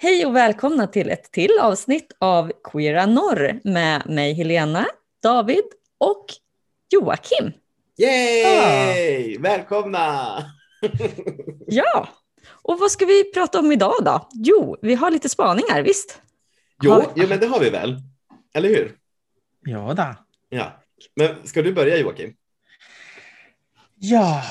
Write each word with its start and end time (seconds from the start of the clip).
Hej 0.00 0.26
och 0.26 0.36
välkomna 0.36 0.86
till 0.86 1.10
ett 1.10 1.32
till 1.32 1.50
avsnitt 1.60 2.12
av 2.18 2.52
Queera 2.64 3.06
Norr 3.06 3.60
med 3.64 4.06
mig 4.06 4.34
Helena, 4.34 4.86
David 5.22 5.64
och 5.98 6.26
Joakim. 6.90 7.52
Yay! 7.98 9.38
Välkomna! 9.38 10.44
Ja, 11.66 12.08
och 12.62 12.78
vad 12.78 12.90
ska 12.90 13.04
vi 13.06 13.32
prata 13.32 13.58
om 13.58 13.72
idag 13.72 13.94
då? 14.04 14.28
Jo, 14.32 14.76
vi 14.82 14.94
har 14.94 15.10
lite 15.10 15.28
spaningar, 15.28 15.82
visst? 15.82 16.22
Jo, 16.82 16.90
Har- 16.92 17.06
jo 17.16 17.26
men 17.28 17.40
det 17.40 17.46
har 17.46 17.60
vi 17.60 17.70
väl? 17.70 17.96
Eller 18.54 18.68
hur? 18.68 18.96
Ja, 19.64 19.94
då. 19.94 20.14
Ja. 20.48 20.72
Men 21.16 21.46
ska 21.46 21.62
du 21.62 21.72
börja 21.72 21.96
Joakim? 21.98 22.34
Ja, 24.00 24.42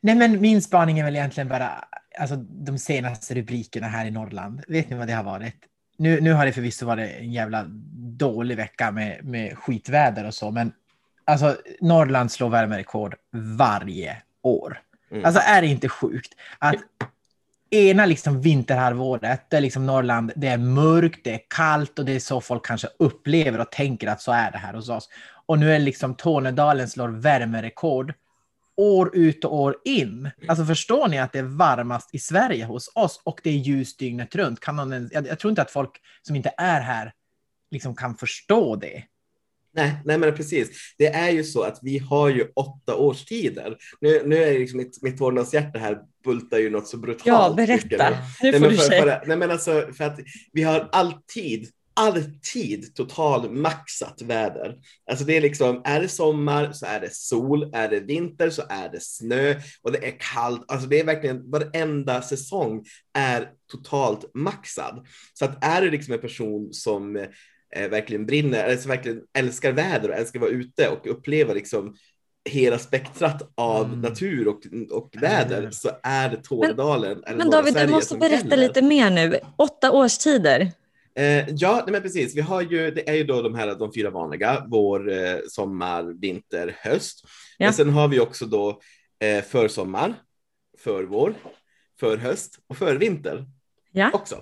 nej 0.00 0.14
men 0.14 0.40
min 0.40 0.62
spaning 0.62 0.98
är 0.98 1.04
väl 1.04 1.16
egentligen 1.16 1.48
bara 1.48 1.84
alltså, 2.18 2.36
de 2.36 2.78
senaste 2.78 3.34
rubrikerna 3.34 3.86
här 3.86 4.06
i 4.06 4.10
Norrland. 4.10 4.62
Vet 4.68 4.90
ni 4.90 4.96
vad 4.96 5.06
det 5.06 5.12
har 5.12 5.24
varit? 5.24 5.54
Nu, 5.96 6.20
nu 6.20 6.32
har 6.32 6.46
det 6.46 6.52
förvisso 6.52 6.86
varit 6.86 7.10
en 7.20 7.32
jävla 7.32 7.64
dålig 8.16 8.56
vecka 8.56 8.90
med, 8.90 9.24
med 9.24 9.58
skitväder 9.58 10.26
och 10.26 10.34
så, 10.34 10.50
men 10.50 10.72
alltså 11.24 11.56
Norrland 11.80 12.32
slår 12.32 12.48
värmerekord 12.48 13.14
varje 13.58 14.22
år. 14.42 14.80
Mm. 15.12 15.24
Alltså 15.24 15.40
är 15.44 15.62
det 15.62 15.68
inte 15.68 15.88
sjukt 15.88 16.34
att 16.58 16.76
ena 17.70 18.06
liksom 18.06 18.40
vinterhalvåret, 18.40 19.52
är 19.52 19.60
liksom 19.60 19.86
Norrland, 19.86 20.32
det 20.36 20.48
är 20.48 20.58
mörkt, 20.58 21.20
det 21.24 21.34
är 21.34 21.40
kallt 21.48 21.98
och 21.98 22.04
det 22.04 22.12
är 22.12 22.20
så 22.20 22.40
folk 22.40 22.66
kanske 22.66 22.88
upplever 22.98 23.60
och 23.60 23.70
tänker 23.70 24.08
att 24.08 24.20
så 24.20 24.32
är 24.32 24.50
det 24.50 24.58
här 24.58 24.74
hos 24.74 24.88
oss. 24.88 25.08
Och 25.46 25.58
nu 25.58 25.68
är 25.68 25.78
det 25.78 25.84
liksom 25.84 26.14
Tornedalen 26.14 26.88
slår 26.88 27.08
värmerekord 27.08 28.14
år 28.76 29.16
ut 29.16 29.44
och 29.44 29.54
år 29.54 29.76
in. 29.84 30.30
Alltså 30.48 30.64
förstår 30.64 31.08
ni 31.08 31.18
att 31.18 31.32
det 31.32 31.38
är 31.38 31.42
varmast 31.42 32.14
i 32.14 32.18
Sverige 32.18 32.64
hos 32.64 32.92
oss 32.94 33.20
och 33.24 33.40
det 33.42 33.50
är 33.50 33.54
ljus 33.54 33.96
dygnet 33.96 34.34
runt? 34.34 34.60
Kan 34.60 34.76
någon, 34.76 35.08
jag, 35.12 35.26
jag 35.26 35.38
tror 35.38 35.50
inte 35.50 35.62
att 35.62 35.70
folk 35.70 35.90
som 36.22 36.36
inte 36.36 36.54
är 36.56 36.80
här 36.80 37.12
liksom 37.70 37.96
kan 37.96 38.14
förstå 38.16 38.76
det. 38.76 39.04
Nej, 39.74 39.94
nej, 40.04 40.18
men 40.18 40.34
precis. 40.34 40.94
Det 40.98 41.06
är 41.06 41.30
ju 41.30 41.44
så 41.44 41.62
att 41.62 41.78
vi 41.82 41.98
har 41.98 42.28
ju 42.28 42.46
åtta 42.56 42.96
årstider. 42.96 43.76
Nu, 44.00 44.22
nu 44.26 44.36
är 44.36 44.58
liksom 44.58 44.78
mitt, 44.78 45.02
mitt 45.02 45.18
Tornedalshjärta 45.18 45.78
här 45.78 45.98
bultar 46.24 46.58
ju 46.58 46.70
något 46.70 46.88
så 46.88 46.96
brutalt. 46.96 47.26
Ja, 47.26 47.54
berätta. 47.56 48.10
nu. 48.10 48.16
Nej, 48.42 48.52
får 48.52 48.60
men 48.60 48.70
du 48.70 48.76
för, 48.76 48.84
säga. 48.84 49.02
för, 49.02 49.26
nej, 49.26 49.36
men 49.36 49.50
alltså 49.50 49.88
för 49.96 50.04
att 50.04 50.18
vi 50.52 50.62
har 50.62 50.88
alltid, 50.92 51.68
alltid 51.94 52.94
total 52.94 53.50
maxat 53.50 54.22
väder. 54.22 54.76
Alltså 55.10 55.24
det 55.24 55.36
är 55.36 55.40
liksom, 55.40 55.82
är 55.84 56.00
det 56.00 56.08
sommar 56.08 56.72
så 56.72 56.86
är 56.86 57.00
det 57.00 57.14
sol, 57.14 57.70
är 57.74 57.88
det 57.88 58.00
vinter 58.00 58.50
så 58.50 58.62
är 58.68 58.88
det 58.88 59.02
snö 59.02 59.54
och 59.82 59.92
det 59.92 60.06
är 60.08 60.16
kallt. 60.18 60.64
Alltså 60.68 60.88
det 60.88 61.00
är 61.00 61.04
verkligen, 61.04 61.50
varenda 61.50 62.22
säsong 62.22 62.84
är 63.14 63.48
totalt 63.70 64.30
maxad. 64.34 65.06
Så 65.32 65.44
att 65.44 65.64
är 65.64 65.82
det 65.82 65.90
liksom 65.90 66.14
en 66.14 66.20
person 66.20 66.72
som 66.72 67.26
verkligen 67.76 68.26
brinner, 68.26 68.64
eller 68.64 68.76
som 68.76 68.88
verkligen 68.88 69.20
älskar 69.38 69.72
väder 69.72 70.08
och 70.08 70.14
älskar 70.14 70.38
att 70.38 70.42
vara 70.42 70.52
ute 70.52 70.88
och 70.88 71.06
uppleva 71.06 71.54
liksom 71.54 71.96
hela 72.50 72.78
spektrat 72.78 73.52
av 73.54 73.86
Mm. 73.86 74.00
natur 74.00 74.48
och, 74.48 74.60
och 74.90 75.10
väder 75.20 75.70
så 75.70 75.90
är 76.02 76.28
det 76.30 76.36
Tornedalen. 76.36 77.22
Men 77.26 77.36
norra 77.38 77.50
David, 77.50 77.66
du 77.74 77.78
Sverige 77.78 77.90
måste 77.90 78.08
som 78.08 78.18
berätta 78.18 78.48
gäller. 78.48 78.56
lite 78.56 78.82
mer 78.82 79.10
nu. 79.10 79.38
Åtta 79.58 79.92
årstider. 79.92 80.72
Eh, 81.14 81.48
ja, 81.48 81.82
nej, 81.86 81.92
men 81.92 82.02
precis. 82.02 82.36
Vi 82.36 82.40
har 82.40 82.62
ju, 82.62 82.90
det 82.90 83.08
är 83.10 83.14
ju 83.14 83.24
då 83.24 83.42
de 83.42 83.54
här 83.54 83.74
de 83.74 83.92
fyra 83.94 84.10
vanliga, 84.10 84.64
vår, 84.68 85.12
eh, 85.12 85.36
sommar, 85.48 86.20
vinter, 86.20 86.76
höst. 86.80 87.24
Ja. 87.58 87.66
Men 87.66 87.72
sen 87.74 87.90
har 87.90 88.08
vi 88.08 88.20
också 88.20 88.46
då 88.46 88.80
eh, 89.24 89.42
försommar, 89.44 90.14
förvår, 90.78 91.34
förhöst 92.00 92.58
och 92.66 92.76
förvinter 92.76 93.44
Ja. 93.92 94.10
också. 94.12 94.36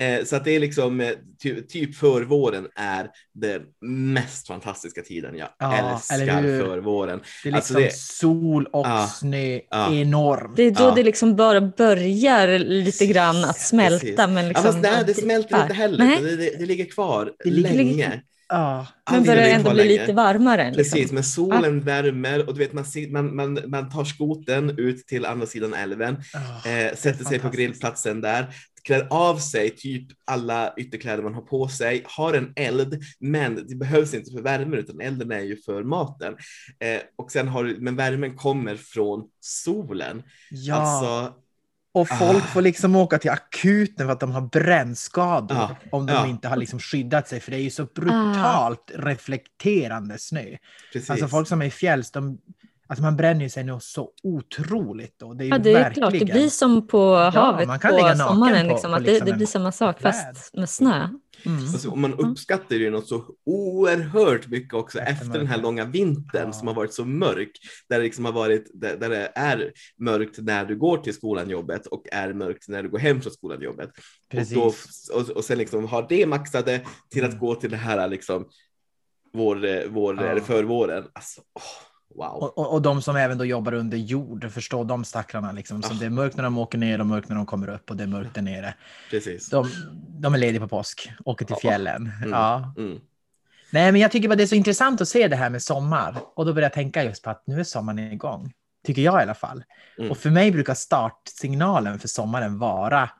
Eh, 0.00 0.24
så 0.24 0.36
att 0.36 0.44
det 0.44 0.50
är 0.56 0.60
liksom, 0.60 1.00
eh, 1.00 1.10
ty, 1.42 1.62
typ 1.62 1.94
förvåren 1.96 2.66
är 2.76 3.08
den 3.34 3.62
mest 4.12 4.46
fantastiska 4.46 5.02
tiden. 5.02 5.36
Jag 5.36 5.48
Ja, 5.58 5.94
älskar 5.94 6.42
förvåren. 6.42 7.20
Det 7.44 7.48
är 7.48 7.54
Alltså 7.54 7.78
liksom 7.78 7.82
det- 7.82 7.94
sol 7.96 8.66
och 8.72 8.86
Ja, 8.86 9.06
snö 9.14 9.60
ja. 9.70 9.92
enormt. 9.94 10.56
Det 10.56 10.62
är 10.62 10.70
då 10.70 10.82
Ja. 10.84 10.92
det 10.96 11.02
liksom 11.02 11.36
bara 11.36 11.60
börjar 11.60 12.58
lite 12.58 13.06
grann 13.06 13.44
att 13.44 13.60
smälta. 13.60 13.98
Precis. 14.00 14.16
Men 14.18 14.48
liksom 14.48 14.66
ja, 14.66 14.72
fast 14.72 14.82
nej, 14.82 15.04
det 15.06 15.14
smälter 15.14 15.62
inte 15.62 15.74
heller. 15.74 16.20
Det, 16.22 16.36
det, 16.36 16.58
det 16.58 16.66
ligger 16.66 16.84
kvar 16.84 17.32
Det 17.44 17.50
ligger- 17.50 17.74
länge. 17.74 18.22
Ja. 18.52 18.86
Men 19.10 19.24
börjar 19.24 19.48
ändå 19.48 19.70
bli 19.70 19.84
länge. 19.84 20.00
lite 20.00 20.12
varmare. 20.12 20.64
Liksom. 20.70 20.98
Precis, 20.98 21.12
men 21.12 21.24
solen 21.24 21.80
värmer 21.80 22.48
och 22.48 22.54
du 22.54 22.58
vet, 22.58 22.72
man, 22.72 22.84
man, 23.10 23.36
man, 23.36 23.60
man 23.66 23.90
tar 23.90 24.04
skoten 24.04 24.78
ut 24.78 25.06
till 25.06 25.26
andra 25.26 25.46
sidan 25.46 25.74
älven, 25.74 26.16
Ja. 26.64 26.70
eh, 26.70 26.94
sätter 26.96 27.24
sig 27.24 27.38
på 27.38 27.48
grillplatsen 27.48 28.20
där, 28.20 28.46
klär 28.84 29.06
av 29.10 29.36
sig 29.38 29.70
typ 29.70 30.06
alla 30.24 30.74
ytterkläder 30.76 31.22
man 31.22 31.34
har 31.34 31.42
på 31.42 31.68
sig, 31.68 32.02
har 32.06 32.34
en 32.34 32.52
eld, 32.56 33.02
men 33.20 33.66
det 33.68 33.74
behövs 33.74 34.14
inte 34.14 34.30
för 34.32 34.42
värmen 34.42 34.78
utan 34.78 35.00
elden 35.00 35.32
är 35.32 35.40
ju 35.40 35.56
för 35.56 35.82
maten. 35.82 36.36
Eh, 36.78 37.00
och 37.16 37.32
sen 37.32 37.48
har 37.48 37.64
du, 37.64 37.76
men 37.80 37.96
värmen 37.96 38.36
kommer 38.36 38.76
från 38.76 39.28
solen. 39.40 40.22
ja. 40.50 40.74
Alltså, 40.74 41.34
Och 41.92 42.08
folk 42.08 42.44
Ah. 42.44 42.46
får 42.46 42.62
liksom 42.62 42.96
åka 42.96 43.18
till 43.18 43.30
akuten 43.30 44.06
för 44.06 44.12
att 44.12 44.20
de 44.20 44.30
har 44.30 44.40
brännskador 44.40 45.56
Ja, 45.56 45.76
om 45.92 46.06
de 46.06 46.12
ja. 46.12 46.26
inte 46.26 46.48
har 46.48 46.56
liksom 46.56 46.78
skyddat 46.80 47.28
sig 47.28 47.40
för 47.40 47.50
det 47.50 47.56
är 47.56 47.62
ju 47.62 47.70
så 47.70 47.84
brutalt 47.84 48.90
reflekterande 48.94 50.18
snö. 50.18 50.56
precis. 50.92 51.10
Alltså 51.10 51.28
folk 51.28 51.48
som 51.48 51.62
är 51.62 51.66
i 51.66 51.70
fjälls, 51.70 52.10
de, 52.10 52.38
alltså 52.90 53.02
man 53.02 53.16
bränner 53.16 53.48
sig 53.48 53.64
nog 53.64 53.82
så 53.82 54.10
otroligt 54.22 55.14
då. 55.18 55.34
Det 55.34 55.44
är 55.44 55.46
ju 55.46 55.50
Ja, 55.50 55.58
det 55.58 55.70
är 55.70 55.74
verkligen... 55.74 56.10
klart. 56.10 56.26
Det 56.28 56.32
blir 56.32 56.48
som 56.48 56.86
på 56.86 57.14
havet 57.14 57.68
man 57.68 57.78
kan 57.78 57.90
på 57.90 57.96
ligga 57.96 58.08
naken 58.14 58.26
sommaren. 58.26 58.66
på- 58.68 58.72
liksom, 58.74 58.90
på 58.90 58.96
att 58.96 59.04
det, 59.04 59.10
liksom 59.10 59.26
det 59.26 59.32
en 59.32 59.36
blir 59.38 59.46
samma 59.46 59.72
sak 59.72 59.98
träd. 59.98 60.14
fast 60.34 60.54
med 60.54 60.68
snö. 60.70 61.08
Mm. 61.46 61.58
Alltså, 61.62 61.90
och 61.90 61.98
man 61.98 62.14
uppskattar 62.14 62.76
ju 62.76 62.90
något 62.90 63.08
så 63.08 63.24
oerhört 63.46 64.46
mycket 64.48 64.74
också 64.74 64.98
Efter 64.98 65.12
efter, 65.26 65.38
den 65.38 65.46
här 65.46 65.58
långa 65.58 65.84
vintern 65.84 66.46
Ja. 66.46 66.52
som 66.52 66.68
har 66.68 66.74
varit 66.74 66.94
så 66.94 67.04
mörk. 67.04 67.50
Där 67.88 67.98
det, 67.98 68.04
liksom 68.04 68.24
har 68.24 68.32
varit, 68.32 68.70
där, 68.74 68.96
där 68.96 69.08
det 69.08 69.32
är 69.34 69.72
mörkt 69.98 70.38
när 70.38 70.64
du 70.64 70.76
går 70.78 70.96
till 70.98 71.14
skolan, 71.14 71.50
jobbet 71.50 71.86
och 71.86 72.02
är 72.12 72.32
mörkt 72.32 72.68
när 72.68 72.82
du 72.82 72.88
går 72.88 72.98
hem 72.98 73.20
från 73.22 73.32
skolan, 73.32 73.62
jobbet. 73.62 73.90
Precis. 74.30 74.56
Och, 74.56 74.74
då, 75.14 75.20
och, 75.20 75.30
och 75.36 75.44
sen 75.44 75.58
liksom 75.58 75.86
har 75.88 76.06
det 76.08 76.26
maxade 76.26 76.80
till 77.10 77.24
att 77.24 77.30
Mm. 77.30 77.40
gå 77.40 77.54
till 77.54 77.70
det 77.70 77.76
här 77.76 78.08
liksom 78.08 78.48
vår, 79.32 79.64
eh, 79.64 79.82
vår, 79.88 80.16
Ja. 80.16 80.22
eller 80.26 80.40
förvåren. 80.40 81.04
Alltså, 81.12 81.40
åh, 81.54 81.62
wow. 82.14 82.28
Och, 82.28 82.58
och, 82.58 82.72
och 82.72 82.82
de 82.82 83.02
som 83.02 83.16
även 83.16 83.38
då 83.38 83.44
jobbar 83.44 83.72
under 83.74 83.98
jord, 83.98 84.50
förstå 84.52 84.84
de 84.84 85.04
stackarna 85.04 85.52
liksom. 85.52 85.82
Så 85.82 85.92
Ah. 85.94 85.96
det 86.00 86.06
är 86.06 86.10
mörkt 86.10 86.36
när 86.36 86.44
de 86.44 86.58
åker 86.58 86.78
ner 86.78 87.00
och 87.00 87.06
mörkt 87.06 87.28
när 87.28 87.36
de 87.36 87.46
kommer 87.46 87.68
upp 87.68 87.90
och 87.90 87.96
det 87.96 88.02
är 88.02 88.08
mörkt 88.08 88.34
där 88.34 88.42
nere. 88.42 88.74
Precis. 89.10 89.48
De, 89.50 89.70
de 90.08 90.34
är 90.34 90.38
lediga 90.38 90.60
på 90.60 90.68
påsk, 90.68 91.10
åker 91.24 91.44
till 91.46 91.56
fjällen. 91.56 92.10
Mm. 92.18 92.30
Ja. 92.30 92.74
Mm. 92.78 93.00
Nej, 93.72 93.92
men 93.92 94.00
jag 94.00 94.12
tycker 94.12 94.28
bara 94.28 94.34
det 94.36 94.42
är 94.42 94.46
så 94.46 94.54
intressant 94.54 95.00
att 95.00 95.08
se 95.08 95.28
det 95.28 95.36
här 95.36 95.50
med 95.50 95.62
sommar. 95.62 96.16
Och 96.36 96.46
då 96.46 96.52
börjar 96.52 96.64
jag 96.66 96.72
tänka 96.72 97.04
just 97.04 97.22
på 97.22 97.30
att 97.30 97.46
nu 97.46 97.60
är 97.60 97.64
sommaren 97.64 97.98
igång. 98.12 98.52
Tycker 98.86 99.02
jag 99.02 99.20
i 99.20 99.22
alla 99.22 99.34
fall. 99.34 99.64
Mm. 99.98 100.10
Och 100.10 100.18
för 100.18 100.30
mig 100.30 100.50
brukar 100.52 100.74
startsignalen 100.74 101.98
för 101.98 102.08
sommaren 102.08 102.58
vara, 102.58 103.10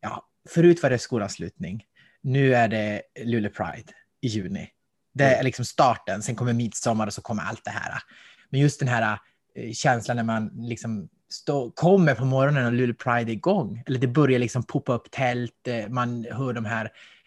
ja, 0.00 0.26
förut 0.48 0.82
var 0.82 0.90
det 0.90 0.98
skolavslutning. 0.98 1.84
Nu 2.22 2.54
är 2.54 2.68
det 2.68 3.02
Luleå 3.24 3.50
Pride 3.50 3.92
i 4.20 4.28
juni. 4.28 4.68
Det 5.14 5.24
är 5.24 5.32
Mm. 5.34 5.44
liksom 5.44 5.64
starten, 5.64 6.22
sen 6.22 6.34
kommer 6.36 6.52
midsommar 6.52 7.06
och 7.06 7.12
så 7.12 7.22
kommer 7.22 7.42
allt 7.42 7.64
det 7.64 7.70
här. 7.70 8.02
Men 8.50 8.60
just 8.60 8.78
den 8.78 8.88
här 8.88 9.18
eh, 9.54 9.72
känslan 9.72 10.16
när 10.16 10.24
man 10.24 10.50
liksom 10.54 11.08
stå, 11.28 11.70
kommer 11.70 12.14
på 12.14 12.24
morgonen 12.24 12.66
och 12.66 12.72
Luleå 12.72 12.94
Pride 12.94 13.32
är 13.32 13.34
igång. 13.34 13.82
Eller 13.86 13.98
det 13.98 14.06
börjar 14.06 14.38
liksom 14.38 14.62
poppa 14.62 14.92
upp 14.92 15.10
tält, 15.10 15.68
eh, 15.68 15.88
man 15.88 16.26
hör 16.30 16.52
de 16.52 16.64
här 16.64 16.84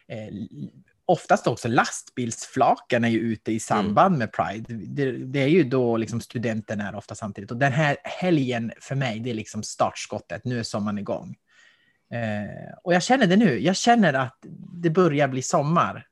eh, 0.08 0.34
oftast 1.06 1.48
också 1.48 1.68
lastbilsflaken 1.68 3.04
är 3.04 3.10
ju 3.10 3.20
ute 3.20 3.52
i 3.52 3.60
samband 3.60 4.18
med 4.18 4.32
Pride. 4.32 4.74
Det, 4.74 5.12
det 5.12 5.40
är 5.40 5.48
ju 5.48 5.64
då 5.64 5.98
liksom 5.98 6.22
studenten 6.22 6.82
är 6.82 6.96
ofta 6.96 7.16
samtidigt. 7.16 7.52
Och 7.52 7.58
den 7.58 7.72
här 7.72 7.98
helgen 8.04 8.72
för 8.80 8.96
mig, 8.96 9.20
det 9.20 9.30
är 9.30 9.34
liksom 9.34 9.64
startskottet. 9.64 10.46
Nu 10.46 10.60
är 10.60 10.64
sommaren 10.64 10.98
igång. 10.98 11.36
Eh, 12.14 12.74
och 12.84 12.94
jag 12.94 13.04
känner 13.04 13.28
det 13.28 13.36
nu. 13.36 13.60
Jag 13.60 13.76
känner 13.76 14.14
att 14.14 14.38
det 14.74 14.90
börjar 14.90 15.28
bli 15.28 15.42
sommar. 15.42 16.08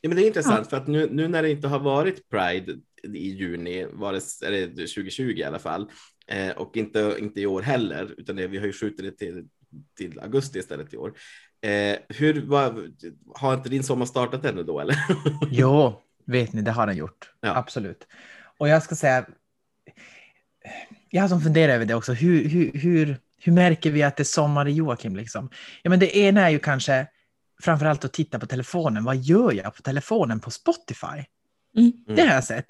Ja, 0.00 0.08
men 0.08 0.16
det 0.16 0.24
är 0.24 0.26
intressant 0.26 0.70
för 0.70 0.76
att 0.76 0.86
nu, 0.86 1.08
nu 1.12 1.28
när 1.28 1.42
det 1.42 1.50
inte 1.50 1.68
har 1.68 1.78
varit 1.78 2.28
Pride 2.28 2.72
i 3.02 3.30
juni, 3.30 3.86
var 3.92 4.12
det, 4.12 4.46
eller 4.46 4.66
2020 4.68 5.22
i 5.22 5.44
alla 5.44 5.58
fall, 5.58 5.90
eh, 6.26 6.50
och 6.50 6.76
inte, 6.76 7.16
inte 7.18 7.40
i 7.40 7.46
år 7.46 7.62
heller, 7.62 8.14
utan 8.18 8.36
det, 8.36 8.46
vi 8.46 8.58
har 8.58 8.66
ju 8.66 8.72
skjutit 8.72 8.98
det 8.98 9.26
till, 9.26 9.48
till 9.96 10.20
augusti 10.20 10.58
istället 10.58 10.94
i 10.94 10.96
år. 10.96 11.12
Eh, 11.60 11.96
hur, 12.08 12.46
vad, 12.46 12.94
har 13.34 13.54
inte 13.54 13.68
din 13.68 13.82
sommar 13.82 14.06
startat 14.06 14.44
ännu 14.44 14.62
då 14.62 14.80
eller? 14.80 14.96
Jo, 15.50 16.02
vet 16.24 16.52
ni, 16.52 16.62
det 16.62 16.70
har 16.70 16.86
den 16.86 16.96
gjort. 16.96 17.30
Ja. 17.40 17.56
Absolut. 17.56 18.06
Och 18.58 18.68
jag 18.68 18.82
ska 18.82 18.94
säga, 18.94 19.26
jag 21.10 21.22
har 21.22 21.28
som 21.28 21.40
funderat 21.40 21.74
över 21.74 21.84
det 21.84 21.94
också. 21.94 22.12
Hur, 22.12 22.48
hur, 22.48 22.72
hur, 22.72 23.16
hur 23.38 23.52
märker 23.52 23.90
vi 23.90 24.02
att 24.02 24.16
det 24.16 24.22
är 24.22 24.24
sommar 24.24 24.68
i 24.68 24.72
Joakim? 24.72 25.16
Liksom? 25.16 25.50
Ja, 25.82 25.90
men 25.90 25.98
det 25.98 26.16
ena 26.16 26.40
är 26.40 26.50
ju 26.50 26.58
kanske 26.58 27.06
framförallt 27.62 28.04
att 28.04 28.12
titta 28.12 28.38
på 28.38 28.46
telefonen. 28.46 29.04
Vad 29.04 29.16
gör 29.16 29.52
jag 29.52 29.74
på 29.74 29.82
telefonen 29.82 30.40
på 30.40 30.50
Spotify? 30.50 31.24
Mm. 31.76 31.92
Det 32.06 32.22
har 32.22 32.34
jag 32.34 32.44
sett. 32.44 32.66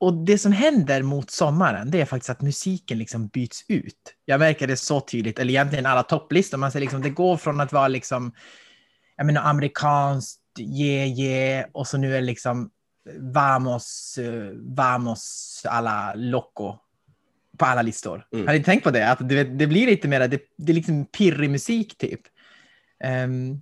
Och 0.00 0.24
det 0.24 0.38
som 0.38 0.52
händer 0.52 1.02
mot 1.02 1.30
sommaren, 1.30 1.90
det 1.90 2.00
är 2.00 2.04
faktiskt 2.04 2.30
att 2.30 2.40
musiken 2.40 2.98
liksom 2.98 3.28
byts 3.28 3.64
ut. 3.68 4.14
Jag 4.24 4.40
märker 4.40 4.66
det 4.66 4.76
så 4.76 5.00
tydligt, 5.00 5.38
eller 5.38 5.50
egentligen 5.50 5.86
alla 5.86 6.02
topplistor. 6.02 6.58
Man 6.58 6.72
ser 6.72 6.80
liksom, 6.80 7.02
det 7.02 7.10
går 7.10 7.36
från 7.36 7.60
att 7.60 7.72
vara 7.72 7.88
liksom, 7.88 8.32
jag 9.16 9.26
menar, 9.26 9.42
amerikanskt, 9.42 10.40
yeah, 10.60 11.20
yeah, 11.20 11.66
och 11.72 11.86
så 11.86 11.98
nu 11.98 12.10
är 12.10 12.20
det 12.20 12.26
liksom 12.26 12.70
vamos, 13.20 14.18
eh, 14.18 14.50
vamos 14.76 15.62
alla 15.68 16.14
loco 16.14 16.76
på 17.58 17.64
alla 17.64 17.82
listor. 17.82 18.26
Mm. 18.32 18.46
Har 18.46 18.54
ni 18.54 18.62
tänkt 18.62 18.84
på 18.84 18.90
det? 18.90 19.10
Att 19.10 19.28
det, 19.28 19.44
det 19.44 19.66
blir 19.66 19.86
lite 19.86 20.08
mer, 20.08 20.28
det, 20.28 20.40
det 20.58 20.72
är 20.72 20.74
liksom 20.74 21.06
pirrig 21.06 21.50
musik 21.50 21.98
typ. 21.98 22.20
Ehm, 23.04 23.60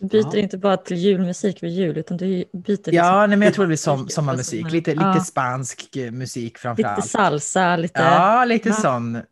Du 0.00 0.06
byter 0.08 0.34
Ja. 0.36 0.38
inte 0.38 0.58
bara 0.58 0.76
till 0.76 0.96
julmusik 0.96 1.62
vid 1.62 1.70
jul, 1.70 1.96
utan 1.98 2.16
du 2.16 2.26
byter 2.52 2.66
liksom 2.66 2.92
ja, 2.94 3.26
nej, 3.26 3.36
men 3.36 3.46
jag 3.46 3.54
tror 3.54 3.64
det 3.64 3.68
blir 3.68 3.76
som, 3.76 4.08
sommarmusik. 4.08 4.70
Lite, 4.70 4.90
lite 4.90 5.04
Ja. 5.04 5.20
spansk 5.24 5.96
eh, 5.96 6.10
musik 6.10 6.44
lite 6.44 6.60
framförallt. 6.60 7.06
salsa, 7.06 7.76
lite... 7.76 8.00
Ja, 8.02 8.44
lite 8.44 8.68
Ja. 8.68 8.74
sån. 8.74 9.16
Eh, 9.16 9.22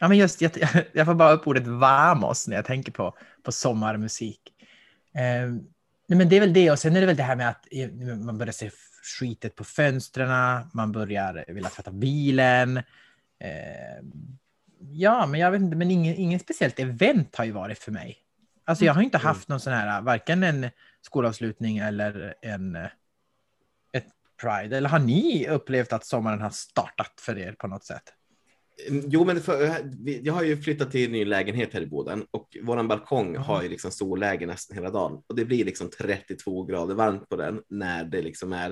ja, 0.00 0.08
men 0.08 0.18
just, 0.18 0.40
jag, 0.40 0.50
jag 0.92 1.06
får 1.06 1.14
bara 1.14 1.32
upp 1.32 1.46
ordet 1.46 1.66
vamos 1.66 2.48
när 2.48 2.56
jag 2.56 2.64
tänker 2.64 2.92
på, 2.92 3.14
på 3.42 3.52
sommarmusik. 3.52 4.40
Eh, 5.14 5.50
nej, 6.08 6.18
men 6.18 6.28
det 6.28 6.36
är 6.36 6.40
väl 6.40 6.52
det, 6.52 6.70
och 6.70 6.78
sen 6.78 6.96
är 6.96 7.00
det 7.00 7.06
väl 7.06 7.16
det 7.16 7.22
här 7.22 7.36
med 7.36 7.48
att 7.48 7.66
man 8.24 8.38
börjar 8.38 8.52
se 8.52 8.70
skitet 9.18 9.56
på 9.56 9.64
fönstren, 9.64 10.30
man 10.72 10.92
börjar 10.92 11.44
vilja 11.48 11.70
tvätta 11.70 11.90
bilen. 11.90 12.76
Eh, 12.76 14.04
ja, 14.92 15.26
men 15.26 15.40
jag 15.40 15.50
vet 15.50 15.60
inte, 15.60 15.76
men 15.76 15.90
ingen, 15.90 16.14
ingen 16.16 16.40
speciellt 16.40 16.78
event 16.78 17.36
har 17.36 17.44
ju 17.44 17.52
varit 17.52 17.78
för 17.78 17.92
mig. 17.92 18.18
Alltså 18.64 18.84
jag 18.84 18.94
har 18.94 19.02
inte 19.02 19.18
haft 19.18 19.48
någon 19.48 19.60
sån 19.60 19.72
här, 19.72 20.02
varken 20.02 20.42
en 20.42 20.70
skolavslutning 21.00 21.78
eller 21.78 22.34
en 22.42 22.76
eh, 22.76 22.84
ett 23.92 24.06
Pride. 24.42 24.76
Eller 24.76 24.88
har 24.88 24.98
ni 24.98 25.48
upplevt 25.48 25.92
att 25.92 26.04
sommaren 26.06 26.40
har 26.40 26.50
startat 26.50 27.12
för 27.20 27.38
er 27.38 27.52
på 27.52 27.66
något 27.66 27.84
sätt? 27.84 28.02
Mm, 28.88 29.04
Jo, 29.08 29.24
men 29.24 29.40
för, 29.40 29.80
vi- 30.04 30.20
jag 30.22 30.32
har 30.34 30.42
ju 30.42 30.62
flyttat 30.62 30.90
till 30.90 31.04
en 31.06 31.12
ny 31.12 31.24
lägenhet 31.24 31.74
här 31.74 31.80
i 31.80 31.86
Boden 31.86 32.26
och 32.30 32.56
våran 32.62 32.88
balkong 32.88 33.36
har 33.36 33.62
ju 33.62 33.68
liksom 33.68 33.90
solläge 33.90 34.46
nästan 34.46 34.76
hela 34.76 34.90
dagen 34.90 35.22
och 35.26 35.36
det 35.36 35.44
blir 35.44 35.64
liksom 35.64 35.90
32 35.90 36.64
grader 36.64 36.94
varmt 36.94 37.28
på 37.28 37.36
den 37.36 37.62
när 37.68 38.04
det 38.04 38.22
liksom 38.22 38.52
är 38.52 38.68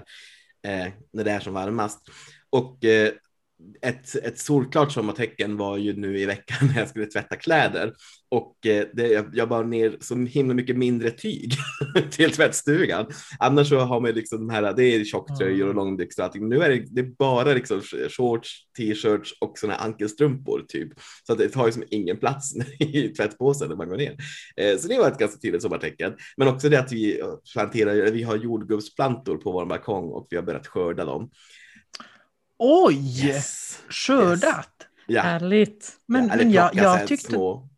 eh, 0.62 0.92
när 1.12 1.24
det 1.24 1.30
är 1.30 1.40
som 1.40 1.52
varmast. 1.54 2.08
Och 2.50 2.84
eh, 2.84 3.12
ett, 3.82 4.16
ett 4.16 4.38
solklart 4.38 4.92
sommartecken 4.92 5.56
var 5.56 5.76
ju 5.76 5.96
nu 5.96 6.18
i 6.18 6.26
veckan 6.26 6.68
när 6.68 6.78
jag 6.78 6.88
skulle 6.88 7.06
tvätta 7.06 7.36
kläder 7.36 7.92
och 8.30 8.66
eh, 8.66 8.86
det, 8.92 9.08
jag, 9.08 9.30
jag 9.32 9.48
bar 9.48 9.64
ner 9.64 9.96
så 10.00 10.16
himla 10.16 10.54
mycket 10.54 10.76
mindre 10.76 11.10
tyg 11.10 11.52
till 12.10 12.32
tvättstugan. 12.32 13.06
Annars 13.38 13.68
så 13.68 13.78
har 13.78 14.00
man 14.00 14.10
liksom 14.10 14.46
de 14.46 14.54
här, 14.54 14.72
det 14.76 14.84
är 14.84 15.04
tjocktröjor 15.04 15.68
och 15.68 15.74
långbyxor 15.74 16.22
och 16.22 16.26
allting. 16.26 16.48
Nu 16.48 16.62
är 16.62 16.68
det, 16.68 16.84
det 16.90 17.00
är 17.00 17.16
bara 17.18 17.52
liksom 17.52 17.82
shorts, 18.10 18.50
t-shirts 18.78 19.32
och 19.40 19.58
här 19.62 19.84
ankelstrumpor 19.84 20.64
typ. 20.68 20.88
Så 21.26 21.32
att 21.32 21.38
det 21.38 21.48
tar 21.48 21.66
ju 21.66 21.72
som 21.72 21.84
ingen 21.90 22.16
plats 22.16 22.54
i 22.78 23.08
tvättpåsen 23.08 23.68
när 23.68 23.76
man 23.76 23.88
går 23.88 23.96
ner. 23.96 24.16
Eh, 24.56 24.78
så 24.78 24.88
det 24.88 24.98
var 24.98 25.08
ett 25.08 25.18
ganska 25.18 25.40
tydligt 25.40 25.62
sommartecken. 25.62 26.12
Men 26.36 26.48
också 26.48 26.68
det 26.68 26.80
att 26.80 26.92
vi 26.92 27.20
planterar, 27.52 28.10
vi 28.10 28.22
har 28.22 28.36
jordgubbsplantor 28.36 29.36
på 29.36 29.52
vår 29.52 29.66
balkong 29.66 30.04
och 30.04 30.26
vi 30.30 30.36
har 30.36 30.44
börjat 30.44 30.66
skörda 30.66 31.04
dem. 31.04 31.30
Oj! 32.62 33.26
Yes. 33.26 33.82
Skördat! 33.88 34.86
Ja. 35.06 35.22
Härligt. 35.22 35.92
Men, 36.06 36.26
ja, 36.26 36.32
eller 36.32 36.44
men 36.44 36.52
jag, 36.52 36.74
jag 36.74 37.06
tyckte... 37.06 37.26
små 37.32 37.68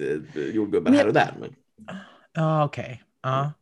eh, 0.00 0.42
jordgubbar 0.54 0.90
Men- 0.90 0.98
här 0.98 1.06
och 1.06 1.12
där. 1.12 1.34
Men... 1.40 1.54
Ja, 2.32 2.64
okej. 2.64 3.02
Ja. 3.22 3.52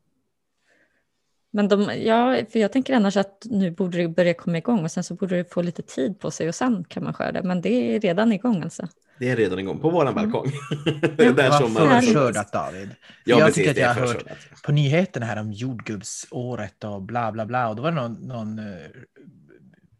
Men 1.50 1.68
de, 1.68 1.90
ja, 2.04 2.40
för 2.52 2.58
jag 2.58 2.72
tänker 2.72 2.94
annars 2.94 3.16
att 3.16 3.42
nu 3.50 3.70
borde 3.70 3.98
det 3.98 4.08
börja 4.08 4.34
komma 4.34 4.58
igång 4.58 4.84
och 4.84 4.90
sen 4.90 5.04
så 5.04 5.14
borde 5.14 5.36
det 5.36 5.52
få 5.52 5.62
lite 5.62 5.82
tid 5.82 6.20
på 6.20 6.30
sig 6.30 6.48
och 6.48 6.54
sen 6.54 6.84
kan 6.84 7.04
man 7.04 7.14
skörda. 7.14 7.42
Men 7.42 7.60
det 7.60 7.68
är 7.96 8.00
redan 8.00 8.32
igång 8.32 8.62
alltså. 8.62 8.88
Det 9.18 9.30
är 9.30 9.36
redan 9.36 9.58
igång 9.58 9.78
på 9.78 9.90
våran 9.90 10.18
Mm. 10.18 10.30
balkong. 10.30 10.52
Där 11.16 11.32
Det 11.34 11.48
var 11.48 12.00
förskördat 12.00 12.52
David. 12.52 12.88
Ja, 13.24 13.38
jag 13.38 13.40
precis, 13.40 13.54
tycker 13.54 13.70
att 13.70 13.76
jag 13.76 13.94
har 13.94 14.06
hört 14.14 14.62
på 14.64 14.72
nyheterna 14.72 15.26
här 15.26 15.40
om 15.40 15.52
jordgubbsåret 15.52 16.84
och 16.84 17.02
bla 17.02 17.32
bla 17.32 17.46
bla. 17.46 17.68
Och 17.68 17.76
då 17.76 17.82
var 17.82 17.90
det 17.90 17.96
någon, 17.96 18.12
någon 18.12 18.58
uh, 18.58 18.76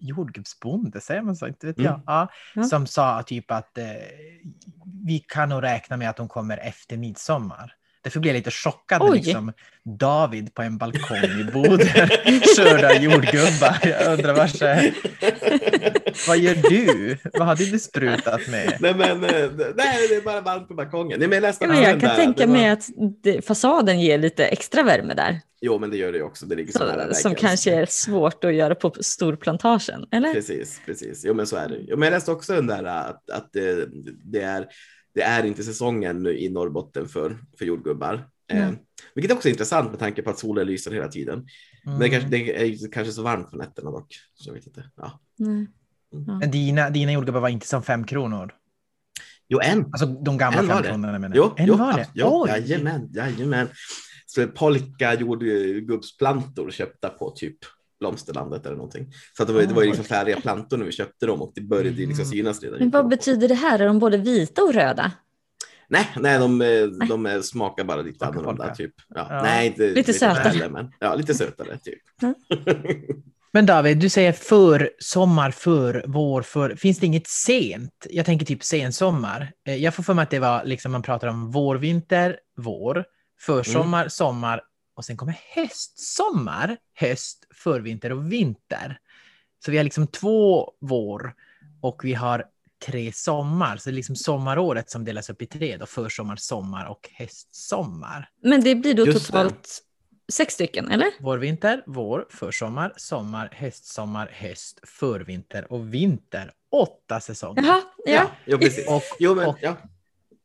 jordgubbsbonde, 0.05 1.01
säger 1.01 1.23
man 1.23 1.37
så? 1.37 1.47
Inte 1.47 1.67
vet 1.67 1.79
Mm. 1.79 1.91
jag. 1.91 2.01
Ja, 2.07 2.29
Ja. 2.55 2.63
Som 2.63 2.87
sa 2.87 3.23
typ 3.23 3.51
att 3.51 3.79
eh, 3.79 3.85
vi 5.05 5.19
kan 5.19 5.49
nog 5.49 5.63
räkna 5.63 5.97
med 5.97 6.11
att 6.11 6.17
de 6.17 6.29
kommer 6.29 6.59
efter 6.59 6.97
midsommar. 6.97 7.73
Därför 8.05 8.21
blev 8.21 8.35
jag 8.35 8.39
lite 8.39 8.51
chockad 8.51 9.03
när 9.03 9.13
liksom 9.13 9.53
David 9.99 10.55
på 10.55 10.63
en 10.63 10.79
balkong 10.79 11.41
i 11.41 11.45
Boden 11.53 11.79
skördar 12.57 12.95
jordgubbar. 13.01 13.79
Jag 13.83 14.13
undrar 14.13 14.35
vars, 14.35 14.63
vad 16.29 16.39
gör 16.39 16.55
du? 16.71 17.17
Vad 17.33 17.47
har 17.49 17.57
du 17.57 17.71
besprutat 17.73 18.49
med? 18.49 18.77
Nej, 18.81 18.95
men 18.95 19.25
eh, 19.25 19.51
nej, 19.77 20.09
det 20.09 20.15
är 20.15 20.25
bara 20.25 20.41
varmt 20.41 20.69
på 20.69 20.75
balkongen. 20.75 21.19
Nej, 21.19 21.29
men 21.29 21.43
jag 21.43 21.55
Ja, 21.61 21.67
en 21.67 21.69
men 21.69 21.83
jag 21.83 22.01
kan 22.01 22.09
där. 22.09 22.17
tänka 22.17 22.47
var- 22.47 22.53
mig 22.53 22.69
att 22.69 22.89
fasaden 23.47 24.01
ger 24.01 24.19
lite 24.19 24.47
extra 24.47 24.83
värme 24.83 25.15
där. 25.15 25.41
Jo, 25.61 25.79
men 25.79 25.91
det 25.91 25.97
gör 25.97 26.13
det 26.13 26.19
ju 26.19 26.25
också. 26.25 26.47
Det 26.47 26.55
ligger 26.55 26.73
så 26.73 26.79
nära 26.79 26.91
Så, 26.93 26.99
väggen. 26.99 27.15
som 27.15 27.35
kanske 27.35 27.75
är 27.75 27.87
svårt 27.87 28.45
att 28.45 28.55
göra 28.55 28.75
på 28.75 28.95
storplantagen, 29.01 30.07
eller? 30.13 30.33
Precis, 30.35 30.81
precis. 30.87 31.23
Jo, 31.25 31.35
men 31.35 31.47
så 31.47 31.57
är 31.57 31.69
det. 31.69 31.77
Jo, 31.89 31.97
men 31.97 32.07
jag 32.07 32.13
läste 32.17 32.33
också 32.33 32.53
den 32.53 32.67
där 32.67 32.85
att, 32.85 33.31
att 33.31 33.53
det, 33.53 33.89
det, 34.33 34.41
är, 34.41 34.67
det 35.15 35.23
är 35.23 35.45
inte 35.47 35.65
säsongen 35.65 36.23
nu 36.23 36.39
i 36.39 36.49
Norrbotten 36.49 37.09
för, 37.09 37.39
för 37.59 37.65
jordgubbar. 37.65 38.29
Eh, 38.53 38.63
Mm. 38.69 38.77
vilket 39.15 39.33
också 39.33 39.49
är 39.49 39.51
intressant 39.51 39.91
med 39.91 39.99
tanke 39.99 40.23
på 40.23 40.31
att 40.31 40.39
solen 40.39 40.67
lyser 40.67 40.91
hela 40.91 41.09
tiden. 41.09 41.47
Men 41.85 41.99
det, 41.99 42.07
Mm. 42.07 42.11
kanske, 42.11 42.29
det 42.31 42.63
är 42.63 42.93
kanske 42.93 43.13
så 43.13 43.23
varmt 43.23 43.51
på 43.51 43.57
nätterna 43.57 43.91
dock. 43.91 44.07
Så 44.35 44.49
jag 44.49 44.55
vet 44.55 44.67
inte. 44.67 44.91
Ja. 44.97 45.21
Nej. 45.39 45.67
Men 46.41 46.51
dina, 46.51 46.91
dina 46.91 47.13
jordgubbar 47.13 47.41
var 47.41 47.49
inte 47.49 47.67
som 47.67 47.83
fem 47.83 48.05
kronor? 48.05 48.53
Jo, 49.49 49.61
en. 49.63 49.85
Alltså 49.85 50.07
de 50.07 50.39
gamla 50.39 50.59
En 50.61 50.67
fem 50.69 50.83
kronorna 50.83 51.19
menar 51.19 51.37
Jo, 51.37 51.55
En 51.57 51.67
jo, 51.67 51.77
var 51.77 51.93
det? 51.93 52.09
jo, 52.15 52.47
jajamän, 52.49 53.09
jajamän. 53.15 53.69
Så 54.27 54.47
polka 54.47 55.15
jordgubbsplantor 55.15 56.71
köpta 56.71 57.09
på 57.09 57.31
typ 57.31 57.57
Blomsterlandet 58.01 58.67
eller 58.67 58.77
någonting. 58.77 59.13
Så 59.37 59.43
att 59.43 59.47
det 59.49 59.53
var, 59.55 59.63
det 59.63 59.75
var 59.75 59.83
ju 59.83 59.89
liksom 59.89 60.05
färdiga 60.05 60.41
plantor 60.41 60.77
när 60.77 60.85
vi 60.85 60.93
köpte 60.93 61.27
dem 61.27 61.43
och 61.43 61.53
det 61.55 61.61
började 61.61 61.89
ju 62.01 62.07
liksom 62.07 62.23
Mm. 62.25 62.31
synas 62.33 62.63
redan. 62.63 62.79
Men 62.79 62.91
vad 62.91 63.09
betyder 63.09 63.49
det 63.49 63.55
här? 63.55 63.79
Är 63.79 63.87
de 63.87 63.99
både 63.99 64.17
vita 64.17 64.63
och 64.63 64.75
röda? 64.75 65.13
Nej, 65.89 66.09
nej, 66.21 66.39
de, 66.39 66.61
eh, 66.63 66.87
de 67.09 67.27
eh, 67.27 67.41
smakar 67.41 67.85
bara 67.85 68.03
lite 68.03 68.27
annorlunda. 68.27 68.75
Typ. 68.75 68.93
Ja, 69.09 69.27
Ja. 69.31 69.43
Nej, 69.43 69.67
inte, 69.67 69.91
Lite 69.91 70.13
sötare. 70.13 70.49
heller, 70.49 70.69
men, 70.69 70.93
ja, 71.01 71.15
lite 71.15 71.35
sötare. 71.35 71.79
Typ. 71.79 71.99
Men 73.53 73.67
David, 73.67 73.99
du 73.99 74.09
säger 74.09 74.33
för 74.33 74.91
sommar, 74.99 75.51
för 75.51 76.05
vår, 76.09 76.43
för... 76.43 76.77
Finns 76.77 76.99
det 76.99 77.07
inget 77.07 77.27
sent? 77.27 78.07
Jag 78.11 78.27
tänker 78.27 78.47
typ 78.47 78.65
sensommar. 78.65 79.53
Eh, 79.69 79.75
Jag 79.77 79.95
får 79.95 80.03
för 80.03 80.15
mig 80.15 80.23
att 80.23 80.31
det 80.31 80.39
var 80.39 80.65
liksom 80.65 80.93
man 80.93 81.03
pratar 81.03 81.29
om 81.29 81.51
vår, 81.51 81.77
vinter, 81.77 82.37
vår, 82.57 83.05
försommar, 83.41 84.01
Mm. 84.01 84.11
sommar 84.11 84.61
och 84.95 85.05
sen 85.05 85.17
kommer 85.17 85.41
höstsommar, 85.55 86.77
höst, 86.95 87.47
förvinter 87.55 88.13
och 88.13 88.33
vinter. 88.33 88.99
Så 89.65 89.71
vi 89.71 89.77
har 89.77 89.85
liksom 89.85 90.07
två 90.07 90.73
vår 90.81 91.35
och 91.81 92.05
vi 92.05 92.15
har 92.15 92.45
tre 92.87 93.13
sommar. 93.13 93.77
Så 93.77 93.91
det 93.91 93.93
är 93.93 93.97
liksom 93.97 94.17
sommaråret 94.17 94.91
som 94.91 95.05
delas 95.05 95.31
upp 95.31 95.43
i 95.43 95.47
tre 95.47 95.77
då, 95.77 95.87
försommar, 95.87 96.37
sommar 96.37 96.87
och 96.87 97.11
höstsommar. 97.13 98.29
Men 98.43 98.61
det 98.61 98.75
blir 98.75 98.95
då 98.95 99.07
Just 99.07 99.19
det. 99.21 99.27
totalt 99.27 99.81
sex 100.33 100.55
stycken, 100.55 100.91
eller? 100.91 101.11
Vår, 101.21 101.39
vinter, 101.39 101.83
vår, 101.87 102.27
försommar, 102.31 102.93
sommar, 102.97 103.49
höstsommar, 103.53 104.31
höst, 104.33 104.81
förvinter 104.83 105.73
och 105.73 105.95
vinter. 105.95 106.53
Åtta 106.71 107.21
säsonger. 107.21 107.63
Jaha, 107.63 107.81
ja. 108.05 108.13
Ja, 108.13 108.31
jo, 108.47 108.59
precis. 108.59 108.89
Och, 108.89 109.03
Jo, 109.19 109.35
men, 109.35 109.49
och 109.49 109.59
ja 109.61 109.77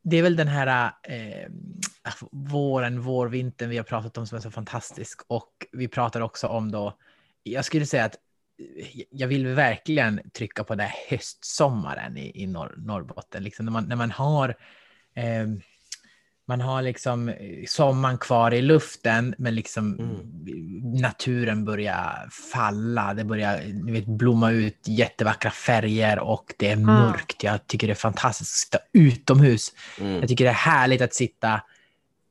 det 0.10 0.18
är 0.18 0.24
väl 0.24 0.36
den 0.36 0.48
här 0.48 0.92
eh, 1.04 1.52
ah, 2.04 2.28
våren, 2.32 3.02
vårvintern 3.02 3.70
vi 3.70 3.78
har 3.78 3.84
pratat 3.84 4.18
om 4.18 4.28
som 4.28 4.36
är 4.36 4.42
så 4.42 4.52
fantastisk. 4.52 5.22
Och 5.28 5.52
vi 5.72 5.88
pratar 5.88 6.22
också 6.22 6.48
om 6.48 6.72
då, 6.72 6.98
jag 7.44 7.66
skulle 7.66 7.86
säga 7.86 8.06
att 8.06 8.16
eh, 8.80 9.02
jag 9.10 9.28
vill 9.28 9.48
verkligen 9.48 10.30
trycka 10.34 10.64
på 10.64 10.76
den 10.76 10.86
här 10.86 10.96
höstsommaren 11.10 12.18
i, 12.18 12.44
i 12.44 12.48
Norr, 12.48 12.76
Norrbotten. 12.78 13.44
Liksom 13.44 13.66
när, 13.66 13.72
man, 13.72 13.84
när 13.84 13.96
man 13.96 14.12
har 14.12 14.50
eh, 15.16 15.48
man 16.50 16.62
har 16.62 16.82
liksom 16.82 17.30
eh, 17.30 17.36
sommaren 17.68 18.18
kvar 18.18 18.54
i 18.54 18.62
luften, 18.62 19.36
men 19.38 19.56
liksom 19.56 19.98
naturen 21.02 21.66
börjar 21.66 22.30
falla. 22.54 23.14
Det 23.14 23.24
börjar 23.24 23.62
ni 23.84 23.92
vet, 23.92 24.06
blomma 24.06 24.52
ut 24.52 24.88
jättevackra 24.88 25.52
färger 25.52 26.20
och 26.20 26.54
det 26.58 26.72
är 26.72 26.76
mörkt. 26.76 27.44
Jag 27.44 27.68
tycker 27.68 27.88
det 27.88 27.94
är 27.94 27.96
fantastiskt 27.96 28.52
att 28.52 28.58
sitta 28.58 28.80
utomhus. 28.94 29.74
Mm. 30.00 30.20
Jag 30.20 30.28
tycker 30.30 30.46
det 30.46 30.50
är 30.50 30.54
härligt 30.54 31.02
att 31.02 31.14
sitta 31.14 31.62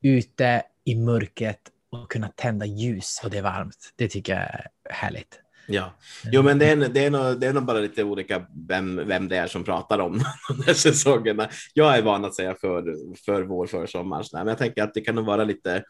ute 0.02 0.62
i 0.84 0.94
mörkret 0.94 1.60
och 1.90 2.10
kunna 2.10 2.28
tända 2.28 2.66
ljus 2.66 3.20
och 3.24 3.30
det 3.30 3.38
är 3.38 3.42
varmt. 3.42 3.92
Det 3.96 4.08
tycker 4.08 4.32
jag 4.32 4.42
är 4.42 4.66
härligt. 4.90 5.40
Ja, 5.70 5.94
jo, 6.32 6.42
men 6.42 6.58
det 6.58 6.70
är, 6.70 6.76
det, 6.76 7.04
är 7.04 7.10
nog, 7.10 7.40
det 7.40 7.46
är 7.46 7.52
nog 7.52 7.64
bara 7.64 7.78
lite 7.78 8.04
olika 8.04 8.46
vem, 8.68 9.00
vem 9.06 9.28
det 9.28 9.36
är 9.36 9.46
som 9.46 9.64
pratar 9.64 9.98
om 9.98 10.12
de 10.48 10.62
här 10.66 10.74
säsongerna. 10.74 11.48
Jag 11.74 11.98
är 11.98 12.02
van 12.02 12.24
att 12.24 12.34
säga 12.34 12.54
för, 12.60 12.94
för 13.24 13.42
vår 13.42 13.66
försommar, 13.66 14.26
men 14.32 14.46
jag 14.46 14.58
tänker 14.58 14.82
att 14.82 14.94
det 14.94 15.00
kan 15.00 15.14
nog 15.14 15.24
vara 15.24 15.44
lite 15.44 15.84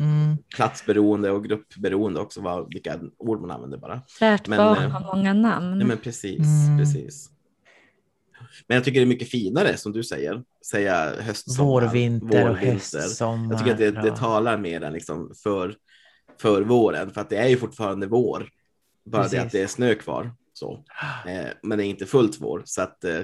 mm. 0.00 0.36
platsberoende 0.56 1.30
och 1.30 1.44
gruppberoende 1.44 2.20
också, 2.20 2.40
vad, 2.40 2.74
vilka 2.74 3.00
ord 3.18 3.40
man 3.40 3.50
använder 3.50 3.78
bara. 3.78 4.02
Kärt 4.18 4.48
barn 4.48 4.82
eh, 4.82 4.90
har 4.90 5.16
många 5.16 5.32
namn. 5.32 5.80
Ja, 5.80 5.86
men 5.86 5.98
precis, 5.98 6.66
mm. 6.66 6.78
precis. 6.78 7.30
Men 8.66 8.74
jag 8.74 8.84
tycker 8.84 9.00
det 9.00 9.04
är 9.04 9.08
mycket 9.08 9.30
finare 9.30 9.76
som 9.76 9.92
du 9.92 10.04
säger, 10.04 10.42
säga 10.70 11.12
höstsommar. 11.20 11.70
Vårvinter 11.70 12.50
och 12.50 12.56
höstsommar. 12.56 13.54
Jag 13.54 13.58
tycker 13.58 13.72
att 13.72 13.94
det, 13.94 14.10
det 14.10 14.16
talar 14.16 14.58
mer 14.58 14.82
än 14.82 14.92
liksom 14.92 15.32
för, 15.42 15.74
för 16.40 16.62
våren, 16.62 17.10
för 17.10 17.20
att 17.20 17.30
det 17.30 17.36
är 17.36 17.48
ju 17.48 17.56
fortfarande 17.56 18.06
vår. 18.06 18.48
Bara 19.04 19.22
Precis. 19.22 19.38
det 19.38 19.44
att 19.46 19.52
det 19.52 19.62
är 19.62 19.66
snö 19.66 19.94
kvar. 19.94 20.34
Så. 20.52 20.84
Eh, 21.26 21.46
men 21.62 21.78
det 21.78 21.84
är 21.84 21.88
inte 21.88 22.06
fullt 22.06 22.40
vår, 22.40 22.62
så 22.64 22.82
att 22.82 23.04
eh, 23.04 23.20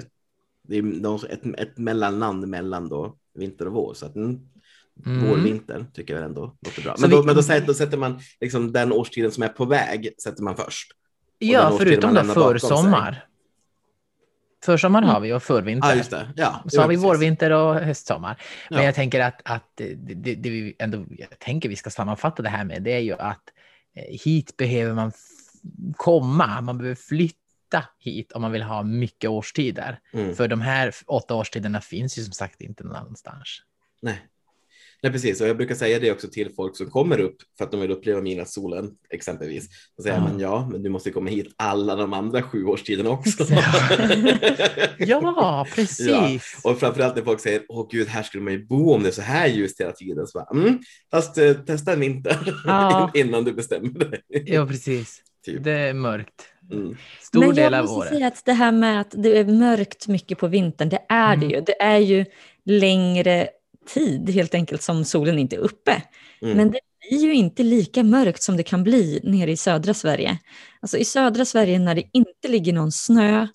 det 0.67 0.77
är 0.77 1.31
ett, 1.31 1.59
ett 1.59 1.77
mellannamn 1.77 2.49
mellan 2.49 2.89
då 2.89 3.17
vinter 3.33 3.67
och 3.67 3.73
vår. 3.73 3.93
Så 3.93 4.05
att, 4.05 4.15
mm, 4.15 4.39
mm. 5.05 5.43
vinter 5.43 5.85
tycker 5.93 6.15
jag 6.15 6.23
ändå 6.23 6.55
låter 6.65 6.81
bra. 6.83 6.95
Men, 6.99 7.09
då, 7.09 7.21
vi... 7.21 7.25
men 7.25 7.35
då, 7.35 7.43
sätter, 7.43 7.67
då 7.67 7.73
sätter 7.73 7.97
man 7.97 8.19
liksom 8.41 8.71
den 8.71 8.91
årstiden 8.91 9.31
som 9.31 9.43
är 9.43 9.47
på 9.47 9.65
väg, 9.65 10.09
sätter 10.23 10.43
man 10.43 10.55
först. 10.55 10.91
Ja, 11.39 11.75
förutom 11.77 12.13
då 12.13 12.23
försommar. 12.23 13.25
Försommar 14.65 15.01
har 15.01 15.19
vi 15.19 15.33
och 15.33 15.43
förvinter. 15.43 15.89
Ja, 15.89 15.95
just 15.95 16.11
det. 16.11 16.33
Ja, 16.35 16.63
så 16.67 16.81
har 16.81 16.87
vi 16.87 16.95
vårvinter 16.95 17.51
och 17.51 17.75
höstsommar. 17.75 18.41
Men 18.69 18.79
ja. 18.79 18.85
jag 18.85 18.95
tänker 18.95 19.19
att, 19.19 19.41
att 19.45 19.71
det, 19.75 19.93
det, 19.93 20.35
det, 20.35 20.49
vi 20.49 20.75
ändå 20.79 21.05
jag 21.09 21.39
tänker 21.39 21.69
vi 21.69 21.75
ska 21.75 21.89
sammanfatta 21.89 22.43
det 22.43 22.49
här 22.49 22.65
med, 22.65 22.83
det 22.83 22.91
är 22.91 22.99
ju 22.99 23.13
att 23.13 23.43
eh, 23.95 24.19
hit 24.23 24.57
behöver 24.57 24.93
man 24.93 25.11
komma, 25.97 26.61
man 26.61 26.77
behöver 26.77 26.95
flytta 26.95 27.85
hit 27.99 28.31
om 28.31 28.41
man 28.41 28.51
vill 28.51 28.63
ha 28.63 28.83
mycket 28.83 29.29
årstider. 29.29 29.99
Mm. 30.13 30.35
För 30.35 30.47
de 30.47 30.61
här 30.61 30.95
åtta 31.05 31.35
årstiderna 31.35 31.81
finns 31.81 32.17
ju 32.17 32.23
som 32.23 32.33
sagt 32.33 32.61
inte 32.61 32.83
någon 32.83 32.95
annanstans. 32.95 33.61
Nej. 34.01 34.27
Nej, 35.03 35.11
precis. 35.11 35.41
Och 35.41 35.47
jag 35.47 35.57
brukar 35.57 35.75
säga 35.75 35.99
det 35.99 36.11
också 36.11 36.27
till 36.27 36.53
folk 36.55 36.77
som 36.77 36.89
kommer 36.89 37.19
upp 37.19 37.35
för 37.57 37.65
att 37.65 37.71
de 37.71 37.81
vill 37.81 37.91
uppleva 37.91 38.21
midnattssolen 38.21 38.91
exempelvis. 39.09 39.69
Då 39.97 40.03
säger 40.03 40.17
mm. 40.17 40.29
man 40.29 40.39
ja, 40.39 40.69
men 40.71 40.83
du 40.83 40.89
måste 40.89 41.11
komma 41.11 41.29
hit 41.29 41.53
alla 41.55 41.95
de 41.95 42.13
andra 42.13 42.43
sju 42.43 42.65
årstiderna 42.65 43.09
också. 43.09 43.45
ja, 44.97 45.67
precis. 45.75 46.07
Ja. 46.63 46.71
Och 46.71 46.79
framförallt 46.79 47.15
när 47.15 47.23
folk 47.23 47.39
säger, 47.39 47.61
åh 47.69 47.87
gud, 47.91 48.07
här 48.07 48.23
skulle 48.23 48.43
man 48.43 48.53
ju 48.53 48.65
bo 48.65 48.93
om 48.93 49.03
det 49.03 49.09
är 49.09 49.13
så 49.13 49.21
här 49.21 49.47
ljust 49.47 49.81
hela 49.81 49.91
tiden. 49.91 50.27
Så 50.27 50.39
bara, 50.39 50.59
mm, 50.59 50.79
fast 51.11 51.37
eh, 51.37 51.53
testa 51.53 51.93
en 51.93 51.99
vinter 51.99 52.61
ja. 52.65 53.11
innan 53.15 53.43
du 53.43 53.53
bestämmer 53.53 53.89
dig. 53.89 54.21
ja, 54.29 54.67
precis. 54.67 55.21
Typ. 55.45 55.63
Det 55.63 55.71
är 55.71 55.93
mörkt. 55.93 56.45
Mm. 56.71 56.97
Stor 57.21 57.39
Men 57.39 57.55
del 57.55 57.73
av 57.73 57.79
året. 57.79 57.89
jag 57.89 57.95
måste 57.95 58.15
säga 58.15 58.27
att 58.27 58.45
det 58.45 58.53
här 58.53 58.71
med 58.71 59.01
att 59.01 59.11
det 59.11 59.37
är 59.37 59.45
mörkt 59.45 60.07
mycket 60.07 60.37
på 60.37 60.47
vintern, 60.47 60.89
det 60.89 61.05
är 61.09 61.33
mm. 61.33 61.39
det 61.39 61.55
ju. 61.55 61.61
Det 61.61 61.81
är 61.81 61.97
ju 61.97 62.25
längre 62.65 63.49
tid 63.93 64.29
helt 64.29 64.53
enkelt 64.53 64.81
som 64.81 65.05
solen 65.05 65.39
inte 65.39 65.55
är 65.55 65.59
uppe. 65.59 66.03
Mm. 66.41 66.57
Men 66.57 66.71
det 66.71 66.79
blir 67.09 67.19
ju 67.19 67.33
inte 67.33 67.63
lika 67.63 68.03
mörkt 68.03 68.43
som 68.43 68.57
det 68.57 68.63
kan 68.63 68.83
bli 68.83 69.19
nere 69.23 69.51
i 69.51 69.57
södra 69.57 69.93
Sverige. 69.93 70.37
Alltså 70.79 70.97
i 70.97 71.05
södra 71.05 71.45
Sverige 71.45 71.79
när 71.79 71.95
det 71.95 72.03
inte 72.13 72.47
ligger 72.47 72.73
någon 72.73 72.91
snö 72.91 73.47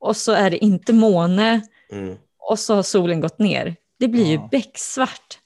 och 0.00 0.16
så 0.16 0.32
är 0.32 0.50
det 0.50 0.64
inte 0.64 0.92
måne 0.92 1.60
mm. 1.92 2.16
och 2.50 2.58
så 2.58 2.74
har 2.74 2.82
solen 2.82 3.20
gått 3.20 3.38
ner. 3.38 3.76
Det 3.98 4.08
blir 4.08 4.24
ja. 4.24 4.30
ju 4.30 4.48
becksvart. 4.50 5.38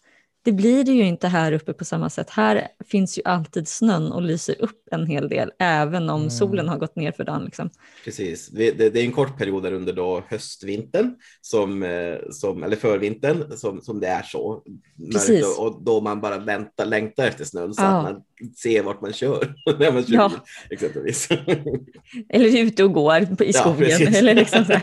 Det 0.46 0.52
blir 0.52 0.84
det 0.84 0.92
ju 0.92 1.04
inte 1.04 1.28
här 1.28 1.52
uppe 1.52 1.72
på 1.72 1.84
samma 1.84 2.10
sätt. 2.10 2.30
Här 2.30 2.68
finns 2.88 3.18
ju 3.18 3.22
alltid 3.24 3.68
snön 3.68 4.12
och 4.12 4.22
lyser 4.22 4.62
upp 4.62 4.88
en 4.90 5.06
hel 5.06 5.28
del, 5.28 5.52
även 5.58 6.10
om 6.10 6.20
mm. 6.20 6.30
solen 6.30 6.68
har 6.68 6.78
gått 6.78 6.96
ner 6.96 7.12
för 7.12 7.24
dagen. 7.24 7.44
Liksom. 7.44 7.70
Precis, 8.04 8.48
det, 8.48 8.70
det, 8.70 8.90
det, 8.90 9.00
är 9.00 9.04
en 9.04 9.12
kort 9.12 9.38
period 9.38 9.62
där 9.62 9.72
under 9.72 9.92
då 9.92 10.24
höstvintern, 10.28 11.14
som, 11.40 11.82
eh, 11.82 12.14
som, 12.30 12.62
eller 12.62 12.76
förvintern, 12.76 13.56
som, 13.56 13.80
som 13.80 14.00
det 14.00 14.06
är 14.06 14.22
så 14.22 14.62
mörkt 15.12 15.58
och, 15.58 15.66
och, 15.66 15.82
då 15.82 16.00
man 16.00 16.20
bara 16.20 16.38
väntar, 16.38 16.86
längtar 16.86 17.26
efter 17.26 17.44
snön 17.44 17.74
så 17.74 17.82
ja. 17.82 17.86
att 17.86 18.12
man 18.12 18.22
ser 18.56 18.82
vart 18.82 19.00
man 19.00 19.12
kör 19.12 19.54
när 19.78 19.92
man 19.92 20.04
kör 20.04 20.14
ja. 20.14 20.32
exempelvis. 20.70 21.28
Eller 22.28 22.58
ute 22.58 22.84
och 22.84 22.92
går 22.92 23.42
i 23.42 23.52
skogen. 23.52 23.88
Ja, 23.90 24.18
eller 24.18 24.34
liksom 24.34 24.64
så 24.64 24.72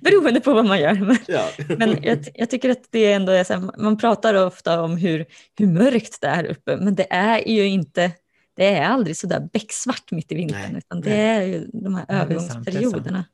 Beroende 0.00 0.40
på 0.40 0.54
vad 0.54 0.64
man 0.64 0.80
gör. 0.80 0.94
Men, 0.94 1.16
ja. 1.26 1.48
men 1.78 2.02
jag, 2.02 2.18
jag, 2.34 2.50
tycker 2.50 2.70
att 2.70 2.88
det 2.90 3.12
ändå 3.12 3.32
är 3.32 3.44
så 3.44 3.52
här, 3.52 3.82
man 3.82 3.98
pratar 3.98 4.34
ofta 4.34 4.82
om 4.82 4.96
hur, 4.96 5.26
hur 5.58 5.66
mörkt 5.66 6.20
det 6.20 6.26
är 6.26 6.44
uppe, 6.44 6.76
men 6.76 6.94
det 6.94 7.06
är 7.10 7.48
ju 7.48 7.66
inte 7.66 8.12
det 8.54 8.66
är 8.66 8.84
aldrig 8.84 9.16
så 9.16 9.26
där 9.26 9.48
becksvart 9.52 10.10
mitt 10.10 10.32
i 10.32 10.34
vintern, 10.34 10.72
nej, 10.72 10.78
utan 10.78 11.00
det 11.00 11.10
nej. 11.10 11.18
är 11.20 11.42
ju 11.42 11.66
de 11.72 11.94
här 11.94 12.04
övergångsperioderna. 12.08 13.24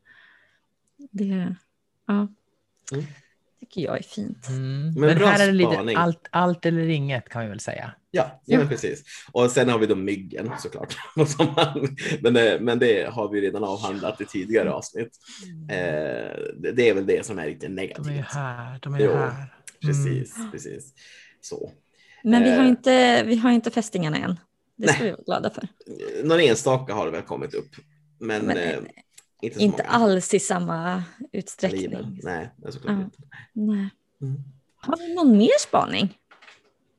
Det, 0.98 1.24
det, 1.24 1.56
ja. 2.06 2.28
Mm 2.92 3.04
tycker 3.72 3.86
jag 3.88 3.98
är 3.98 4.02
fint. 4.02 4.48
Mm. 4.48 4.82
Men, 4.82 4.94
men 4.94 5.18
här 5.18 5.42
är 5.42 5.46
det 5.46 5.52
lite 5.52 5.98
allt, 5.98 6.28
allt 6.30 6.66
eller 6.66 6.88
inget 6.88 7.28
kan 7.28 7.42
vi 7.42 7.48
väl 7.48 7.60
säga. 7.60 7.94
Ja, 8.10 8.40
ja, 8.44 8.58
Men 8.58 8.68
precis. 8.68 9.04
Och 9.32 9.50
sen 9.50 9.68
har 9.68 9.78
vi 9.78 9.86
då 9.86 9.94
myggen 9.94 10.52
såklart. 10.58 10.96
men, 12.20 12.34
det, 12.34 12.58
men 12.60 12.78
det 12.78 13.12
har 13.12 13.28
vi 13.28 13.40
redan 13.40 13.64
avhandlat 13.64 14.20
i 14.20 14.24
tidigare 14.24 14.72
avsnitt. 14.72 15.18
Mm. 15.44 15.70
Eh, 15.70 16.72
det 16.74 16.88
är 16.88 16.94
väl 16.94 17.06
det 17.06 17.26
som 17.26 17.38
är 17.38 17.46
lite 17.46 17.68
negativt. 17.68 18.06
De 18.06 18.18
är 18.18 18.22
här, 18.22 18.78
de 18.82 18.94
är 18.94 19.00
jo, 19.00 19.12
här. 19.12 19.26
Mm. 19.26 19.46
Precis, 19.80 20.36
precis. 20.52 20.92
Så. 21.40 21.72
Men 22.24 22.42
vi 22.42 22.50
har, 22.50 22.62
eh. 22.62 22.68
inte, 22.68 23.22
vi 23.22 23.36
har 23.36 23.50
inte 23.50 23.70
fästingarna 23.70 24.16
än. 24.16 24.40
Det 24.76 24.88
ska 24.88 24.98
Nej. 24.98 25.06
vi 25.06 25.10
vara 25.10 25.22
glada 25.22 25.50
för. 25.50 25.68
Någon 26.24 26.40
enstaka 26.40 26.94
har 26.94 27.06
det 27.06 27.12
väl 27.12 27.22
kommit 27.22 27.54
upp. 27.54 27.70
Men, 28.20 28.46
men 28.46 28.56
eh, 28.56 28.78
inte, 29.42 29.62
inte 29.62 29.82
alls 29.82 30.34
i 30.34 30.40
samma 30.40 31.04
utsträckning. 31.32 31.80
Livet. 31.80 32.06
Nej, 32.22 32.50
det 32.56 32.68
är 32.68 32.72
såklart 32.72 32.96
ja. 32.98 33.04
inte. 33.04 33.18
Nej. 33.52 33.90
Mm. 34.22 34.42
Har 34.76 34.96
du 34.96 35.14
någon 35.14 35.38
mer 35.38 35.58
spaning? 35.60 36.18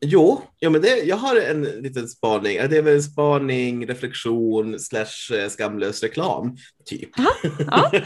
Jo, 0.06 0.42
ja, 0.60 0.70
men 0.70 0.82
det, 0.82 0.98
jag 0.98 1.16
har 1.16 1.36
en 1.36 1.62
liten 1.64 2.08
spaning. 2.08 2.58
Det 2.58 2.78
är 2.78 2.82
väl 2.82 2.96
en 2.96 3.04
spaning, 3.04 3.88
reflektion 3.88 4.80
slash 4.80 5.36
eh, 5.38 5.50
skamlös 5.50 6.04
reklam, 6.04 6.58
typ. 6.86 7.10
Ja. 7.68 7.92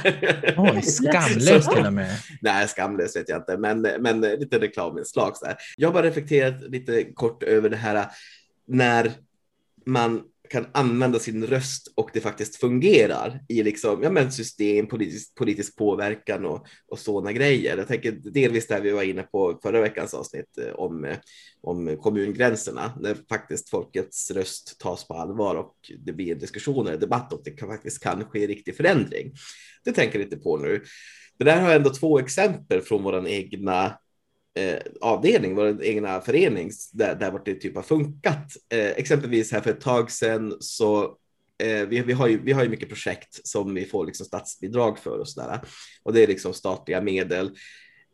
Oj, 0.57 0.81
skamlös 0.81 1.67
till 1.67 1.85
och 1.85 1.93
med. 1.93 2.17
Nej, 2.41 2.67
skamlös 2.67 3.15
vet 3.15 3.29
jag 3.29 3.37
inte, 3.37 3.57
men, 3.57 3.81
men 3.81 4.21
lite 4.21 4.59
reklaminslag. 4.59 5.33
Jag 5.77 5.87
har 5.87 5.93
bara 5.93 6.05
reflekterat 6.05 6.61
lite 6.61 7.03
kort 7.03 7.43
över 7.43 7.69
det 7.69 7.77
här 7.77 8.05
när 8.67 9.11
man 9.85 10.23
kan 10.49 10.67
använda 10.73 11.19
sin 11.19 11.47
röst 11.47 11.93
och 11.95 12.09
det 12.13 12.21
faktiskt 12.21 12.55
fungerar 12.55 13.41
i 13.47 13.63
liksom, 13.63 14.03
ja, 14.03 14.09
men 14.09 14.31
system, 14.31 14.87
politisk, 14.87 15.35
politisk 15.35 15.75
påverkan 15.75 16.45
och, 16.45 16.65
och 16.87 16.99
sådana 16.99 17.31
grejer. 17.31 17.77
Jag 17.77 17.87
tänker 17.87 18.11
delvis 18.11 18.67
där 18.67 18.81
vi 18.81 18.91
var 18.91 19.03
inne 19.03 19.23
på 19.23 19.59
förra 19.63 19.81
veckans 19.81 20.13
avsnitt 20.13 20.57
eh, 20.57 20.73
om, 20.73 21.05
eh, 21.05 21.17
om 21.61 21.97
kommungränserna, 21.97 22.93
när 22.99 23.17
faktiskt 23.29 23.69
folkets 23.69 24.31
röst 24.31 24.79
tas 24.79 25.07
på 25.07 25.13
allvar 25.13 25.55
och 25.55 25.75
det 25.99 26.13
blir 26.13 26.31
en 26.31 26.39
diskussion 26.39 26.87
eller 26.87 26.97
debatt 26.97 27.33
och 27.33 27.41
det 27.43 27.51
kan 27.51 27.69
faktiskt 27.69 28.03
kan 28.03 28.25
ske 28.25 28.47
riktig 28.47 28.77
förändring. 28.77 29.33
Det 29.83 29.91
tänker 29.91 30.19
jag 30.19 30.25
lite 30.25 30.37
på 30.37 30.57
nu. 30.57 30.83
Det 31.39 31.45
där 31.45 31.61
har 31.61 31.67
jag 31.67 31.75
ändå 31.75 31.89
två 31.93 32.19
exempel 32.19 32.81
från 32.81 33.03
våran 33.03 33.27
egna 33.27 33.97
eh, 34.57 34.79
avdelning, 35.01 35.55
vår 35.55 35.83
egna 35.83 36.21
förening, 36.21 36.71
där, 36.93 37.15
där 37.15 37.31
vart 37.31 37.45
det 37.45 37.55
typ 37.55 37.75
har 37.75 37.83
funkat. 37.83 38.53
Eh, 38.69 38.89
exempelvis 38.89 39.51
här 39.51 39.61
för 39.61 39.69
ett 39.69 39.81
tag 39.81 40.11
sedan 40.11 40.57
så 40.59 41.03
eh, 41.63 41.87
vi, 41.87 42.01
vi, 42.01 42.13
har 42.13 42.27
ju, 42.27 42.41
vi 42.43 42.51
har 42.51 42.63
ju 42.63 42.69
mycket 42.69 42.89
projekt 42.89 43.47
som 43.47 43.73
vi 43.73 43.85
får 43.85 44.05
liksom 44.05 44.25
statsbidrag 44.25 44.99
för 44.99 45.19
och 45.19 45.29
sådär. 45.29 45.61
Och 46.03 46.13
det 46.13 46.23
är 46.23 46.27
liksom 46.27 46.53
statliga 46.53 47.01
medel. 47.01 47.51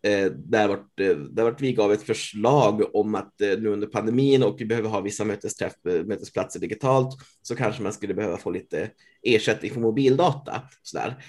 Eh, 0.06 0.26
där, 0.26 0.68
vart, 0.68 1.00
eh, 1.00 1.16
där 1.16 1.44
vart 1.44 1.62
vi 1.62 1.74
gav 1.74 1.92
ett 1.92 2.04
förslag 2.04 2.96
om 2.96 3.16
att 3.16 3.42
eh, 3.42 3.60
nu 3.60 3.70
under 3.70 3.88
pandemin 3.88 4.44
och 4.44 4.62
vi 4.62 4.66
behöver 4.66 4.90
ha 4.90 5.02
vissa 5.02 5.26
mötesträff, 5.26 5.74
eh, 5.90 6.04
mötesplatser 6.06 6.60
digitalt 6.60 7.18
så 7.42 7.56
kanske 7.56 7.84
man 7.84 7.94
skulle 7.94 8.14
behöva 8.14 8.38
få 8.38 8.50
lite 8.50 8.90
ersättning 9.22 9.72
för 9.72 9.80
mobildata. 9.80 10.62
Sådär. 10.82 11.24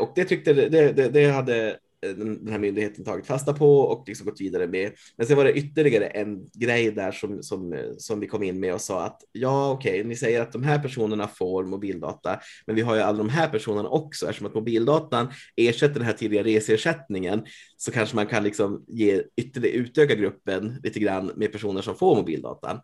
Och 0.00 0.12
det 0.14 0.24
tyckte 0.24 0.52
det, 0.52 0.92
det, 0.92 1.08
det 1.08 1.30
hade 1.30 1.78
Eh, 2.06 2.10
den 2.10 2.48
här 2.48 2.58
myndigheten 2.58 3.04
tagit 3.04 3.26
fasta 3.26 3.52
på 3.52 3.80
och 3.80 4.08
liksom 4.08 4.26
gått 4.26 4.40
vidare 4.40 4.66
med. 4.66 4.92
Men 5.16 5.26
sen 5.26 5.36
var 5.36 5.44
det 5.44 5.52
ytterligare 5.52 6.06
en 6.06 6.48
grej 6.54 6.90
där 6.90 7.12
som, 7.12 7.42
som, 7.42 7.72
eh, 7.72 7.90
som 7.98 8.20
vi 8.20 8.26
kom 8.26 8.42
in 8.42 8.60
med 8.60 8.74
och 8.74 8.80
sa 8.80 9.04
att 9.04 9.20
ja, 9.32 9.70
okej, 9.70 9.90
okay, 9.90 10.04
ni 10.04 10.16
säger 10.16 10.42
att 10.42 10.52
de 10.52 10.62
här 10.62 10.78
personerna 10.78 11.28
får 11.28 11.64
mobildata, 11.64 12.40
men 12.66 12.76
vi 12.76 12.82
har 12.82 12.94
ju 12.94 13.00
alla 13.00 13.18
de 13.18 13.28
här 13.28 13.48
personerna 13.48 13.88
också 13.88 14.26
eftersom 14.26 14.46
att 14.46 14.54
mobildatan 14.54 15.32
ersätter 15.56 15.94
den 15.94 16.04
här 16.04 16.12
tidigare 16.12 16.44
reseersättningen 16.44 17.42
så 17.76 17.92
kanske 17.92 18.16
man 18.16 18.26
kan 18.26 18.44
liksom 18.44 18.84
ge 18.88 19.22
ytterligare 19.36 19.76
utöka 19.76 20.14
gruppen 20.14 20.80
lite 20.82 21.00
grann 21.00 21.32
med 21.36 21.52
personer 21.52 21.82
som 21.82 21.94
får 21.96 22.16
mobildatan. 22.16 22.80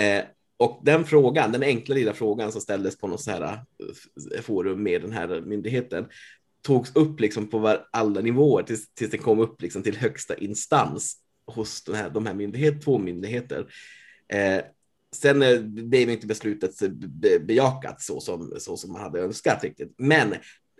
Eh, 0.00 0.24
och 0.56 0.80
den 0.84 1.04
frågan, 1.04 1.52
den 1.52 1.62
enkla 1.62 1.94
lilla 1.94 2.12
frågan 2.12 2.52
som 2.52 2.60
ställdes 2.60 2.98
på 2.98 3.08
något 3.08 3.20
så 3.20 3.30
här 3.30 3.42
eh, 3.42 4.42
forum 4.42 4.82
med 4.82 5.02
den 5.02 5.12
här 5.12 5.40
myndigheten, 5.40 6.06
togs 6.64 6.96
upp 6.96 7.20
liksom 7.20 7.46
på 7.46 7.78
alla 7.90 8.20
nivåer 8.20 8.62
tills, 8.62 8.94
tills 8.94 9.10
det 9.10 9.18
kom 9.18 9.38
upp 9.38 9.62
liksom 9.62 9.82
till 9.82 9.96
högsta 9.96 10.34
instans 10.34 11.16
hos 11.46 11.84
den 11.84 11.94
här, 11.94 12.10
de 12.10 12.26
här 12.26 12.34
myndighet, 12.34 12.82
två 12.82 12.98
myndigheter. 12.98 13.66
Eh, 14.28 14.64
sen 15.16 15.42
eh, 15.42 15.60
blev 15.60 16.10
inte 16.10 16.26
beslutet 16.26 16.78
be, 16.90 17.38
bejakat 17.38 18.02
så 18.02 18.20
som, 18.20 18.54
så 18.58 18.76
som 18.76 18.92
man 18.92 19.02
hade 19.02 19.20
önskat 19.20 19.64
riktigt. 19.64 19.94
Men 19.98 20.34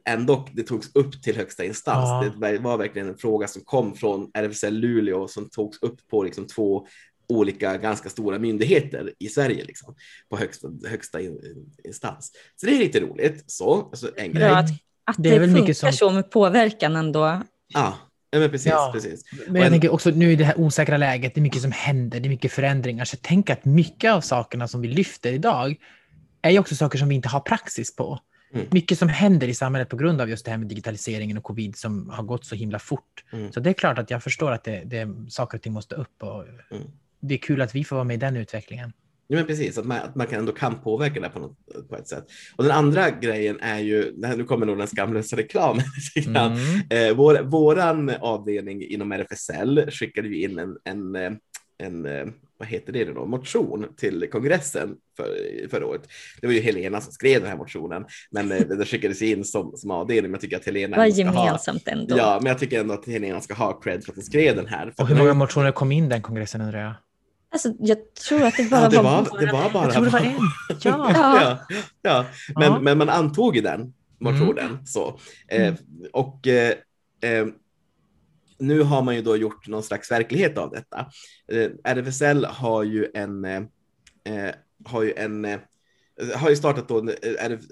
ändå, 0.04 0.48
det 0.52 0.62
togs 0.62 0.90
upp 0.94 1.22
till 1.22 1.36
högsta 1.36 1.64
instans. 1.64 2.08
Ja. 2.08 2.48
Det 2.48 2.58
var 2.58 2.78
verkligen 2.78 3.08
en 3.08 3.18
fråga 3.18 3.48
som 3.48 3.62
kom 3.64 3.94
från 3.94 4.30
RFSL 4.34 4.74
Luleå 4.74 5.28
som 5.28 5.50
togs 5.50 5.82
upp 5.82 6.08
på 6.08 6.22
liksom 6.22 6.46
två 6.46 6.86
olika 7.28 7.76
ganska 7.76 8.08
stora 8.08 8.38
myndigheter 8.38 9.12
i 9.18 9.28
Sverige 9.28 9.64
liksom, 9.64 9.94
på 10.28 10.36
högsta, 10.36 10.68
högsta 10.88 11.20
in, 11.20 11.40
instans. 11.84 12.32
Så 12.56 12.66
det 12.66 12.76
är 12.76 12.78
lite 12.78 13.00
roligt. 13.00 13.44
Så, 13.46 13.80
alltså 13.80 14.10
en 14.16 14.32
grej. 14.32 14.48
Bra 14.48 14.56
att, 14.56 14.70
att 15.04 15.16
Det 15.18 15.30
det, 15.30 15.36
är 15.36 15.40
väl 15.40 15.50
mycket 15.50 15.78
funkar 15.80 15.90
som- 15.92 16.08
så 16.08 16.14
med 16.14 16.30
påverkan 16.30 16.96
ändå. 16.96 17.42
Ja, 17.68 17.94
men 18.32 18.50
precis. 18.50 18.66
Ja. 18.72 18.90
precis. 18.94 19.24
Men 19.46 19.54
jag 19.56 19.64
en- 19.66 19.72
tänker 19.72 19.92
också 19.92 20.10
nu 20.10 20.32
i 20.32 20.36
det 20.36 20.44
här 20.44 20.60
osäkra 20.60 20.96
läget, 20.96 21.34
det 21.34 21.38
är 21.40 21.42
mycket 21.42 21.62
som 21.62 21.72
händer, 21.72 22.20
det 22.20 22.26
är 22.26 22.30
mycket 22.30 22.52
förändringar. 22.52 23.04
Så 23.04 23.16
tänker 23.16 23.52
att 23.52 23.64
mycket 23.64 24.12
av 24.12 24.20
sakerna 24.20 24.68
som 24.68 24.80
vi 24.80 24.88
lyfter 24.88 25.32
idag 25.32 25.76
är 26.42 26.50
ju 26.50 26.58
också 26.58 26.76
saker 26.76 26.98
som 26.98 27.08
vi 27.08 27.14
inte 27.14 27.28
har 27.28 27.40
praxis 27.40 27.96
på. 27.96 28.18
Mm. 28.54 28.66
Mycket 28.70 28.98
som 28.98 29.08
händer 29.08 29.48
i 29.48 29.54
samhället 29.54 29.88
på 29.88 29.96
grund 29.96 30.20
av 30.20 30.28
just 30.30 30.44
det 30.44 30.50
här 30.50 30.58
med 30.58 30.66
digitaliseringen 30.68 31.38
och 31.38 31.44
covid 31.44 31.76
som 31.76 32.10
har 32.10 32.22
gått 32.22 32.44
så 32.44 32.54
himla 32.54 32.78
fort. 32.78 33.24
Mm. 33.32 33.52
Så 33.52 33.60
det 33.60 33.70
är 33.70 33.74
klart 33.74 33.98
att 33.98 34.10
jag 34.10 34.22
förstår 34.22 34.52
att 34.52 34.64
det, 34.64 34.82
det, 34.84 35.08
saker 35.28 35.58
och 35.58 35.62
ting 35.62 35.72
måste 35.72 35.94
upp 35.94 36.22
och 36.22 36.42
Mm. 36.44 36.82
det 37.20 37.34
är 37.34 37.38
kul 37.38 37.62
att 37.62 37.74
vi 37.74 37.84
får 37.84 37.96
vara 37.96 38.04
med 38.04 38.14
i 38.14 38.18
den 38.18 38.36
utvecklingen. 38.36 38.92
Ja, 39.26 39.36
men 39.36 39.46
precis, 39.46 39.78
att 39.78 39.84
man, 39.84 39.98
att 39.98 40.14
man 40.14 40.26
kan 40.26 40.38
ändå 40.38 40.52
kan 40.52 40.80
påverka 40.80 41.20
det 41.20 41.28
på, 41.28 41.38
något, 41.38 41.88
på 41.88 41.96
ett 41.96 42.08
sätt. 42.08 42.24
Och 42.56 42.64
den 42.64 42.72
andra 42.72 43.10
grejen 43.10 43.60
är 43.60 43.78
ju, 43.78 44.12
nu 44.16 44.44
kommer 44.44 44.66
nog 44.66 44.78
den 44.78 44.86
skamlösa 44.86 45.36
reklamen. 45.36 45.84
Mm. 46.26 46.52
Eh, 46.90 47.16
vår, 47.16 47.42
våran 47.42 48.10
avdelning 48.20 48.82
inom 48.82 49.12
RFSL 49.12 49.90
skickade 49.90 50.28
ju 50.28 50.42
in 50.42 50.58
en, 50.58 50.76
en, 50.84 51.16
eh, 51.16 51.32
en 51.78 52.06
eh, 52.06 52.26
vad 52.58 52.68
heter 52.68 52.92
det 52.92 53.04
då, 53.04 53.26
motion 53.26 53.86
till 53.96 54.28
kongressen 54.32 54.94
för, 55.16 55.26
förra 55.68 55.86
året. 55.86 56.08
Det 56.40 56.46
var 56.46 56.54
ju 56.54 56.60
Helena 56.60 57.00
som 57.00 57.12
skrev 57.12 57.40
den 57.40 57.50
här 57.50 57.56
motionen, 57.56 58.04
men 58.30 58.52
eh, 58.52 58.60
det 58.60 58.84
skickades 58.84 59.22
in 59.22 59.44
som, 59.44 59.76
som 59.76 59.90
avdelning. 59.90 60.30
Men 60.30 60.32
jag 60.32 60.40
tycker 60.40 60.56
att 60.56 60.66
Helena 60.66 60.96
ändå 60.96 61.14
ska 61.14 61.26
ha, 61.26 61.46
gemensamt 61.46 61.88
ändå. 61.88 62.16
Ja, 62.18 62.38
men 62.42 62.50
jag 62.50 62.58
tycker 62.58 62.80
ändå 62.80 62.94
att 62.94 63.06
Helena 63.06 63.40
ska 63.40 63.54
ha 63.54 63.80
cred 63.80 64.04
för 64.04 64.12
att 64.12 64.16
hon 64.16 64.24
skrev 64.24 64.56
den 64.56 64.66
här. 64.66 64.94
Och 64.96 65.08
hur 65.08 65.14
den 65.14 65.24
många 65.24 65.34
motioner 65.34 65.72
kom 65.72 65.92
in 65.92 66.08
den 66.08 66.22
kongressen 66.22 66.60
undrar 66.60 66.80
jag? 66.80 66.94
Alltså, 67.54 67.72
jag 67.78 68.14
tror 68.14 68.42
att 68.42 68.56
det 68.56 68.70
bara 68.70 68.82
Ja, 68.82 68.88
det 68.88 68.96
var, 68.96 69.02
var, 69.22 69.40
det 69.40 69.52
var 69.52 69.70
bara... 69.70 69.84
Jag 69.84 69.92
tror 69.92 70.04
det 70.04 70.10
var 70.10 70.20
en. 70.20 70.34
Ja. 70.82 71.10
Ja. 71.14 71.40
ja, 71.40 71.58
ja. 72.02 72.26
Men, 72.56 72.72
Ja. 72.72 72.80
men 72.80 72.98
man 72.98 73.08
antog 73.08 73.56
ju 73.56 73.62
den 73.62 73.94
motionen. 74.20 74.86
Så. 74.86 75.18
Eh, 75.48 75.62
Mm. 75.66 75.76
och 76.12 76.46
eh, 76.46 76.74
eh, 77.22 77.46
nu 78.58 78.82
har 78.82 79.02
man 79.02 79.14
ju 79.16 79.22
då 79.22 79.36
gjort 79.36 79.68
någon 79.68 79.82
slags 79.82 80.10
verklighet 80.10 80.58
av 80.58 80.70
detta. 80.70 81.06
Eh, 81.52 81.70
RFSL 81.84 82.44
har 82.44 82.82
ju 82.82 83.10
en, 83.14 83.44
eh, 83.44 83.62
har 84.84 85.02
ju 85.02 85.12
en 85.16 85.58
har 86.34 86.50
ju 86.50 86.56
startat 86.56 86.88
då 86.88 87.00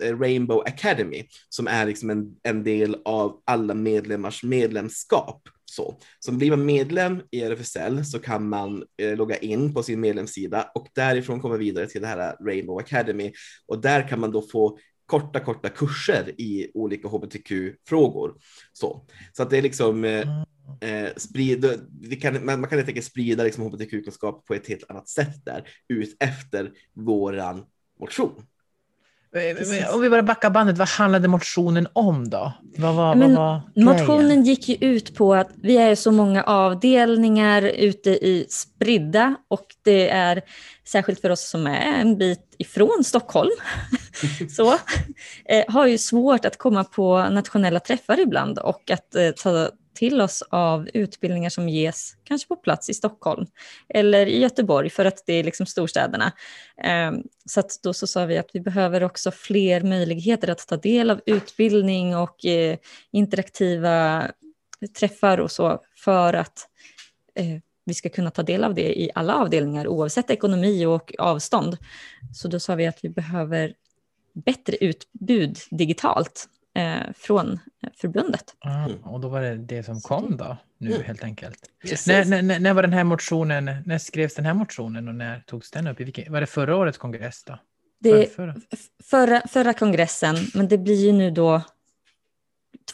Rainbow 0.00 0.60
Academy 0.66 1.24
som 1.48 1.66
är 1.66 1.86
liksom 1.86 2.10
en, 2.10 2.36
en 2.42 2.64
del 2.64 2.96
av 3.04 3.40
alla 3.44 3.74
medlemmars 3.74 4.42
medlemskap. 4.42 5.42
Så, 5.72 5.98
så 6.18 6.32
blir 6.32 6.50
man 6.50 6.64
medlem 6.64 7.22
i 7.30 7.42
RFSL 7.42 8.04
så 8.04 8.18
kan 8.18 8.48
man 8.48 8.84
eh, 9.02 9.16
logga 9.16 9.36
in 9.36 9.74
på 9.74 9.82
sin 9.82 10.00
medlemssida 10.00 10.70
och 10.74 10.88
därifrån 10.94 11.40
komma 11.40 11.56
vidare 11.56 11.86
till 11.86 12.00
det 12.00 12.06
här 12.06 12.36
Rainbow 12.46 12.78
Academy 12.78 13.32
och 13.66 13.80
där 13.80 14.08
kan 14.08 14.20
man 14.20 14.32
då 14.32 14.42
få 14.42 14.78
korta, 15.06 15.40
korta 15.40 15.68
kurser 15.68 16.40
i 16.40 16.70
olika 16.74 17.08
hbtq-frågor. 17.08 18.34
Så, 18.72 19.06
så 19.32 19.42
att 19.42 19.50
det 19.50 19.58
är 19.58 19.62
liksom 19.62 20.04
eh, 20.04 20.28
eh, 20.80 21.10
sprida, 21.16 21.68
vi 22.00 22.16
kan, 22.16 22.44
man, 22.44 22.60
man 22.60 22.70
kan 22.70 22.78
helt 22.78 22.88
enkelt 22.88 23.06
sprida 23.06 23.44
liksom 23.44 23.64
hbtq-kunskap 23.64 24.46
på 24.46 24.54
ett 24.54 24.68
helt 24.68 24.90
annat 24.90 25.08
sätt 25.08 25.44
där 25.44 25.68
ut 25.88 26.16
efter 26.20 26.72
våran 26.94 27.64
motion. 28.00 28.46
Eh, 29.36 29.94
Om 29.94 30.00
vi 30.00 30.10
bara 30.10 30.22
backar 30.22 30.50
bandet, 30.50 30.78
vad 30.78 30.88
handlade 30.88 31.28
motionen 31.28 31.88
om 31.92 32.30
då? 32.30 32.52
Vad 32.76 32.94
var, 32.94 33.14
Men 33.14 33.34
vad 33.34 33.44
var? 33.44 33.60
Motionen 33.84 34.42
gick 34.42 34.68
ju 34.68 34.76
ut 34.80 35.14
på 35.14 35.34
att 35.34 35.50
vi 35.62 35.76
är 35.76 35.94
så 35.94 36.10
många 36.10 36.42
avdelningar 36.42 37.62
ute 37.62 38.10
i 38.10 38.46
spridda 38.48 39.34
och 39.48 39.66
det 39.84 40.08
är 40.08 40.42
särskilt 40.88 41.20
för 41.20 41.30
oss 41.30 41.48
som 41.48 41.66
är 41.66 42.00
en 42.00 42.18
bit 42.18 42.54
ifrån 42.58 43.04
Stockholm 43.04 43.50
så 44.56 44.72
eh, 45.44 45.64
har 45.68 45.86
ju 45.86 45.98
svårt 45.98 46.44
att 46.44 46.58
komma 46.58 46.84
på 46.84 47.28
nationella 47.30 47.80
träffar 47.80 48.20
ibland 48.20 48.58
och 48.58 48.90
att 48.90 49.14
eh, 49.14 49.30
ta 49.30 49.70
till 49.94 50.20
oss 50.20 50.42
av 50.50 50.88
utbildningar 50.94 51.50
som 51.50 51.68
ges 51.68 52.16
kanske 52.24 52.48
på 52.48 52.56
plats 52.56 52.90
i 52.90 52.94
Stockholm 52.94 53.46
eller 53.88 54.26
i 54.26 54.38
Göteborg 54.40 54.90
för 54.90 55.04
att 55.04 55.22
det 55.26 55.32
är 55.32 55.44
liksom 55.44 55.66
storstäderna. 55.66 56.32
Ehm, 56.82 57.22
så 57.44 57.60
att 57.60 57.80
då 57.82 57.94
så 57.94 58.06
sa 58.06 58.24
vi 58.24 58.38
att 58.38 58.50
vi 58.52 58.60
behöver 58.60 59.02
också 59.02 59.30
fler 59.30 59.80
möjligheter 59.80 60.48
att 60.48 60.68
ta 60.68 60.76
del 60.76 61.10
av 61.10 61.20
utbildning 61.26 62.16
och 62.16 62.44
eh, 62.44 62.76
interaktiva 63.10 64.26
träffar 64.98 65.38
och 65.38 65.50
så 65.50 65.80
för 65.96 66.34
att 66.34 66.68
eh, 67.34 67.58
vi 67.84 67.94
ska 67.94 68.08
kunna 68.08 68.30
ta 68.30 68.42
del 68.42 68.64
av 68.64 68.74
det 68.74 69.00
i 69.00 69.10
alla 69.14 69.34
avdelningar 69.34 69.86
oavsett 69.88 70.30
ekonomi 70.30 70.86
och 70.86 71.14
avstånd. 71.18 71.76
Så 72.34 72.48
då 72.48 72.60
sa 72.60 72.74
vi 72.74 72.86
att 72.86 73.04
vi 73.04 73.08
behöver 73.08 73.74
bättre 74.34 74.76
utbud 74.76 75.58
digitalt 75.70 76.48
eh, 76.74 77.00
från 77.16 77.52
eh, 77.52 77.88
förbundet. 77.96 78.44
Ah, 78.60 78.86
och 79.04 79.20
då 79.20 79.28
var 79.28 79.40
det 79.42 79.56
det 79.56 79.82
som 79.82 80.00
kom 80.00 80.36
då, 80.36 80.56
nu 80.78 80.90
Mm. 80.90 81.02
helt 81.02 81.24
enkelt. 81.24 81.58
När, 82.06 82.42
när, 82.42 82.58
när- 82.60 82.74
var 82.74 82.82
den 82.82 82.92
här 82.92 83.04
motionen, 83.04 83.64
när 83.86 83.98
skrevs 83.98 84.34
den 84.34 84.44
här 84.46 84.54
motionen 84.54 85.08
och 85.08 85.14
när 85.14 85.40
togs 85.40 85.70
den 85.70 85.86
upp? 85.86 86.00
I 86.00 86.04
vilken, 86.04 86.32
var 86.32 86.40
det 86.40 86.46
förra 86.46 86.76
årets 86.76 86.98
kongress 86.98 87.44
då? 87.44 87.58
Det, 88.00 88.34
Förra, 88.36 88.54
förra, 89.04 89.40
förra 89.48 89.72
kongressen, 89.72 90.36
men 90.54 90.68
det 90.68 90.78
blir 90.78 91.06
ju 91.06 91.12
nu 91.12 91.30
då 91.30 91.62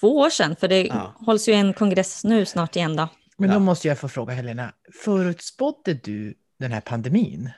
två 0.00 0.16
år 0.18 0.30
sedan, 0.30 0.56
för 0.56 0.68
det 0.68 0.82
Ja. 0.86 1.14
hålls 1.26 1.48
ju 1.48 1.52
en 1.52 1.72
kongress 1.72 2.24
nu 2.24 2.44
snart 2.46 2.76
igen 2.76 2.96
då. 2.96 3.08
Men 3.36 3.48
då 3.50 3.54
Ja. 3.54 3.58
måste 3.58 3.88
jag 3.88 3.98
få 3.98 4.08
fråga 4.08 4.34
Helena, 4.34 4.72
förutspådde 5.04 5.94
du 5.94 6.34
den 6.58 6.72
här 6.72 6.80
pandemin? 6.80 7.50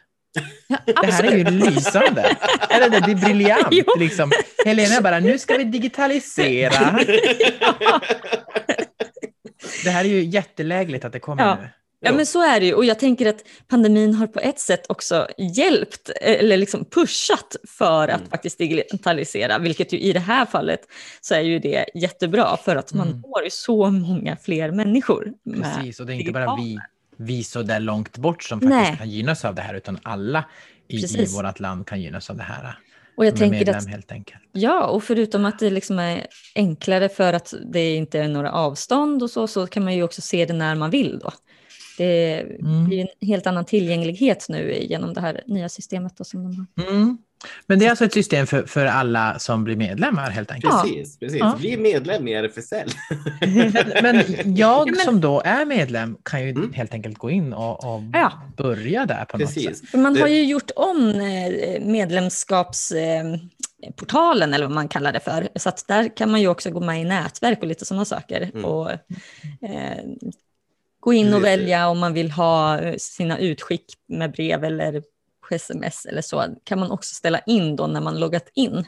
Ja, 0.68 0.78
Det 1.02 1.12
här 1.12 1.24
är 1.24 1.36
ju 1.36 1.44
lysande. 1.44 2.36
Eller 2.70 2.90
det, 2.90 3.00
det 3.00 3.12
är 3.12 3.24
briljant. 3.26 3.68
Jo. 3.70 3.84
Liksom. 3.98 4.30
Helena 4.66 5.00
bara, 5.00 5.20
nu 5.20 5.38
ska 5.38 5.56
vi 5.56 5.64
digitalisera. 5.64 6.98
Det 9.84 9.90
här 9.90 10.04
är 10.04 10.08
ju 10.08 10.24
jättelägligt 10.24 11.04
att 11.04 11.12
det 11.12 11.20
kommer 11.20 11.42
Ja. 11.44 11.54
nu. 11.62 11.68
Ja, 12.02 12.12
men 12.12 12.26
så 12.26 12.42
är 12.42 12.60
det 12.60 12.66
ju. 12.66 12.74
Och 12.74 12.84
jag 12.84 12.98
tänker 12.98 13.26
att 13.28 13.44
pandemin 13.68 14.14
har 14.14 14.26
på 14.26 14.40
ett 14.40 14.60
sätt 14.60 14.86
också 14.88 15.28
hjälpt, 15.38 16.10
eller 16.20 16.56
liksom 16.56 16.84
pushat 16.84 17.56
för 17.78 18.08
att 18.08 18.20
Mm. 18.20 18.30
faktiskt 18.30 18.58
digitalisera, 18.58 19.58
vilket 19.58 19.92
ju 19.92 19.98
i 20.00 20.12
det 20.12 20.20
här 20.20 20.46
fallet 20.46 20.80
så 21.20 21.34
är 21.34 21.40
ju 21.40 21.58
det 21.58 21.84
jättebra 21.94 22.56
för 22.64 22.76
att 22.76 22.92
man 22.94 23.08
Mm. 23.08 23.22
ju 23.44 23.50
så 23.50 23.90
många 23.90 24.36
fler 24.36 24.70
människor. 24.70 25.32
Precis, 25.62 26.00
och 26.00 26.06
det 26.06 26.12
är 26.12 26.14
inte 26.14 26.32
bara 26.32 26.56
vi, 26.56 26.78
vi 27.20 27.44
så 27.44 27.62
där 27.62 27.80
långt 27.80 28.18
bort 28.18 28.42
som 28.42 28.60
faktiskt 28.60 28.80
Nej. 28.90 28.96
kan 28.98 29.10
gynnas 29.10 29.44
av 29.44 29.54
det 29.54 29.62
här, 29.62 29.74
utan 29.74 29.98
alla 30.02 30.44
i, 30.88 30.96
i 31.22 31.26
vårt 31.26 31.60
land 31.60 31.86
kan 31.86 32.00
gynnas 32.00 32.30
av 32.30 32.36
det 32.36 32.42
här. 32.42 32.78
Och 33.16 33.26
jag 33.26 33.36
tänker 33.36 33.58
medlem 33.58 33.76
att, 33.78 33.88
helt 33.88 34.12
enkelt. 34.12 34.40
ja, 34.52 34.86
och 34.86 35.04
förutom 35.04 35.44
att 35.44 35.58
det 35.58 35.70
liksom 35.70 35.98
är 35.98 36.26
enklare 36.54 37.08
för 37.08 37.32
att 37.32 37.54
det 37.72 37.94
inte 37.94 38.18
är 38.18 38.28
några 38.28 38.52
avstånd 38.52 39.22
och 39.22 39.30
så, 39.30 39.46
så 39.46 39.66
kan 39.66 39.84
man 39.84 39.94
ju 39.94 40.02
också 40.02 40.20
se 40.20 40.46
det 40.46 40.52
när 40.52 40.74
man 40.74 40.90
vill 40.90 41.18
då. 41.18 41.30
Det 41.98 42.40
Mm. 42.40 42.84
blir 42.84 42.96
ju 42.98 43.02
en 43.20 43.28
helt 43.28 43.46
annan 43.46 43.64
tillgänglighet 43.64 44.46
nu 44.48 44.78
genom 44.82 45.14
det 45.14 45.20
här 45.20 45.42
nya 45.46 45.68
systemet 45.68 46.16
då 46.16 46.24
som 46.24 46.42
de 46.42 46.66
har. 46.76 46.90
Mm. 46.90 47.18
Men 47.66 47.78
det 47.78 47.86
är 47.86 47.90
alltså 47.90 48.04
ett 48.04 48.12
system 48.12 48.46
för, 48.46 48.62
för 48.66 48.86
alla 48.86 49.38
som 49.38 49.64
blir 49.64 49.76
medlemmar 49.76 50.30
helt 50.30 50.50
enkelt. 50.50 50.72
Precis, 50.82 51.18
precis. 51.18 51.38
Ja. 51.40 51.56
Bli 51.58 51.76
medlem 51.76 52.28
i 52.28 52.34
RFSL. 52.34 52.88
Men 54.02 54.24
jag 54.56 54.86
men- 54.90 54.96
som 54.96 55.20
då 55.20 55.40
är 55.44 55.64
medlem 55.64 56.16
kan 56.22 56.42
ju 56.42 56.50
Mm. 56.50 56.72
helt 56.72 56.94
enkelt 56.94 57.18
gå 57.18 57.30
in 57.30 57.52
och, 57.52 57.94
och 57.94 58.00
Ja. 58.12 58.32
börja 58.56 59.06
där 59.06 59.24
på 59.24 59.38
något 59.38 59.52
sätt. 59.52 59.64
Precis. 59.66 59.90
För 59.90 59.98
man 59.98 60.16
har 60.20 60.28
ju 60.28 60.44
gjort 60.44 60.70
om 60.76 61.10
eh, 61.10 61.80
medlemskapsportalen, 61.82 64.54
eller 64.54 64.66
vad 64.66 64.74
man 64.74 64.88
kallar 64.88 65.12
det 65.12 65.20
för. 65.20 65.48
Så 65.56 65.68
att 65.68 65.84
där 65.88 66.16
kan 66.16 66.30
man 66.30 66.40
ju 66.40 66.48
också 66.48 66.70
gå 66.70 66.80
med 66.80 67.00
i 67.00 67.04
nätverk 67.04 67.58
och 67.60 67.66
lite 67.66 67.84
sådana 67.84 68.04
saker. 68.04 68.50
Mm. 68.54 68.64
Och, 68.64 68.90
eh, 68.90 68.98
gå 71.00 71.12
in 71.12 71.34
och 71.34 71.44
välja 71.44 71.88
om 71.88 71.98
man 71.98 72.14
vill 72.14 72.30
ha 72.30 72.78
eh, 72.78 72.94
sina 72.98 73.38
utskick 73.38 73.84
med 74.08 74.32
brev 74.32 74.64
eller 74.64 75.02
sms 75.52 76.06
eller 76.06 76.22
så. 76.22 76.56
kan 76.64 76.78
man 76.80 76.90
också 76.90 77.14
ställa 77.14 77.38
in 77.38 77.76
då 77.76 77.86
när 77.86 78.00
man 78.00 78.20
loggat 78.20 78.48
in. 78.54 78.84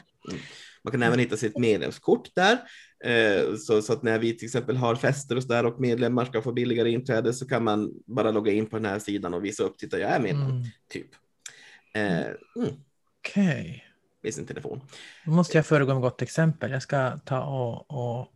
Man 0.83 0.91
kan 0.91 1.03
även 1.03 1.19
hitta 1.19 1.37
sitt 1.37 1.57
medlemskort 1.57 2.35
där. 2.35 2.57
Eh, 3.05 3.55
Så, 3.55 3.81
så 3.81 3.93
att 3.93 4.03
när 4.03 4.19
vi 4.19 4.37
till 4.37 4.45
exempel 4.45 4.77
har 4.77 4.95
fester 4.95 5.35
och 5.35 5.43
så 5.43 5.49
där 5.49 5.65
och 5.65 5.79
medlemmar 5.79 6.25
ska 6.25 6.41
få 6.41 6.51
billigare 6.51 6.91
inträde 6.91 7.33
så 7.33 7.47
kan 7.47 7.63
man 7.63 7.91
bara 8.05 8.31
logga 8.31 8.51
in 8.51 8.65
på 8.69 8.75
den 8.77 8.85
här 8.85 8.99
sidan 8.99 9.33
och 9.33 9.45
visa 9.45 9.63
upp, 9.63 9.77
titta 9.77 9.99
jag 9.99 10.11
är 10.11 10.19
medlem, 10.19 10.49
Mm. 10.49 10.63
typ. 10.89 11.07
Eh, 11.93 12.17
mm, 12.55 12.69
Okej. 13.19 13.85
med 14.23 14.33
sin 14.33 14.45
telefon. 14.45 14.81
Då 15.25 15.31
måste 15.31 15.57
jag 15.57 15.65
föregå 15.65 15.93
med 15.93 16.01
gott 16.01 16.21
exempel. 16.21 16.71
Jag 16.71 16.81
ska 16.81 17.17
ta 17.17 17.43
och, 17.43 17.91
och 17.91 18.27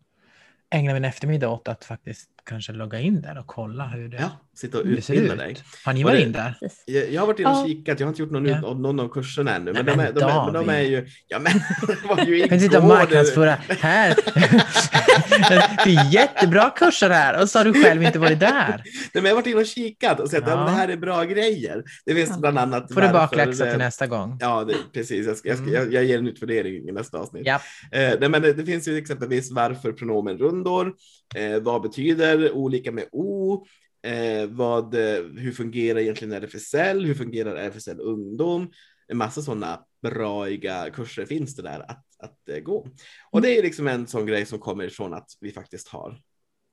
ägna 0.70 0.94
min 0.94 1.06
eftermiddag 1.06 1.50
åt 1.50 1.68
att 1.68 1.86
faktiskt 1.86 2.30
kanske 2.44 2.72
logga 2.74 3.00
in 3.00 3.22
där 3.22 3.38
och 3.38 3.48
kolla 3.48 3.88
hur 3.88 4.10
det, 4.10 4.18
Ja, 4.18 4.38
sitta 4.58 4.78
och 4.78 4.84
utbilda 4.86 5.34
ut. 5.34 5.40
dig. 5.40 5.56
Har 5.86 5.94
ni 5.94 6.04
varit 6.04 6.16
det- 6.18 6.22
in 6.24 6.32
där? 6.32 6.56
Jag, 6.86 7.12
jag 7.12 7.22
har 7.22 7.28
varit 7.28 7.40
inne 7.40 7.50
och 7.50 7.68
kikat, 7.68 8.00
jag 8.00 8.08
har 8.08 8.12
inte 8.12 8.22
gjort 8.22 8.32
någon, 8.32 8.46
Ja. 8.46 8.58
ut, 8.58 8.62
någon 8.64 9.00
av 9.00 9.10
kurserna 9.10 9.56
ännu. 9.56 9.74
Men, 9.74 9.86
Nej, 9.86 9.94
de, 9.94 9.98
men 9.98 10.08
är, 10.08 10.12
de, 10.14 10.22
är, 10.22 10.46
men 10.52 10.54
de 10.54 10.70
är 10.74 10.82
ju... 10.82 11.08
Ja 11.28 11.40
men, 11.40 11.52
det 11.88 12.08
var 12.08 12.26
ju 12.26 12.38
Jag 12.40 12.50
kan 12.50 12.60
sitta 12.60 12.78
och 12.78 12.84
igår, 12.84 12.94
det- 12.94 13.00
marknadsföra. 13.00 13.58
Här! 13.80 14.16
det 15.86 15.96
är 15.96 16.14
jättebra 16.14 16.70
kurser 16.70 17.10
här 17.10 17.42
och 17.42 17.50
så 17.50 17.60
har 17.60 17.66
du 17.66 17.74
själv 17.84 18.04
inte 18.04 18.20
varit 18.20 18.40
där. 18.40 18.68
Nej, 18.84 18.84
men 19.14 19.24
jag 19.26 19.32
har 19.32 19.36
varit 19.36 19.48
inne 19.48 19.60
och 19.62 19.66
kikat 19.68 20.20
och 20.20 20.30
sett 20.30 20.44
att 20.44 20.50
Ja. 20.50 20.56
det 20.66 20.72
här 20.72 20.88
är 20.88 20.98
bra 20.98 21.24
grejer. 21.24 21.84
Det 22.06 22.16
finns 22.16 22.30
Ja. 22.30 22.38
bland 22.40 22.60
annat... 22.60 22.94
Får 22.94 23.02
du 23.02 23.08
bakläxa 23.10 23.66
till 23.70 23.78
nästa 23.80 24.08
gång. 24.08 24.38
Ja, 24.42 24.64
det, 24.64 24.74
precis. 24.94 25.28
Jag, 25.28 25.38
ska, 25.38 25.48
jag, 25.50 25.58
ska, 25.58 25.68
Mm. 25.68 25.76
jag, 25.84 25.94
jag 25.94 26.04
ger 26.04 26.18
en 26.18 26.28
utvärdering 26.28 26.90
i 26.90 26.92
nästa 26.92 27.18
avsnitt. 27.18 27.44
Ja. 27.46 27.56
Eh, 27.92 28.14
nej, 28.20 28.30
men 28.30 28.42
det, 28.42 28.54
det 28.54 28.66
finns 28.66 28.88
ju 28.88 28.98
exempelvis 28.98 29.52
varför 29.52 29.92
pronomen 29.92 30.38
rundor, 30.38 30.94
eh, 31.36 31.60
vad 31.62 31.82
betyder 31.82 32.52
olika 32.52 32.92
med 32.92 33.04
o, 33.12 33.66
eh, 34.08 34.48
vad, 34.48 34.94
eh, 34.94 35.24
hur 35.24 35.52
fungerar 35.52 36.00
egentligen 36.00 36.34
RFSL, 36.34 37.06
hur 37.06 37.14
fungerar 37.14 37.56
RFSL 37.56 38.00
ungdom, 38.00 38.72
en 39.08 39.18
massa 39.18 39.42
sådana 39.42 39.86
braiga 40.02 40.90
kurser 40.90 41.26
finns 41.26 41.56
det 41.56 41.62
där 41.62 41.80
att, 41.92 42.06
att 42.20 42.50
eh, 42.50 42.60
gå. 42.60 42.88
Och 43.32 43.42
det 43.42 43.58
är 43.58 43.64
liksom 43.64 43.88
en 43.88 44.08
sån 44.08 44.26
grej 44.26 44.46
som 44.46 44.60
kommer 44.60 44.84
ifrån 44.84 45.14
att 45.14 45.30
vi 45.40 45.52
faktiskt 45.52 45.88
har 45.88 46.22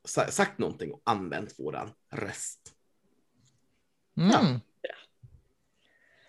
sa- 0.04 0.30
sagt 0.30 0.58
någonting 0.58 0.92
och 0.92 1.02
använt 1.04 1.58
våran 1.58 1.90
röst. 2.12 2.60
Mm. 4.16 4.60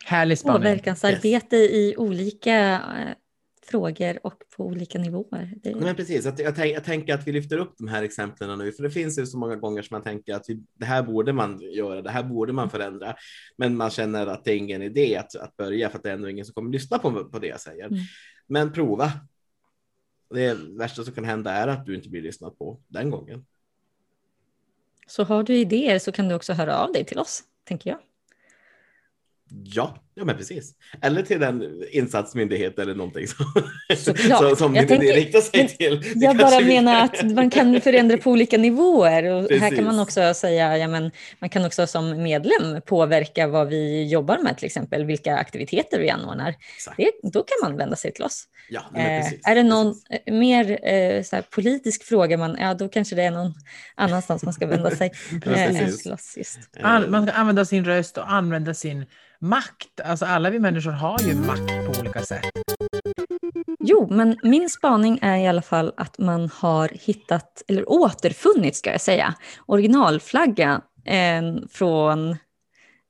Härlig 0.05 0.39
spaning. 0.39 0.61
Påverkansarbete 0.61 1.57
i 1.57 1.95
olika 1.97 2.57
eh, 2.73 3.15
frågor 3.65 4.19
och 4.23 4.43
på 4.57 4.65
olika 4.65 4.99
nivåer. 4.99 5.53
Det, 5.63 5.71
Nej, 5.71 5.81
men 5.81 5.95
precis, 5.95 6.25
att 6.25 6.39
jag, 6.39 6.67
jag 6.67 6.83
tänker 6.83 7.13
att 7.13 7.27
vi 7.27 7.31
lyfter 7.31 7.57
upp 7.57 7.73
de 7.77 7.87
här 7.87 8.03
exemplen 8.03 8.59
nu, 8.59 8.71
för 8.71 8.83
det 8.83 8.89
finns 8.89 9.19
ju 9.19 9.25
så 9.25 9.37
många 9.37 9.55
gånger 9.55 9.81
som 9.81 9.95
man 9.95 10.03
tänker 10.03 10.35
att 10.35 10.45
vi, 10.47 10.63
det 10.73 10.85
här 10.85 11.03
borde 11.03 11.33
man 11.33 11.59
göra, 11.59 12.01
det 12.01 12.09
här 12.09 12.23
borde 12.23 12.53
man 12.53 12.69
förändra, 12.69 13.15
men 13.57 13.77
man 13.77 13.89
känner 13.89 14.27
att 14.27 14.45
det 14.45 14.51
är 14.51 14.57
ingen 14.57 14.81
idé 14.81 15.17
att, 15.17 15.35
att 15.35 15.57
börja 15.57 15.89
för 15.89 15.97
att 15.97 16.03
det 16.03 16.09
är 16.09 16.13
ändå 16.13 16.29
ingen 16.29 16.45
som 16.45 16.53
kommer 16.53 16.71
lyssna 16.71 16.99
på, 16.99 17.25
på 17.25 17.39
det 17.39 17.47
jag 17.47 17.61
säger. 17.61 17.85
Mm. 17.85 17.99
Men 18.47 18.73
prova. 18.73 19.11
Det 20.29 20.57
värsta 20.79 21.03
som 21.03 21.13
kan 21.13 21.25
hända 21.25 21.51
är 21.51 21.67
att 21.67 21.85
du 21.85 21.95
inte 21.95 22.09
blir 22.09 22.21
lyssnad 22.21 22.57
på 22.57 22.81
den 22.87 23.09
gången. 23.09 23.45
Så 25.07 25.23
har 25.23 25.43
du 25.43 25.55
idéer 25.55 25.99
så 25.99 26.11
kan 26.11 26.27
du 26.27 26.35
också 26.35 26.53
höra 26.53 26.77
av 26.77 26.91
dig 26.93 27.05
till 27.05 27.19
oss, 27.19 27.43
tänker 27.63 27.89
jag. 27.89 27.99
Ja, 29.63 30.04
ja 30.15 30.25
men 30.25 30.37
precis. 30.37 30.73
Eller 31.01 31.21
till 31.21 31.39
den 31.39 31.83
insatsmyndighet 31.91 32.79
eller 32.79 32.95
någonting 32.95 33.27
som, 33.27 33.45
som, 33.97 34.55
som 34.55 34.75
Jag 34.75 34.83
det 34.83 34.87
tänker- 34.87 35.13
riktar 35.13 35.41
sig 35.41 35.59
men 35.59 35.67
till. 35.67 36.01
Det 36.19 36.25
Jag 36.25 36.37
bara 36.37 36.59
menar 36.59 37.03
att 37.05 37.23
man 37.31 37.49
kan 37.49 37.81
förändra 37.81 38.17
på 38.17 38.31
olika 38.31 38.57
nivåer. 38.57 39.23
Och 39.23 39.51
här 39.51 39.75
kan 39.75 39.83
man 39.85 39.99
också 39.99 40.33
säga, 40.33 40.77
ja, 40.77 40.87
men 40.87 41.11
man 41.39 41.49
kan 41.49 41.65
också 41.65 41.87
som 41.87 42.23
medlem 42.23 42.81
påverka 42.85 43.47
vad 43.47 43.67
vi 43.67 44.07
jobbar 44.09 44.37
med, 44.37 44.57
till 44.57 44.65
exempel 44.65 45.05
vilka 45.05 45.37
aktiviteter 45.37 45.99
vi 45.99 46.09
anordnar. 46.09 46.55
Det, 46.97 47.11
då 47.23 47.43
kan 47.43 47.69
man 47.69 47.77
vända 47.77 47.95
sig 47.95 48.11
till 48.13 48.23
oss. 48.23 48.43
Ja, 48.69 48.81
Eh, 48.95 49.25
är 49.51 49.55
det 49.55 49.63
någon 49.63 49.93
precis. 49.93 50.25
eh, 50.27 50.33
mer 50.33 50.79
eh, 50.93 51.23
så 51.23 51.35
här, 51.35 51.43
politisk 51.49 52.03
fråga, 52.03 52.37
man, 52.37 52.57
ja, 52.59 52.73
då 52.73 52.89
kanske 52.89 53.15
det 53.15 53.23
är 53.23 53.31
någon 53.31 53.53
annanstans 53.95 54.43
man 54.43 54.53
ska 54.53 54.67
vända 54.67 54.91
sig 54.91 55.11
eh, 55.45 55.87
till 56.01 56.11
oss. 56.13 56.33
Just. 56.37 56.59
An- 56.81 57.11
man 57.11 57.27
ska 57.27 57.35
använda 57.35 57.65
sin 57.65 57.85
röst 57.85 58.17
och 58.17 58.31
använda 58.31 58.73
sin 58.73 59.05
makt. 59.39 59.99
Alltså 60.05 60.25
alla 60.25 60.49
vi 60.49 60.59
människor 60.59 60.91
har 60.91 61.19
ju 61.19 61.35
makt 61.35 61.67
på 61.85 61.99
olika 62.01 62.21
sätt. 62.21 62.41
Jo, 63.79 64.07
men 64.11 64.39
min 64.43 64.69
spaning 64.69 65.19
är 65.21 65.37
i 65.37 65.47
alla 65.47 65.61
fall 65.61 65.93
att 65.97 66.17
man 66.17 66.49
har 66.53 66.89
hittat, 66.93 67.63
eller 67.67 67.89
återfunnit 67.89 68.75
ska 68.75 68.91
jag 68.91 69.01
säga, 69.01 69.33
originalflaggan 69.65 70.81
eh, 71.05 71.43
från 71.71 72.29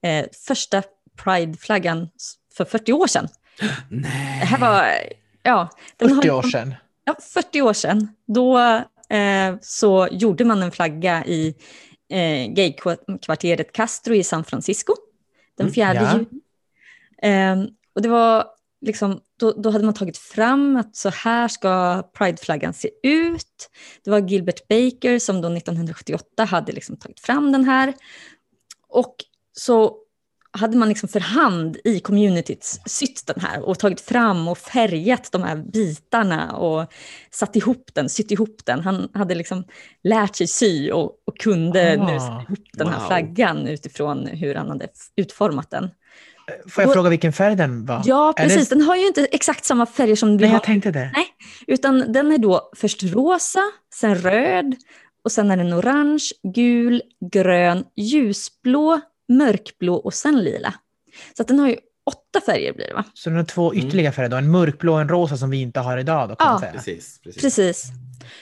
eh, 0.04 0.26
första 0.48 0.84
Pride-flaggan 1.24 2.10
för 2.58 2.66
40 2.66 2.94
år 2.94 3.08
sedan. 3.08 3.28
Nej. 3.90 4.38
Det 4.40 4.46
här 4.46 4.60
var, 4.60 4.86
ja, 5.44 5.70
den 5.98 6.10
har 6.10 6.16
40 6.16 6.28
liksom- 6.28 6.38
år 6.38 6.44
sedan. 6.52 6.76
Ja, 7.06 7.16
40 7.34 7.62
år 7.62 7.74
sedan. 7.74 8.08
Då 8.28 8.60
eh, 9.10 9.56
så 9.62 10.08
gjorde 10.12 10.46
man 10.46 10.64
en 10.64 10.72
flagga 10.72 11.26
i 11.26 11.56
eh, 12.10 12.54
gaykvarteret 12.54 13.72
Castro 13.72 14.14
i 14.14 14.24
San 14.24 14.44
Francisco 14.44 14.94
den 15.58 15.66
Mm, 15.66 15.74
4 15.74 15.94
ja. 15.94 16.12
juni. 16.12 16.26
Eh, 17.22 17.56
och 17.96 18.02
det 18.02 18.10
var 18.10 18.46
liksom, 18.82 19.20
då, 19.40 19.52
då 19.52 19.70
hade 19.70 19.86
man 19.86 19.94
tagit 19.94 20.18
fram 20.18 20.76
att 20.76 20.96
så 20.96 21.10
här 21.10 21.48
ska 21.48 22.04
prideflaggan 22.18 22.74
se 22.74 22.90
ut. 23.04 23.70
Det 24.04 24.12
var 24.12 24.20
Gilbert 24.20 24.68
Baker 24.68 25.20
som 25.20 25.42
då 25.42 25.48
1978 25.48 26.44
hade 26.44 26.72
liksom 26.72 26.98
tagit 26.98 27.20
fram 27.20 27.52
den 27.52 27.66
här. 27.66 27.94
Och 28.88 29.16
så 29.54 29.98
hade 30.52 30.78
man 30.78 30.90
liksom 30.90 31.10
för 31.10 31.20
hand 31.20 31.78
i 31.84 32.00
communityt 32.00 32.80
sytt 32.86 33.28
den 33.28 33.42
här 33.42 33.62
och 33.62 33.80
tagit 33.80 34.02
fram 34.02 34.48
och 34.48 34.58
färgat 34.58 35.32
de 35.32 35.44
här 35.44 35.56
bitarna 35.56 36.56
och 36.56 36.94
satt 37.32 37.56
ihop 37.56 37.90
den, 37.94 38.10
sytt 38.10 38.32
ihop 38.32 38.62
den. 38.66 38.80
Han 38.80 39.10
hade 39.14 39.36
liksom 39.36 39.64
lärt 40.04 40.36
sig 40.36 40.48
sy 40.48 40.92
och, 40.92 41.12
och 41.26 41.38
kunde 41.38 41.98
Ah, 42.00 42.06
nu 42.06 42.20
sätta 42.20 42.42
ihop 42.48 42.68
den 42.74 42.88
här 42.88 43.00
wow. 43.00 43.08
flaggan 43.08 43.68
utifrån 43.68 44.28
hur 44.28 44.56
han 44.56 44.70
hade 44.70 44.88
utformat 45.16 45.70
den. 45.70 45.90
Får 46.70 46.82
jag 46.82 46.88
Och- 46.90 46.94
fråga 46.94 47.10
vilken 47.10 47.34
färg 47.34 47.56
den 47.56 47.86
var? 47.86 48.02
Ja, 48.06 48.34
det- 48.38 48.44
precis. 48.44 48.70
Den 48.70 48.82
har 48.82 48.96
ju 48.96 49.08
inte 49.08 49.26
exakt 49.26 49.66
samma 49.66 49.86
färger 49.86 50.16
som 50.16 50.30
vi 50.30 50.36
Nej, 50.42 50.48
har 50.48 50.56
jag 50.56 50.64
tänkte 50.64 50.92
det. 50.92 51.12
Nej. 51.14 51.28
Utan 51.68 52.12
den 52.14 52.32
är 52.32 52.38
då 52.38 52.70
först 52.76 53.04
rosa, 53.04 53.60
sen 53.94 54.16
röd 54.16 54.76
och 55.24 55.32
sen 55.32 55.52
är 55.52 55.58
den 55.58 55.74
orange, 55.74 56.24
gul, 56.56 57.02
grön, 57.34 57.84
ljusblå, 57.96 59.00
mörkblå 59.30 59.96
och 59.96 60.14
sen 60.14 60.44
lila. 60.44 60.74
Så 61.38 61.42
att 61.42 61.48
den 61.48 61.60
har 61.60 61.68
ju 61.68 61.78
åtta 62.06 62.46
färger 62.46 62.74
blir 62.74 62.88
det 62.88 62.94
va? 62.94 63.04
Så 63.14 63.30
den 63.30 63.38
har 63.38 63.46
två 63.46 63.74
Mm. 63.74 63.88
ytterligare 63.88 64.14
färger 64.14 64.30
då, 64.30 64.38
en 64.38 64.52
mörkblå 64.52 64.94
och 64.94 65.02
en 65.02 65.10
rosa 65.10 65.38
som 65.38 65.50
vi 65.50 65.62
inte 65.62 65.80
har 65.80 65.98
idag 65.98 66.30
då 66.30 66.36
kan 66.36 66.60
Ja. 66.64 66.70
Precis, 66.72 67.20
precis. 67.22 67.42
Precis. 67.42 67.86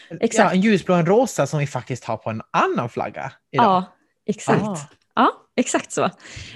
Ja, 0.10 0.18
exakt. 0.22 0.54
en 0.54 0.62
ljusblå 0.62 0.94
och 0.94 1.00
en 1.00 1.06
rosa 1.06 1.48
som 1.48 1.60
vi 1.60 1.68
faktiskt 1.68 2.04
har 2.04 2.18
på 2.18 2.30
en 2.30 2.42
annan 2.52 2.90
flagga 2.90 3.32
idag. 3.52 3.66
Ja, 3.66 3.94
exakt. 4.26 4.64
Ah. 4.64 4.78
Ja, 5.16 5.32
exakt 5.56 5.92
så. 5.92 6.04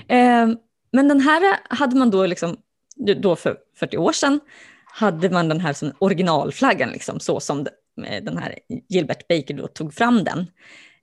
Eh, 0.07 0.47
men 0.91 1.07
den 1.07 1.19
här 1.19 1.59
hade 1.69 1.95
man 1.95 2.09
då, 2.11 2.25
liksom, 2.25 2.57
då 3.21 3.35
för 3.35 3.57
40 3.79 3.97
år 3.97 4.11
sedan, 4.11 4.39
hade 4.85 5.29
man 5.29 5.49
den 5.49 5.59
här 5.59 5.73
som 5.73 5.91
originalflaggan, 5.99 6.89
liksom, 6.89 7.19
så 7.19 7.39
som 7.39 7.63
de- 7.63 7.71
den 8.21 8.37
här 8.37 8.55
Gilbert 8.89 9.27
Baker 9.27 9.53
då 9.53 9.67
tog 9.67 9.93
fram 9.93 10.23
den. 10.23 10.39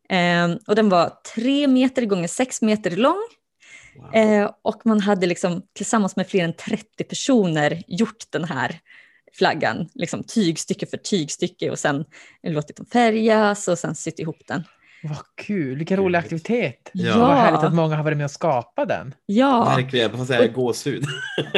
Eh, 0.08 0.56
och 0.66 0.74
den 0.74 0.88
var 0.88 1.12
tre 1.34 1.66
meter 1.66 2.04
gånger 2.06 2.28
sex 2.28 2.62
meter 2.62 2.90
lång 2.96 3.22
Wow. 3.96 4.14
eh, 4.14 4.50
och 4.62 4.86
man 4.86 5.00
hade 5.00 5.26
liksom, 5.26 5.62
tillsammans 5.72 6.16
med 6.16 6.26
fler 6.28 6.44
än 6.44 6.52
30 6.56 7.04
personer 7.04 7.82
gjort 7.86 8.24
den 8.30 8.44
här 8.44 8.78
flaggan, 9.32 9.88
liksom 9.94 10.22
tygstycke 10.24 10.86
för 10.86 10.96
tygstycke 10.96 11.70
och 11.70 11.78
sen 11.78 12.04
låtit 12.42 12.76
dem 12.76 12.86
färgas 12.86 13.68
och 13.68 13.78
sen 13.78 13.94
sytt 13.94 14.18
ihop 14.18 14.38
den. 14.46 14.64
Vad 15.08 15.18
kul, 15.34 15.78
vilken 15.78 15.96
rolig 15.96 16.18
aktivitet. 16.18 16.90
Ja. 16.92 17.18
Vad 17.18 17.36
härligt 17.36 17.60
att 17.60 17.74
många 17.74 17.96
har 17.96 18.04
varit 18.04 18.16
med 18.16 18.24
och 18.24 18.30
skapat 18.30 18.88
den. 18.88 19.14
Ja. 19.26 19.64
Verkligen, 19.76 20.10
jag 20.10 20.18
får 20.18 20.24
säga 20.24 20.48
gåshud. 20.48 21.04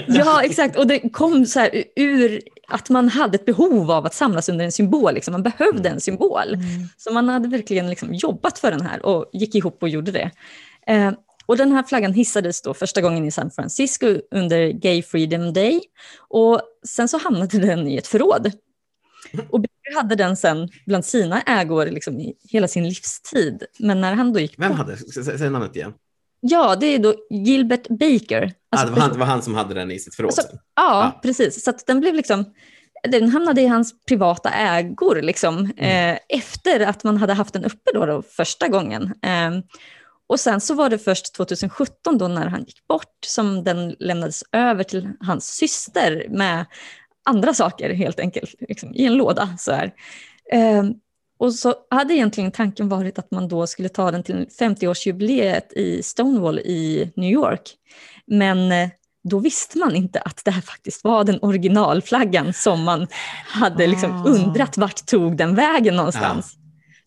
Ja, 0.06 0.42
exakt. 0.44 0.76
Och 0.76 0.86
det 0.86 0.98
kom 1.12 1.46
så 1.46 1.60
här 1.60 1.84
ur 1.96 2.40
att 2.68 2.90
man 2.90 3.08
hade 3.08 3.34
ett 3.34 3.44
behov 3.44 3.90
av 3.90 4.06
att 4.06 4.14
samlas 4.14 4.48
under 4.48 4.64
en 4.64 4.72
symbol. 4.72 5.14
Liksom. 5.14 5.32
Man 5.32 5.42
behövde 5.42 5.88
en 5.88 6.00
symbol. 6.00 6.58
Så 6.96 7.12
man 7.12 7.28
hade 7.28 7.48
verkligen 7.48 7.90
liksom 7.90 8.14
jobbat 8.14 8.58
för 8.58 8.70
den 8.70 8.80
här 8.80 9.06
och 9.06 9.30
gick 9.32 9.54
ihop 9.54 9.82
och 9.82 9.88
gjorde 9.88 10.10
det. 10.10 10.30
Eh, 10.86 11.12
och 11.46 11.56
den 11.56 11.72
här 11.72 11.82
flaggan 11.82 12.12
hissades 12.12 12.62
då 12.62 12.74
första 12.74 13.00
gången 13.00 13.24
i 13.24 13.30
San 13.30 13.50
Francisco 13.50 14.20
under 14.30 14.68
Gay 14.68 15.02
Freedom 15.02 15.52
Day. 15.52 15.80
Och 16.28 16.60
sen 16.86 17.08
så 17.08 17.18
hamnade 17.18 17.58
den 17.58 17.88
i 17.88 17.96
ett 17.96 18.06
förråd. 18.06 18.52
Och 19.50 19.60
hade 19.94 20.14
den 20.14 20.36
sen 20.36 20.68
bland 20.86 21.04
sina 21.04 21.42
ägor 21.42 21.86
liksom 21.86 22.20
i 22.20 22.34
hela 22.48 22.68
sin 22.68 22.88
livstid. 22.88 23.62
Men 23.78 24.00
när 24.00 24.14
han 24.14 24.32
då 24.32 24.40
gick 24.40 24.54
Vem 24.58 24.68
bort- 24.68 24.78
hade, 24.78 24.94
sä- 24.94 25.22
sä- 25.22 25.38
säg 25.38 25.50
namnet 25.50 25.76
igen. 25.76 25.92
Ja, 26.40 26.76
det 26.76 26.86
är 26.86 26.98
då 26.98 27.14
Gilbert 27.30 27.88
Baker. 27.88 28.42
ah, 28.42 28.76
Alltså 28.76 28.86
det, 28.88 28.92
var 28.94 29.00
han, 29.00 29.12
det 29.12 29.18
var 29.18 29.26
han 29.26 29.42
som 29.42 29.54
hade 29.54 29.74
den 29.74 29.90
i 29.90 29.98
sitt 29.98 30.14
förråd 30.14 30.28
Alltså. 30.28 30.42
Ja, 30.52 30.58
Ja. 31.14 31.20
precis. 31.22 31.64
Så 31.64 31.72
den 31.86 32.00
blev 32.00 32.14
liksom, 32.14 32.44
den 33.08 33.28
hamnade 33.28 33.60
i 33.62 33.66
hans 33.66 33.94
privata 34.08 34.50
ägor 34.50 35.22
liksom, 35.22 35.70
eh, 35.76 36.18
efter 36.28 36.80
att 36.80 37.04
man 37.04 37.16
hade 37.16 37.32
haft 37.32 37.52
den 37.52 37.64
uppe 37.64 37.90
då, 37.94 38.06
då 38.06 38.22
första 38.22 38.68
gången. 38.68 39.02
Eh, 39.22 39.50
och 40.28 40.40
sen 40.40 40.60
så 40.60 40.74
var 40.74 40.88
det 40.90 40.98
först 40.98 41.34
2017 41.34 42.18
då 42.18 42.28
när 42.28 42.46
han 42.46 42.60
gick 42.64 42.86
bort 42.88 43.16
som 43.26 43.64
den 43.64 43.96
lämnades 43.98 44.42
över 44.52 44.82
till 44.84 45.08
hans 45.20 45.46
syster 45.46 46.26
med 46.30 46.66
andra 47.26 47.54
saker 47.54 47.90
helt 47.94 48.20
enkelt, 48.20 48.54
liksom, 48.68 48.94
i 48.94 49.06
en 49.06 49.14
låda. 49.14 49.48
Så 49.58 49.72
här. 49.72 49.92
Eh, 50.52 50.84
och 51.38 51.54
så 51.54 51.74
hade 51.90 52.14
egentligen 52.14 52.52
tanken 52.52 52.88
varit 52.88 53.18
att 53.18 53.30
man 53.30 53.48
då 53.48 53.66
skulle 53.66 53.88
ta 53.88 54.10
den 54.10 54.22
till 54.22 54.46
50-årsjubileet 54.60 55.72
i 55.76 56.02
Stonewall 56.02 56.58
i 56.58 57.12
New 57.16 57.30
York. 57.30 57.74
Men 58.26 58.72
eh, 58.72 58.88
då 59.30 59.38
visste 59.38 59.78
man 59.78 59.96
inte 59.96 60.20
att 60.20 60.42
det 60.44 60.50
här 60.50 60.60
faktiskt 60.62 61.04
var 61.04 61.24
den 61.24 61.38
originalflaggan 61.42 62.52
som 62.52 62.84
man 62.84 63.06
hade 63.46 63.86
liksom 63.86 64.12
Ah. 64.12 64.28
undrat 64.28 64.78
vart 64.78 65.06
tog 65.06 65.36
den 65.36 65.54
vägen 65.54 65.96
någonstans. 65.96 66.56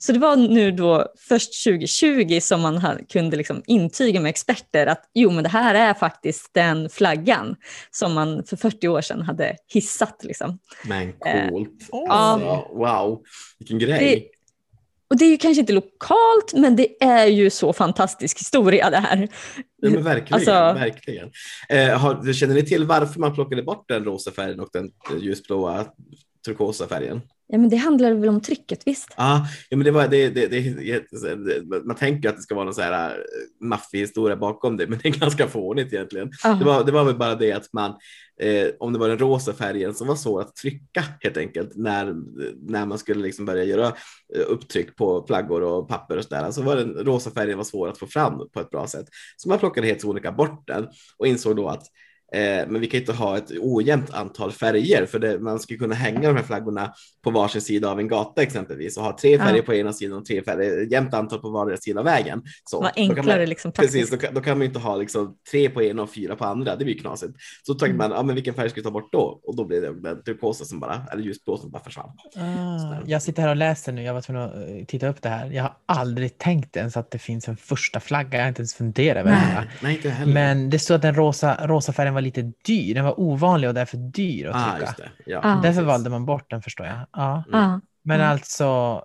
Så 0.01 0.11
det 0.11 0.19
var 0.19 0.35
nu 0.35 0.71
då 0.71 1.07
först 1.27 1.63
2020 1.63 2.39
som 2.41 2.61
man 2.61 2.81
kunde 3.09 3.37
liksom 3.37 3.63
intyga 3.67 4.19
med 4.19 4.29
experter 4.29 4.87
att 4.87 5.09
jo 5.13 5.31
men 5.31 5.43
det 5.43 5.49
här 5.49 5.75
är 5.75 5.93
faktiskt 5.93 6.53
den 6.53 6.89
flaggan 6.89 7.55
som 7.91 8.13
man 8.13 8.43
för 8.43 8.57
40 8.57 8.87
år 8.87 9.01
sedan 9.01 9.21
hade 9.21 9.55
hissat. 9.67 10.23
Liksom. 10.23 10.59
Men 10.83 11.13
coolt. 11.13 11.69
Eh, 11.93 11.99
alltså, 12.09 12.77
wow, 12.77 13.21
vilken 13.59 13.79
grej. 13.79 13.99
Det, 13.99 14.39
och 15.09 15.17
det 15.17 15.25
är 15.25 15.29
ju 15.29 15.37
kanske 15.37 15.59
inte 15.59 15.73
lokalt, 15.73 16.53
men 16.53 16.75
det 16.75 17.03
är 17.03 17.25
ju 17.25 17.49
så 17.49 17.73
fantastisk 17.73 18.39
historia 18.39 18.89
det 18.89 18.97
här. 18.97 19.27
Ja, 19.81 19.89
men 19.89 20.03
verkligen. 20.03 20.33
Alltså, 20.33 20.51
verkligen. 20.51 21.31
Eh, 21.69 21.99
har, 21.99 22.33
känner 22.33 22.53
ni 22.53 22.65
till 22.65 22.85
varför 22.85 23.19
man 23.19 23.35
plockade 23.35 23.63
bort 23.63 23.85
den 23.87 24.03
rosa 24.03 24.31
färgen 24.31 24.59
och 24.59 24.69
den 24.73 24.91
ljusblåa 25.21 25.85
turkosa 26.45 26.87
färgen? 26.87 27.21
Ja, 27.51 27.57
men 27.57 27.69
det 27.69 27.75
handlar 27.75 28.13
väl 28.13 28.29
om 28.29 28.41
trycket, 28.41 28.87
visst? 28.87 29.13
Ja, 29.17 29.47
ja 29.69 29.77
men 29.77 29.85
det 29.85 29.91
var, 29.91 30.07
det, 30.07 30.29
det, 30.29 30.47
det, 30.47 31.85
man 31.85 31.95
tänker 31.95 32.29
att 32.29 32.35
det 32.35 32.41
ska 32.41 32.55
vara 32.55 32.65
någon 32.65 32.73
så 32.73 32.81
här 32.81 33.09
äh, 33.09 33.67
maffig 33.67 33.99
historia 33.99 34.35
bakom 34.35 34.77
det, 34.77 34.87
men 34.87 34.99
det 35.03 35.09
är 35.09 35.19
ganska 35.19 35.47
fånigt 35.47 35.93
egentligen. 35.93 36.31
Det 36.59 36.65
var, 36.65 36.83
det 36.83 36.91
var 36.91 37.03
väl 37.03 37.15
bara 37.17 37.35
det 37.35 37.51
att 37.51 37.73
man, 37.73 37.91
eh, 38.41 38.67
om 38.79 38.93
det 38.93 38.99
var 38.99 39.09
den 39.09 39.17
rosa 39.17 39.53
färgen 39.53 39.93
som 39.93 40.07
var 40.07 40.15
svår 40.15 40.41
att 40.41 40.55
trycka 40.55 41.03
helt 41.19 41.37
enkelt 41.37 41.71
när, 41.75 42.15
när 42.71 42.85
man 42.85 42.97
skulle 42.97 43.21
liksom 43.21 43.45
börja 43.45 43.63
göra 43.63 43.87
eh, 44.35 44.43
upptryck 44.47 44.95
på 44.95 45.23
flaggor 45.27 45.63
och 45.63 45.89
papper 45.89 46.17
och 46.17 46.23
sådär, 46.23 46.51
så 46.51 46.61
var 46.61 46.75
den 46.75 46.93
rosa 46.93 47.31
färgen 47.31 47.57
var 47.57 47.65
svår 47.65 47.89
att 47.89 47.97
få 47.97 48.07
fram 48.07 48.49
på 48.53 48.59
ett 48.59 48.69
bra 48.69 48.87
sätt. 48.87 49.05
Så 49.37 49.49
man 49.49 49.59
plockade 49.59 49.87
helt 49.87 50.01
sonika 50.01 50.31
bort 50.31 50.67
den 50.67 50.87
och 51.17 51.27
insåg 51.27 51.55
då 51.55 51.67
att 51.67 51.83
men 52.67 52.81
vi 52.81 52.87
kan 52.87 52.99
inte 52.99 53.13
ha 53.13 53.37
ett 53.37 53.51
ojämnt 53.59 54.13
antal 54.13 54.51
färger 54.51 55.05
för 55.05 55.19
det, 55.19 55.39
man 55.39 55.59
skulle 55.59 55.79
kunna 55.79 55.95
hänga 55.95 56.27
de 56.27 56.35
här 56.35 56.43
flaggorna 56.43 56.93
på 57.23 57.31
varsin 57.31 57.61
sida 57.61 57.91
av 57.91 57.99
en 57.99 58.07
gata 58.07 58.41
exempelvis 58.41 58.97
och 58.97 59.03
ha 59.03 59.17
tre 59.17 59.39
färger 59.39 59.57
ja. 59.57 59.63
på 59.63 59.73
ena 59.73 59.93
sidan 59.93 60.17
och 60.17 60.25
tre 60.25 60.43
färger, 60.43 60.91
jämnt 60.91 61.13
antal 61.13 61.39
på 61.39 61.49
vardera 61.49 61.77
sida 61.77 61.99
av 61.99 62.05
vägen. 62.05 62.43
Så, 62.63 62.81
Vad 62.81 62.91
enklare 62.95 63.39
man, 63.39 63.49
liksom. 63.49 63.71
Precis, 63.71 64.09
då 64.09 64.17
kan, 64.17 64.33
då 64.33 64.41
kan 64.41 64.57
man 64.57 64.67
inte 64.67 64.79
ha 64.79 64.95
liksom 64.95 65.35
tre 65.51 65.69
på 65.69 65.83
ena 65.83 66.01
och 66.01 66.13
fyra 66.13 66.35
på 66.35 66.45
andra, 66.45 66.75
det 66.75 66.85
blir 66.85 66.95
ju 66.95 67.01
knasigt. 67.01 67.33
Så 67.63 67.73
tänkte 67.73 67.85
mm. 67.85 67.97
man, 67.97 68.11
ja 68.11 68.23
men 68.23 68.35
vilken 68.35 68.53
färg 68.53 68.69
ska 68.69 68.79
vi 68.79 68.83
ta 68.83 68.91
bort 68.91 69.11
då? 69.11 69.39
Och 69.43 69.55
då 69.55 69.65
blev 69.65 69.81
det 69.81 70.01
den 70.01 70.23
turkosa 70.23 70.65
som 70.65 70.79
bara, 70.79 71.01
eller 71.11 71.23
ljusblå 71.23 71.57
som 71.57 71.71
bara 71.71 71.83
försvann. 71.83 72.09
Ah, 72.35 72.95
jag 73.05 73.21
sitter 73.21 73.41
här 73.41 73.49
och 73.49 73.55
läser 73.55 73.91
nu, 73.91 74.03
jag 74.03 74.13
var 74.13 74.21
tvungen 74.21 74.43
att 74.43 74.55
eh, 74.55 74.85
titta 74.87 75.07
upp 75.07 75.21
det 75.21 75.29
här. 75.29 75.51
Jag 75.51 75.63
har 75.63 75.73
aldrig 75.85 76.37
tänkt 76.37 76.77
ens 76.77 76.97
att 76.97 77.11
det 77.11 77.19
finns 77.19 77.47
en 77.47 77.57
första 77.57 77.99
flagga, 77.99 78.37
jag 78.37 78.43
har 78.43 78.49
inte 78.49 78.61
ens 78.61 78.73
funderat 78.73 79.19
över 79.19 79.31
det. 79.31 79.67
Nej, 79.81 79.95
inte 79.95 80.09
heller. 80.09 80.33
Men 80.33 80.69
det 80.69 80.79
står 80.79 80.95
att 80.95 81.01
den 81.01 81.15
rosa, 81.15 81.67
rosa 81.67 81.93
färgen 81.93 82.13
var 82.13 82.18
lite 82.21 82.51
dyr. 82.65 82.93
Den 82.93 83.05
var 83.05 83.19
ovanlig 83.19 83.67
och 83.67 83.73
därför 83.73 83.97
dyr 83.97 84.47
att 84.47 84.55
ah, 84.55 84.75
trycka. 84.77 85.03
Ah, 85.03 85.21
ja, 85.25 85.39
ah. 85.43 85.61
Därför 85.61 85.81
valde 85.81 86.09
man 86.09 86.25
bort 86.25 86.49
den 86.49 86.61
förstår 86.61 86.85
jag. 86.85 86.97
Ja. 87.13 87.43
Mm. 87.53 87.81
Men 88.03 88.19
mm. 88.19 88.31
alltså, 88.31 89.01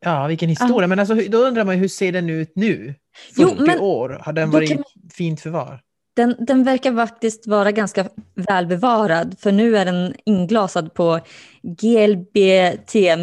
ja 0.00 0.26
vilken 0.26 0.48
historia. 0.48 0.88
Men 0.88 0.98
alltså, 0.98 1.14
då 1.14 1.38
undrar 1.38 1.64
man 1.64 1.74
ju 1.74 1.80
hur 1.80 1.88
ser 1.88 2.12
den 2.12 2.30
ut 2.30 2.52
nu? 2.54 2.94
40 3.36 3.42
jo, 3.42 3.54
men, 3.66 3.80
år, 3.80 4.20
har 4.24 4.32
den 4.32 4.50
varit 4.50 4.74
man... 4.74 4.84
fint 5.12 5.40
förvar? 5.40 5.82
Den, 6.16 6.36
den 6.38 6.64
verkar 6.64 6.94
faktiskt 6.94 7.46
vara 7.46 7.72
ganska 7.72 8.08
välbevarad 8.34 9.36
för 9.38 9.52
nu 9.52 9.76
är 9.76 9.84
den 9.84 10.14
inglasad 10.24 10.94
på 10.94 11.20
GLBT-museet. 11.62 13.16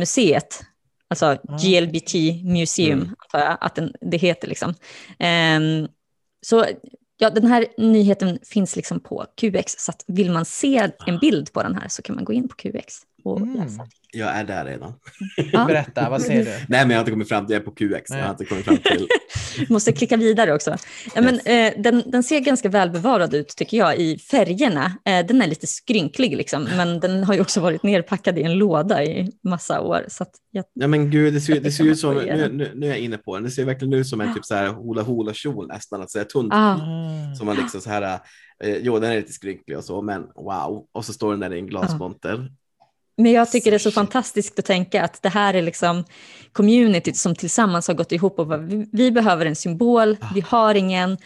Alltså 1.08 1.26
ah. 1.26 1.38
GLBT 1.58 2.14
Museum, 2.44 3.00
mm. 3.00 3.16
antar 3.20 3.40
jag 3.40 3.58
att 3.62 3.76
den, 3.76 3.94
det 4.02 4.18
heter. 4.18 4.48
Liksom. 4.48 4.70
Um, 5.20 5.88
så 6.42 6.66
Ja, 7.24 7.30
den 7.30 7.46
här 7.46 7.68
nyheten 7.78 8.40
finns 8.44 8.76
liksom 8.76 9.00
på 9.00 9.26
QX, 9.42 9.76
så 9.78 9.92
vill 10.08 10.32
man 10.32 10.46
se 10.46 10.92
en 11.08 11.20
bild 11.20 11.54
på 11.54 11.64
den 11.64 11.76
här 11.76 11.88
så 11.88 12.02
kan 12.02 12.16
man 12.16 12.26
gå 12.26 12.34
in 12.34 12.48
på 12.48 12.56
QX 12.56 12.96
och 13.24 13.42
mm. 13.42 13.56
läsa. 13.56 13.88
Jag 14.16 14.30
är 14.30 14.44
där 14.44 14.66
redan. 14.66 14.94
Ja. 15.52 15.66
Berätta, 15.68 16.10
vad 16.10 16.22
ser 16.22 16.46
du? 16.46 16.52
Nej, 16.68 16.68
men 16.68 16.90
jag 16.90 16.96
har 16.96 17.00
inte 17.00 17.12
kommit 17.12 17.30
fram 17.30 17.46
till, 17.46 17.54
jag 17.54 17.62
är 17.62 17.66
på 17.66 17.72
QX. 17.72 18.10
Nej. 18.10 18.20
Jag 18.20 18.26
har 18.26 18.32
inte 18.32 18.46
kommit 18.46 18.66
fram 18.66 18.78
till. 18.78 19.08
Måste 19.70 19.92
klicka 19.92 20.18
vidare 20.18 20.54
också. 20.54 20.78
Ja, 21.16 21.22
men, 21.22 21.40
eh, 21.40 21.82
den, 21.82 22.04
den 22.06 22.24
ser 22.24 22.40
ganska 22.40 22.70
välbevarad 22.70 23.34
ut 23.34 23.48
tycker 23.48 23.78
jag 23.78 23.98
i 23.98 24.18
färgerna. 24.18 24.86
Eh, 24.86 25.26
den 25.26 25.42
är 25.42 25.48
lite 25.48 25.68
skrynklig 25.68 26.38
liksom, 26.38 26.64
men 26.64 27.00
den 27.00 27.24
har 27.24 27.34
ju 27.34 27.42
också 27.42 27.62
varit 27.62 27.84
nerpackad 27.84 28.38
i 28.38 28.44
en 28.44 28.54
låda 28.54 29.04
i 29.04 29.32
massa 29.44 29.82
år. 29.82 30.06
Så 30.08 30.26
jag, 30.52 30.66
ja 30.74 30.88
men 30.88 31.12
gud, 31.12 31.34
det 31.34 31.42
ser, 31.42 31.60
det 31.60 31.72
ser 31.72 31.84
ut 31.84 32.00
som, 32.00 32.16
nu, 32.16 32.50
nu, 32.54 32.72
nu, 32.76 32.86
är 32.86 32.90
jag 32.90 33.00
inne 33.00 33.18
på 33.18 33.36
den, 33.36 33.44
det 33.44 33.52
ser 33.52 33.66
verkligen 33.66 33.94
ut 33.94 34.08
som 34.08 34.22
en 34.22 34.34
typ 34.34 34.46
så 34.46 34.56
här 34.56 34.68
hula 34.68 35.02
hula 35.04 35.34
kjol 35.34 35.68
nästan, 35.68 36.02
att 36.02 36.12
säga 36.12 36.26
tunt. 36.26 36.54
Ah. 36.54 36.78
Som 37.38 37.46
man 37.46 37.56
liksom 37.56 37.82
så 37.82 37.90
här, 37.90 38.20
eh, 38.64 38.78
jo 38.82 39.00
den 39.00 39.12
är 39.12 39.16
lite 39.16 39.34
skrynklig 39.34 39.78
och 39.78 39.84
så, 39.84 40.02
men 40.02 40.22
wow. 40.36 40.86
Och 40.92 41.06
så 41.06 41.14
står 41.14 41.32
den 41.32 41.40
där 41.40 41.54
i 41.54 41.60
en 41.60 41.68
glasmonter. 41.68 42.50
Men 43.18 43.32
jag 43.32 43.52
tycker 43.52 43.72
det 43.72 43.78
är 43.78 43.80
så 43.80 43.92
fantastiskt 43.92 44.60
att 44.60 44.66
tänka 44.66 45.04
att 45.04 45.22
det 45.22 45.30
här 45.30 45.54
är 45.54 45.62
liksom 45.62 46.04
communityt 46.52 47.18
som 47.18 47.36
tillsammans 47.36 47.88
har 47.88 47.96
gått 47.96 48.12
ihop 48.12 48.40
och 48.40 48.48
bara, 48.48 48.58
vi, 48.58 48.90
vi 48.92 49.12
behöver 49.12 49.46
en 49.46 49.56
symbol, 49.56 50.18
vi 50.36 50.42
ah. 50.42 50.46
har 50.48 50.76
ingen. 50.76 51.18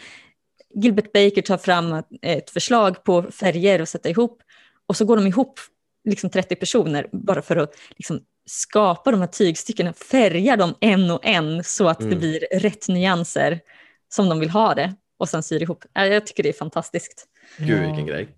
Gilbert 0.74 1.12
Baker 1.12 1.42
tar 1.42 1.58
fram 1.58 2.02
ett 2.22 2.50
förslag 2.50 3.04
på 3.04 3.22
färger 3.22 3.80
att 3.80 3.88
sätta 3.88 4.08
ihop 4.08 4.42
och 4.86 4.96
så 4.96 5.04
går 5.04 5.16
de 5.16 5.26
ihop 5.26 5.60
liksom 6.08 6.30
30 6.30 6.56
personer 6.56 7.08
bara 7.12 7.42
för 7.42 7.56
att 7.56 7.74
liksom 7.96 8.20
skapa 8.46 9.10
de 9.10 9.20
här 9.20 9.26
tygstyckena, 9.26 9.92
färga 9.92 10.56
dem 10.56 10.74
en 10.80 11.10
och 11.10 11.26
en 11.26 11.64
så 11.64 11.88
att 11.88 12.00
mm. 12.00 12.10
det 12.10 12.16
blir 12.16 12.60
rätt 12.60 12.88
nyanser 12.88 13.60
som 14.08 14.28
de 14.28 14.40
vill 14.40 14.50
ha 14.50 14.74
det 14.74 14.94
och 15.18 15.28
sen 15.28 15.42
syr 15.42 15.62
ihop. 15.62 15.84
Jag 15.92 16.26
tycker 16.26 16.42
det 16.42 16.48
är 16.48 16.52
fantastiskt. 16.52 17.26
Gud 17.58 17.80
vilken 17.80 18.06
grej. 18.06 18.28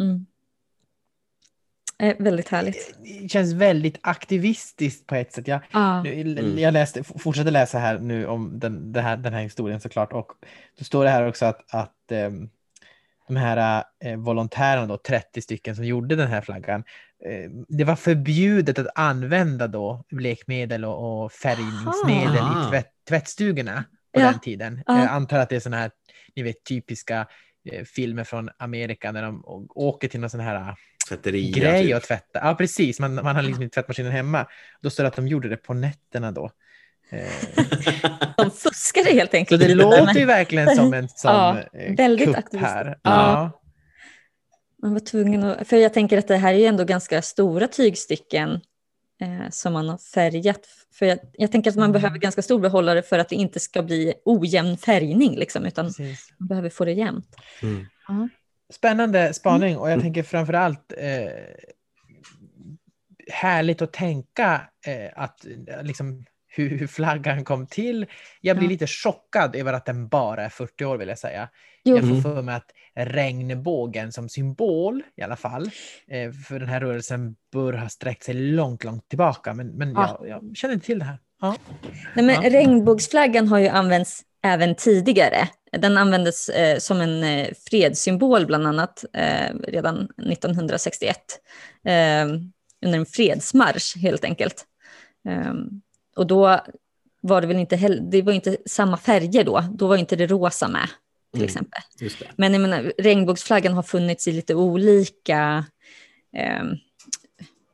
Mm. 0.00 0.26
Eh, 2.00 2.16
väldigt 2.18 2.48
härligt. 2.48 2.94
Det 3.22 3.28
känns 3.28 3.52
väldigt 3.52 3.98
aktivistiskt 4.00 5.06
på 5.06 5.14
ett 5.14 5.32
sätt. 5.32 5.48
Jag, 5.48 5.60
ah. 5.70 6.04
mm. 6.04 6.58
jag 6.58 6.72
läste, 6.72 7.04
fortsätter 7.04 7.50
läsa 7.50 7.78
här 7.78 7.98
nu 7.98 8.26
om 8.26 8.58
den, 8.58 8.92
den, 8.92 9.04
här, 9.04 9.16
den 9.16 9.32
här 9.32 9.42
historien 9.42 9.80
såklart 9.80 10.12
och 10.12 10.32
då 10.78 10.84
står 10.84 11.04
det 11.04 11.10
här 11.10 11.28
också 11.28 11.46
att, 11.46 11.74
att 11.74 11.94
um, 12.10 12.50
de 13.28 13.36
här 13.36 13.84
eh, 14.04 14.16
volontärerna, 14.16 14.86
då, 14.86 14.96
30 14.96 15.42
stycken 15.42 15.76
som 15.76 15.84
gjorde 15.84 16.16
den 16.16 16.28
här 16.28 16.40
flaggan, 16.40 16.84
eh, 17.24 17.50
det 17.68 17.84
var 17.84 17.96
förbjudet 17.96 18.78
att 18.78 18.86
använda 18.94 19.66
då 19.66 20.04
blekmedel 20.10 20.84
och, 20.84 21.24
och 21.24 21.32
färgningsmedel 21.32 22.38
Aha. 22.38 22.68
i 22.68 22.70
tvätt, 22.70 22.92
tvättstugorna 23.08 23.84
på 24.14 24.20
ja. 24.20 24.30
den 24.30 24.40
tiden. 24.40 24.82
Ah. 24.86 24.98
Jag 24.98 25.08
antar 25.08 25.38
att 25.38 25.48
det 25.48 25.56
är 25.56 25.60
sådana 25.60 25.82
här, 25.82 25.90
ni 26.36 26.42
vet, 26.42 26.64
typiska 26.64 27.26
eh, 27.72 27.84
filmer 27.84 28.24
från 28.24 28.50
Amerika 28.58 29.12
när 29.12 29.22
de 29.22 29.44
åker 29.68 30.08
till 30.08 30.20
någon 30.20 30.30
sån 30.30 30.40
här 30.40 30.74
Tvätteria, 31.10 31.58
grej 31.58 31.86
typ. 31.86 31.96
att 31.96 32.02
tvätta. 32.02 32.40
Ja, 32.42 32.54
precis. 32.54 33.00
Man, 33.00 33.14
man 33.14 33.36
har 33.36 33.42
liksom 33.42 33.62
inte 33.62 33.74
tvättmaskinen 33.74 34.12
hemma. 34.12 34.46
Då 34.82 34.90
står 34.90 35.04
det 35.04 35.08
att 35.08 35.16
de 35.16 35.28
gjorde 35.28 35.48
det 35.48 35.56
på 35.56 35.74
nätterna 35.74 36.32
då. 36.32 36.50
Eh. 37.10 37.26
de 38.36 38.50
fuskade 38.50 39.12
helt 39.12 39.34
enkelt. 39.34 39.62
Så 39.62 39.68
det 39.68 39.74
låter 39.74 40.18
ju 40.18 40.24
verkligen 40.24 40.76
som 40.76 40.94
en 40.94 41.08
sån 41.14 41.30
ja, 41.30 41.58
eh, 41.72 41.96
väldigt 41.96 42.34
kupp 42.36 42.60
här. 42.60 42.86
Ja. 42.86 42.94
ja. 43.02 43.60
Man 44.82 44.92
var 44.92 45.00
tvungen 45.00 45.44
att, 45.44 45.68
för 45.68 45.76
jag 45.76 45.94
tänker 45.94 46.18
att 46.18 46.28
det 46.28 46.36
här 46.36 46.54
är 46.54 46.58
ju 46.58 46.64
ändå 46.64 46.84
ganska 46.84 47.22
stora 47.22 47.66
tygstycken 47.66 48.60
eh, 49.20 49.50
som 49.50 49.72
man 49.72 49.88
har 49.88 49.98
färgat. 49.98 50.60
För 50.94 51.06
jag, 51.06 51.18
jag 51.32 51.52
tänker 51.52 51.70
att 51.70 51.76
man 51.76 51.90
mm. 51.90 51.92
behöver 51.92 52.18
ganska 52.18 52.42
stor 52.42 52.60
behållare 52.60 53.02
för 53.02 53.18
att 53.18 53.28
det 53.28 53.36
inte 53.36 53.60
ska 53.60 53.82
bli 53.82 54.14
ojämn 54.24 54.76
färgning, 54.76 55.38
liksom, 55.38 55.64
utan 55.64 55.86
Precis. 55.86 56.32
man 56.38 56.48
behöver 56.48 56.70
få 56.70 56.84
det 56.84 56.92
jämnt. 56.92 57.36
Mm. 57.62 57.86
Ja. 58.08 58.28
Spännande 58.70 59.34
spaning 59.34 59.76
och 59.76 59.86
jag 59.86 59.92
mm. 59.92 60.02
tänker 60.02 60.22
framför 60.22 60.52
allt 60.52 60.92
eh, 60.96 61.30
härligt 63.32 63.82
att 63.82 63.92
tänka 63.92 64.60
eh, 64.86 65.22
att 65.22 65.46
liksom, 65.82 66.24
hur, 66.48 66.78
hur, 66.78 66.86
flaggan 66.86 67.44
kom 67.44 67.66
till. 67.66 68.06
Jag 68.40 68.56
blir 68.56 68.68
ja. 68.68 68.72
lite 68.72 68.86
chockad 68.86 69.56
över 69.56 69.72
att 69.72 69.86
den 69.86 70.08
bara 70.08 70.44
är 70.44 70.48
40 70.48 70.84
år 70.84 70.96
vill 70.96 71.08
jag 71.08 71.18
säga. 71.18 71.48
Jo. 71.84 71.96
Jag 71.96 72.04
får 72.04 72.10
mm. 72.10 72.22
för 72.22 72.42
mig 72.42 72.54
att 72.54 72.70
regnbågen 72.94 74.12
som 74.12 74.28
symbol 74.28 75.02
i 75.16 75.22
alla 75.22 75.36
fall 75.36 75.70
eh, 76.08 76.32
för 76.32 76.58
den 76.58 76.68
här 76.68 76.80
rörelsen 76.80 77.36
bör 77.52 77.72
ha 77.72 77.88
sträckt 77.88 78.24
sig 78.24 78.34
långt, 78.34 78.84
långt 78.84 79.08
tillbaka. 79.08 79.54
Men, 79.54 79.66
men 79.66 79.92
ja. 79.92 80.20
jag, 80.24 80.44
jag 80.44 80.56
känner 80.56 80.74
inte 80.74 80.86
till 80.86 80.98
det 80.98 81.04
här. 81.04 81.18
Ja. 81.40 81.56
Nej, 82.14 82.24
men 82.24 82.42
ja. 82.42 82.50
Regnbågsflaggan 82.50 83.48
har 83.48 83.58
ju 83.58 83.68
använts 83.68 84.22
även 84.42 84.74
tidigare. 84.74 85.48
Den 85.72 85.96
användes 85.96 86.48
eh, 86.48 86.78
som 86.78 87.00
en 87.00 87.24
eh, 87.24 87.48
fredssymbol 87.70 88.46
bland 88.46 88.66
annat 88.66 89.04
eh, 89.12 89.54
redan 89.68 90.08
1961 90.30 91.16
eh, 91.84 92.24
under 92.84 92.98
en 92.98 93.06
fredsmarsch 93.06 93.96
helt 93.96 94.24
enkelt. 94.24 94.64
Eh, 95.28 95.54
och 96.16 96.26
då 96.26 96.60
var 97.20 97.40
det 97.40 97.46
väl 97.46 97.56
inte 97.56 97.76
heller, 97.76 98.00
det 98.10 98.22
var 98.22 98.32
inte 98.32 98.56
samma 98.66 98.96
färger 98.96 99.44
då, 99.44 99.64
då 99.74 99.86
var 99.86 99.96
inte 99.96 100.16
det 100.16 100.26
rosa 100.26 100.68
med 100.68 100.88
till 101.32 101.40
mm, 101.40 101.44
exempel. 101.44 101.80
Men 102.36 102.52
jag 102.52 102.62
menar, 102.62 102.92
regnbågsflaggan 102.98 103.72
har 103.72 103.82
funnits 103.82 104.28
i 104.28 104.32
lite 104.32 104.54
olika 104.54 105.64
eh, 106.36 106.64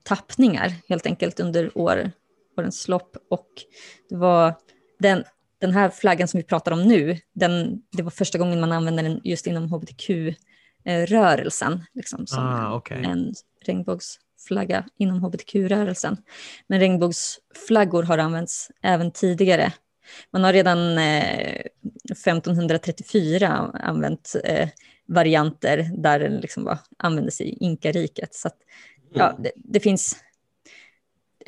tappningar 0.03 0.73
helt 0.89 1.07
enkelt 1.07 1.41
under 1.41 1.79
år, 1.79 2.11
årens 2.59 2.89
lopp 2.89 3.17
och 3.31 3.49
det 4.09 4.17
var 4.17 4.55
den 4.99 5.25
den 5.67 5.75
här 5.75 5.91
flaggan 5.91 6.29
som 6.29 6.39
vi 6.39 6.45
pratar 6.45 6.73
om 6.73 6.83
nu, 6.83 7.19
den, 7.35 7.83
det 7.93 8.03
var 8.03 8.11
första 8.11 8.39
gången 8.39 8.61
man 8.61 8.73
använde 8.73 9.03
den 9.03 9.21
just 9.25 9.47
inom 9.47 9.73
hbtq-rörelsen, 9.73 11.85
liksom, 11.95 12.27
som 12.27 12.45
ah, 12.45 12.77
okay. 12.77 13.05
en 13.05 13.35
regnbågsflagga. 13.65 14.23
flagga 14.47 14.85
inom 14.99 15.23
hbtq-rörelsen. 15.23 16.17
Men 16.67 16.81
regnbågsflaggor 16.81 18.03
har 18.03 18.19
använts 18.19 18.71
även 18.83 19.11
tidigare. 19.11 19.73
Man 20.33 20.45
har 20.45 20.53
redan 20.53 20.99
eh, 20.99 21.61
1534 22.11 23.71
använt 23.75 24.37
eh, 24.45 24.69
varianter 25.09 25.91
där 25.97 26.19
den 26.19 26.37
liksom 26.37 26.65
var, 26.65 26.79
användes 26.99 27.41
i 27.41 27.57
inkariket. 27.61 28.35
Så 28.35 28.49
att, 28.49 28.57
ja, 29.13 29.31
mm. 29.31 29.43
det, 29.43 29.53
det, 29.55 29.81
finns... 29.81 30.17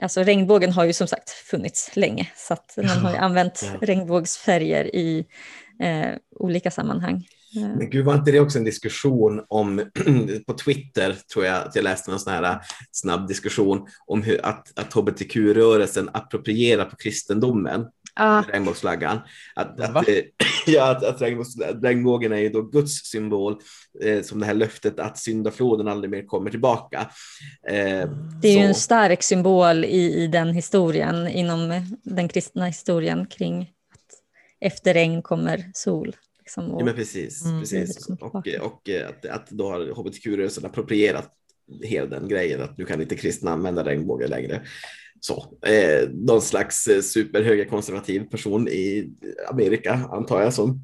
Alltså 0.02 0.22
regnbågen 0.22 0.72
har 0.72 0.84
ju 0.84 0.92
som 0.92 1.06
sagt 1.06 1.30
funnits 1.30 1.96
länge, 1.96 2.30
så 2.36 2.52
att 2.52 2.74
man 2.76 2.88
har 2.88 3.14
använt 3.14 3.60
ja. 3.64 3.86
regnbågsfärger 3.86 4.96
i 4.96 5.26
eh, 5.82 6.16
olika 6.30 6.70
sammanhang. 6.70 7.26
Men 7.54 7.90
gud, 7.90 8.04
var 8.04 8.14
inte 8.14 8.32
det 8.32 8.40
också 8.40 8.58
en 8.58 8.64
diskussion 8.64 9.44
om, 9.48 9.82
på 10.46 10.52
Twitter 10.54 11.16
tror 11.32 11.44
jag 11.44 11.66
att 11.66 11.76
jag 11.76 11.82
läste 11.82 12.10
någon 12.10 12.20
sån 12.20 12.32
här 12.32 12.42
äh, 12.42 12.56
snabb 12.90 13.28
diskussion 13.28 13.86
om 14.06 14.22
hur 14.22 14.46
att, 14.46 14.78
att 14.78 14.92
hbtq-rörelsen 14.92 16.10
approprierar 16.12 16.84
på 16.84 16.96
kristendomen, 16.96 17.86
ah. 18.18 18.42
regnbågsflaggan. 18.52 19.18
Att, 19.54 19.80
att, 19.80 20.06
ja, 20.66 20.90
att, 20.90 21.04
att 21.04 21.22
regnbågen 21.82 22.32
är 22.32 22.36
ju 22.36 22.48
då 22.48 22.62
Guds 22.62 22.92
symbol, 22.92 23.60
eh, 24.04 24.22
som 24.22 24.40
det 24.40 24.46
här 24.46 24.54
löftet 24.54 25.00
att 25.00 25.18
syndafloden 25.18 25.88
aldrig 25.88 26.10
mer 26.10 26.26
kommer 26.26 26.50
tillbaka. 26.50 27.10
Eh, 27.68 28.10
det 28.42 28.48
är 28.48 28.52
så. 28.52 28.58
ju 28.58 28.64
en 28.64 28.74
stark 28.74 29.22
symbol 29.22 29.84
i, 29.84 30.24
i 30.24 30.26
den 30.26 30.52
historien, 30.52 31.28
inom 31.28 31.82
den 32.02 32.28
kristna 32.28 32.66
historien 32.66 33.26
kring 33.26 33.62
att 33.62 34.14
efter 34.60 34.94
regn 34.94 35.22
kommer 35.22 35.70
sol. 35.74 36.16
Liksom, 36.38 36.70
och, 36.70 36.80
ja, 36.80 36.84
men 36.84 36.94
precis, 36.94 37.44
mm, 37.44 37.60
precis. 37.60 38.08
Och, 38.08 38.34
och, 38.34 38.48
och 38.60 38.88
att, 39.08 39.26
att 39.26 39.50
då 39.50 39.70
har 39.70 39.80
hbtq-rörelsen 39.94 40.66
approprierat 40.66 41.34
hela 41.82 42.06
den 42.06 42.28
grejen 42.28 42.62
att 42.62 42.78
nu 42.78 42.84
kan 42.84 43.00
inte 43.00 43.16
kristna 43.16 43.50
använda 43.50 43.84
regnbågen 43.84 44.30
längre. 44.30 44.62
Så, 45.20 45.58
eh, 45.66 46.08
någon 46.10 46.42
slags 46.42 46.86
eh, 46.86 47.00
superhögerkonservativ 47.00 48.20
person 48.20 48.68
i 48.68 49.10
Amerika 49.50 49.92
antar 50.12 50.42
jag 50.42 50.54
som 50.54 50.82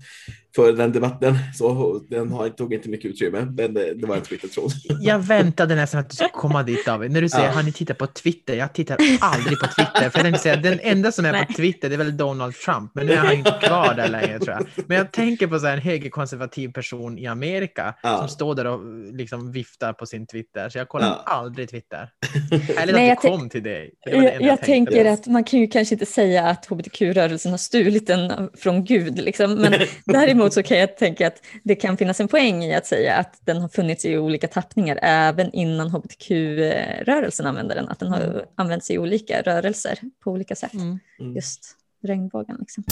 för 0.54 0.72
den 0.72 0.92
debatten. 0.92 1.38
Så 1.54 2.00
den 2.08 2.32
har, 2.32 2.48
tog 2.48 2.74
inte 2.74 2.88
mycket 2.88 3.10
utrymme, 3.10 3.46
men 3.56 3.74
det, 3.74 3.94
det 3.94 4.06
var 4.06 4.16
en 4.16 4.22
Twitter-tråd. 4.22 4.72
Jag 5.00 5.18
väntade 5.18 5.74
nästan 5.74 6.00
att 6.00 6.10
du 6.10 6.16
skulle 6.16 6.30
komma 6.30 6.62
dit 6.62 6.86
David. 6.86 7.10
När 7.10 7.20
du 7.20 7.28
säger 7.28 7.46
ja. 7.46 7.52
har 7.52 7.62
ni 7.62 7.72
tittat 7.72 7.98
på 7.98 8.06
Twitter? 8.06 8.54
Jag 8.54 8.72
tittar 8.72 8.96
aldrig 9.20 9.58
på 9.60 9.66
Twitter. 9.66 10.10
För 10.10 10.24
jag 10.24 10.40
säga, 10.40 10.56
den 10.56 10.80
enda 10.82 11.12
som 11.12 11.24
är 11.24 11.32
Nej. 11.32 11.46
på 11.46 11.52
Twitter 11.52 11.88
det 11.88 11.94
är 11.94 11.98
väl 11.98 12.16
Donald 12.16 12.54
Trump, 12.54 12.90
men 12.94 13.06
nu 13.06 13.12
är 13.12 13.16
han 13.16 13.32
inte 13.32 13.58
kvar 13.62 13.94
där 13.94 14.08
längre 14.08 14.38
tror 14.38 14.56
jag. 14.56 14.66
Men 14.86 14.96
jag 14.96 15.12
tänker 15.12 15.46
på 15.46 15.58
så 15.58 15.66
en 15.66 15.78
högerkonservativ 15.78 16.72
person 16.72 17.18
i 17.18 17.26
Amerika 17.26 17.94
ja. 18.02 18.18
som 18.18 18.28
står 18.28 18.54
där 18.54 18.66
och 18.66 18.80
liksom 19.14 19.52
viftar 19.52 19.92
på 19.92 20.06
sin 20.06 20.26
Twitter. 20.26 20.68
Så 20.68 20.78
jag 20.78 20.88
kollar 20.88 21.06
ja. 21.06 21.22
aldrig 21.24 21.70
Twitter. 21.70 22.08
Eller 22.76 23.12
att 23.12 23.22
du 23.22 23.28
kom 23.28 23.48
till 23.48 23.62
dig. 23.62 23.94
Det 24.04 24.10
jag, 24.10 24.24
jag, 24.24 24.42
jag 24.42 24.60
tänker 24.60 25.04
att 25.04 25.26
man 25.26 25.44
kan 25.44 25.60
ju 25.60 25.66
kanske 25.66 25.94
inte 25.94 26.06
säga 26.06 26.46
att 26.46 26.66
hbtq-rörelsen 26.66 27.50
har 27.50 27.58
stulit 27.58 28.06
den 28.06 28.50
från 28.54 28.84
Gud, 28.84 29.18
liksom. 29.18 29.54
men 29.54 29.74
däremot 30.04 30.43
Däremot 30.44 30.54
så 30.54 30.62
kan 30.62 30.78
jag 30.78 30.96
tänka 30.96 31.26
att 31.26 31.42
det 31.62 31.74
kan 31.74 31.96
finnas 31.96 32.20
en 32.20 32.28
poäng 32.28 32.64
i 32.64 32.74
att 32.74 32.86
säga 32.86 33.16
att 33.16 33.40
den 33.40 33.56
har 33.56 33.68
funnits 33.68 34.04
i 34.04 34.18
olika 34.18 34.48
tappningar 34.48 34.98
även 35.02 35.52
innan 35.52 35.90
hbtq-rörelsen 35.90 37.46
använde 37.46 37.74
den, 37.74 37.88
att 37.88 37.98
den 37.98 38.08
har 38.08 38.20
mm. 38.20 38.40
använts 38.54 38.90
i 38.90 38.98
olika 38.98 39.42
rörelser 39.42 39.98
på 40.24 40.30
olika 40.30 40.56
sätt. 40.56 40.74
Mm. 40.74 40.98
mm. 41.20 41.34
Just 41.34 41.76
regnbågen. 42.02 42.56
Liksom. 42.60 42.84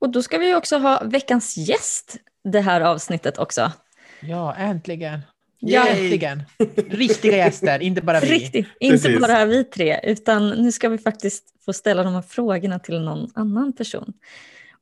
Och 0.00 0.10
då 0.10 0.22
ska 0.22 0.38
vi 0.38 0.54
också 0.54 0.78
ha 0.78 1.02
veckans 1.04 1.56
gäst 1.56 2.16
det 2.44 2.60
här 2.60 2.80
avsnittet 2.80 3.38
också. 3.38 3.72
Ja, 4.20 4.54
äntligen. 4.54 5.20
Ja. 5.60 5.86
Äntligen! 5.86 6.42
Riktiga 6.90 7.36
gäster, 7.36 7.82
inte 7.82 8.02
bara 8.02 8.20
vi. 8.20 8.26
Riktigt, 8.26 8.66
inte 8.80 9.08
Precis. 9.08 9.20
bara 9.20 9.44
vi 9.44 9.64
tre, 9.64 10.00
utan 10.02 10.50
nu 10.50 10.72
ska 10.72 10.88
vi 10.88 10.98
faktiskt 10.98 11.44
få 11.64 11.72
ställa 11.72 12.02
de 12.02 12.14
här 12.14 12.22
frågorna 12.22 12.78
till 12.78 13.00
någon 13.00 13.30
annan 13.34 13.72
person. 13.72 14.12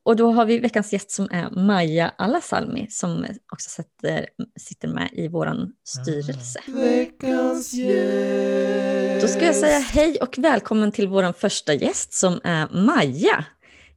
Och 0.07 0.17
då 0.17 0.33
har 0.33 0.45
vi 0.45 0.59
veckans 0.59 0.93
gäst 0.93 1.11
som 1.11 1.29
är 1.31 1.51
Maja 1.51 2.13
Alasalmi 2.19 2.87
som 2.91 3.27
också 3.53 3.71
sitter, 3.71 4.27
sitter 4.61 4.89
med 4.89 5.09
i 5.13 5.29
vår 5.29 5.69
styrelse. 5.85 6.61
Veckans 6.67 7.75
gäst. 7.75 9.23
Då 9.23 9.29
ska 9.29 9.47
jag 9.47 9.55
säga 9.55 9.79
hej 9.79 10.17
och 10.21 10.39
välkommen 10.39 10.93
till 10.93 11.09
vår 11.09 11.33
första 11.33 11.75
gäst 11.75 12.13
som 12.13 12.41
är 12.45 12.69
Maja. 12.69 13.45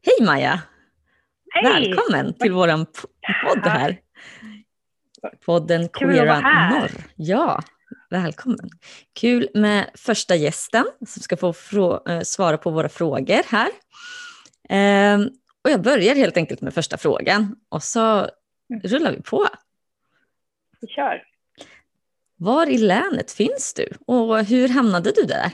Hej 0.01 0.25
Maja! 0.25 0.61
Hej! 1.53 1.63
Välkommen 1.63 2.33
till 2.33 2.51
vår 2.51 2.85
podd 3.45 3.63
här. 3.63 3.99
Podden 5.45 5.89
Queera 5.89 6.39
Norr. 6.69 6.91
Ja, 7.15 7.63
välkommen. 8.09 8.69
Kul 9.19 9.49
med 9.53 9.89
första 9.95 10.35
gästen 10.35 10.85
som 11.07 11.21
ska 11.21 11.37
få 11.53 12.01
äh, 12.09 12.21
svara 12.21 12.57
på 12.57 12.71
våra 12.71 12.89
frågor 12.89 13.41
här. 13.49 13.69
Och 15.63 15.69
jag 15.69 15.81
börjar 15.81 16.15
helt 16.15 16.37
enkelt 16.37 16.61
med 16.61 16.73
första 16.73 16.97
frågan 16.97 17.55
och 17.69 17.83
så 17.83 17.99
mm. 17.99 18.81
rullar 18.83 19.11
vi 19.11 19.21
på. 19.21 19.45
Vi 20.81 20.87
kör. 20.87 21.23
Var 22.35 22.69
i 22.69 22.77
länet 22.77 23.31
finns 23.31 23.73
du 23.73 23.87
och 24.07 24.45
hur 24.45 24.69
hamnade 24.69 25.11
du 25.15 25.23
där? 25.23 25.51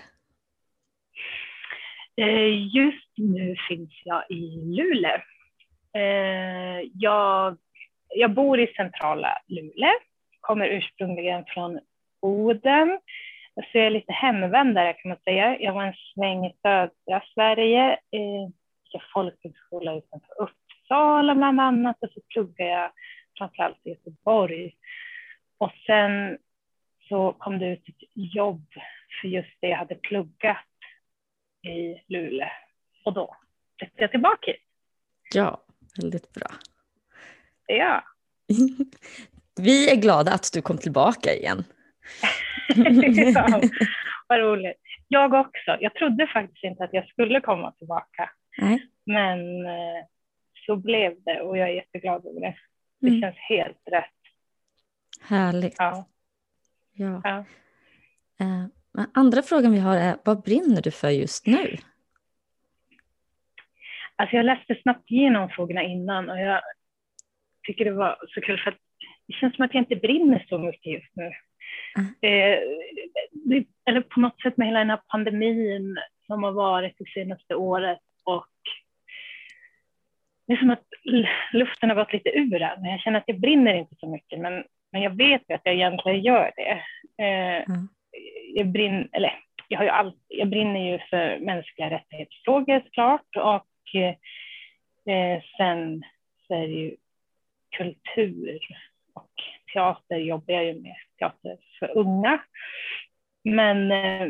Eh, 2.18 2.76
just 2.76 3.18
nu 3.18 3.56
finns 3.70 3.92
jag 4.04 4.24
i 4.30 4.42
Luleå. 4.76 5.22
Eh, 5.96 6.90
jag, 6.94 7.58
jag 8.16 8.34
bor 8.34 8.60
i 8.60 8.74
centrala 8.78 9.38
Luleå, 9.48 9.92
kommer 10.42 10.68
ursprungligen 10.68 11.44
från 11.48 11.80
Boden. 12.22 13.00
Så 13.56 13.78
jag 13.78 13.86
är 13.86 13.90
lite 13.90 14.12
hemvändare 14.12 14.94
kan 14.94 15.10
man 15.10 15.18
säga. 15.24 15.58
Jag 15.60 15.74
var 15.74 15.84
en 15.84 15.94
sväng 16.14 16.46
i 16.46 16.54
södra 16.62 17.22
Sverige 17.34 17.98
gick 18.96 19.12
folkhögskola 19.14 19.96
utanför 19.96 20.42
Uppsala 20.42 21.36
bland 21.36 21.62
annat 21.62 21.98
och 22.04 22.10
så 22.14 22.22
pluggade 22.30 22.70
jag 22.70 22.92
framförallt 23.38 23.78
i 23.84 23.90
Göteborg. 23.90 24.76
Och 25.58 25.72
sen 25.86 26.38
så 27.10 27.34
kom 27.34 27.60
det 27.60 27.68
ut 27.68 27.90
ett 27.90 28.10
jobb 28.14 28.66
för 29.22 29.28
just 29.28 29.58
det 29.62 29.68
jag 29.68 29.78
hade 29.78 29.96
pluggat 29.96 30.58
i 31.62 32.04
Luleå 32.08 32.50
och 33.06 33.14
då 33.14 33.36
flyttade 33.80 34.02
jag 34.02 34.12
tillbaka 34.12 34.52
hit. 34.52 34.62
Ja, 35.34 35.62
väldigt 36.02 36.34
bra. 36.34 36.48
Ja. 37.68 38.04
Vi 39.62 39.92
är 39.92 39.96
glada 39.96 40.34
att 40.34 40.50
du 40.54 40.62
kom 40.62 40.78
tillbaka 40.78 41.34
igen. 41.34 41.64
ja, 43.36 43.62
vad 44.28 44.40
roligt. 44.40 44.82
Jag 45.08 45.34
också. 45.34 45.78
Jag 45.80 45.94
trodde 45.94 46.28
faktiskt 46.28 46.64
inte 46.64 46.84
att 46.84 46.94
jag 46.94 47.08
skulle 47.08 47.42
komma 47.42 47.72
tillbaka. 47.72 48.30
Nej. 48.58 48.88
Men 49.06 49.66
eh, 49.66 50.06
så 50.66 50.76
blev 50.76 51.24
det 51.24 51.42
och 51.42 51.58
jag 51.58 51.70
är 51.70 51.74
jätteglad 51.74 52.26
över 52.26 52.42
det. 52.42 52.56
Det 53.00 53.08
mm. 53.08 53.22
känns 53.22 53.38
helt 53.38 53.82
rätt. 53.86 54.06
Härligt. 55.22 55.76
Ja. 55.78 56.06
ja. 56.94 57.22
ja. 57.24 57.46
Uh, 58.42 59.06
andra 59.14 59.42
frågan 59.42 59.72
vi 59.72 59.80
har 59.80 59.98
är, 59.98 60.18
vad 60.26 60.42
brinner 60.42 60.82
du 60.82 60.92
för 60.92 61.10
just 61.10 61.48
nu? 61.48 61.78
Alltså 64.16 64.36
jag 64.36 64.46
läste 64.46 64.76
snabbt 64.82 65.12
igenom 65.12 65.50
frågorna 65.50 65.84
innan 65.84 66.30
och 66.30 66.40
jag 66.40 66.62
tycker 67.64 67.86
det 67.86 67.92
var 67.92 68.18
så 68.28 68.42
kul 68.42 68.60
för 68.64 68.72
att 68.72 68.78
det 69.28 69.34
känns 69.34 69.56
som 69.56 69.66
att 69.66 69.74
jag 69.74 69.82
inte 69.82 69.96
brinner 69.96 70.46
så 70.50 70.58
mycket 70.58 70.94
just 70.94 71.16
nu. 71.16 71.32
Mm. 71.98 72.08
Eh, 72.22 72.60
det, 73.32 73.66
eller 73.86 74.02
på 74.02 74.20
något 74.20 74.42
sätt 74.42 74.58
med 74.58 74.68
hela 74.68 74.80
den 74.80 74.90
här 74.90 75.02
pandemin 75.08 75.98
som 76.28 76.44
har 76.44 76.52
varit 76.52 76.96
det 76.98 77.10
senaste 77.14 77.56
året 77.56 78.00
och 78.26 78.48
det 80.48 80.54
är 80.54 80.58
som 80.58 80.70
att 80.70 80.86
luften 81.54 81.90
har 81.90 81.96
gått 81.96 82.14
lite 82.14 82.30
ur 82.30 82.60
den. 82.60 82.86
Jag 82.86 83.00
känner 83.00 83.20
att 83.20 83.28
jag 83.28 83.40
brinner 83.40 83.74
inte 83.74 83.96
så 83.96 84.08
mycket, 84.08 84.40
men, 84.40 84.64
men 84.92 85.02
jag 85.02 85.18
vet 85.18 85.42
ju 85.50 85.56
att 85.56 85.62
jag 85.64 85.74
egentligen 85.74 86.22
gör 86.22 86.52
det. 86.56 86.72
Eh, 87.24 87.64
mm. 87.70 87.88
jag, 88.54 88.68
brinner, 88.68 89.10
eller, 89.12 89.40
jag, 89.68 89.78
har 89.78 89.86
ju 89.86 89.90
all, 89.90 90.14
jag 90.28 90.50
brinner 90.50 90.92
ju 90.92 91.00
för 91.10 91.40
mänskliga 91.40 91.90
rättighetsfrågor 91.90 92.82
såklart 92.86 93.36
och 93.36 93.96
eh, 93.96 95.42
sen 95.58 96.04
så 96.48 96.54
är 96.54 96.68
det 96.68 96.74
ju 96.74 96.96
kultur 97.78 98.60
och 99.14 99.32
teater 99.74 100.18
jobbar 100.18 100.54
jag 100.54 100.66
ju 100.66 100.82
med, 100.82 100.96
teater 101.20 101.58
för 101.80 101.98
unga. 101.98 102.42
Men, 103.44 103.92
eh, 103.92 104.30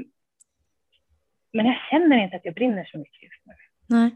men 1.53 1.65
jag 1.65 1.77
känner 1.89 2.23
inte 2.23 2.35
att 2.35 2.45
jag 2.45 2.53
brinner 2.53 2.85
så 2.85 2.97
mycket 2.97 3.23
just 3.23 3.45
nu. 3.45 3.53
Nej. 3.87 4.11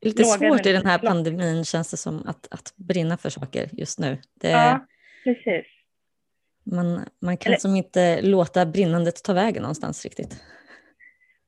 Det 0.00 0.06
är 0.06 0.10
lite 0.10 0.24
svårt 0.24 0.66
i 0.66 0.72
den 0.72 0.86
här 0.86 0.98
pandemin 0.98 1.64
känns 1.64 1.90
det 1.90 1.96
som 1.96 2.16
att, 2.26 2.48
att 2.50 2.74
brinna 2.76 3.16
för 3.16 3.30
saker 3.30 3.68
just 3.72 3.98
nu. 3.98 4.18
Det, 4.40 4.50
ja, 4.50 4.86
precis. 5.24 5.66
Man, 6.64 7.04
man 7.22 7.36
kan 7.36 7.50
Eller, 7.50 7.60
som 7.60 7.76
inte 7.76 8.22
låta 8.22 8.66
brinnandet 8.66 9.24
ta 9.24 9.32
vägen 9.32 9.62
någonstans 9.62 10.04
riktigt. 10.04 10.42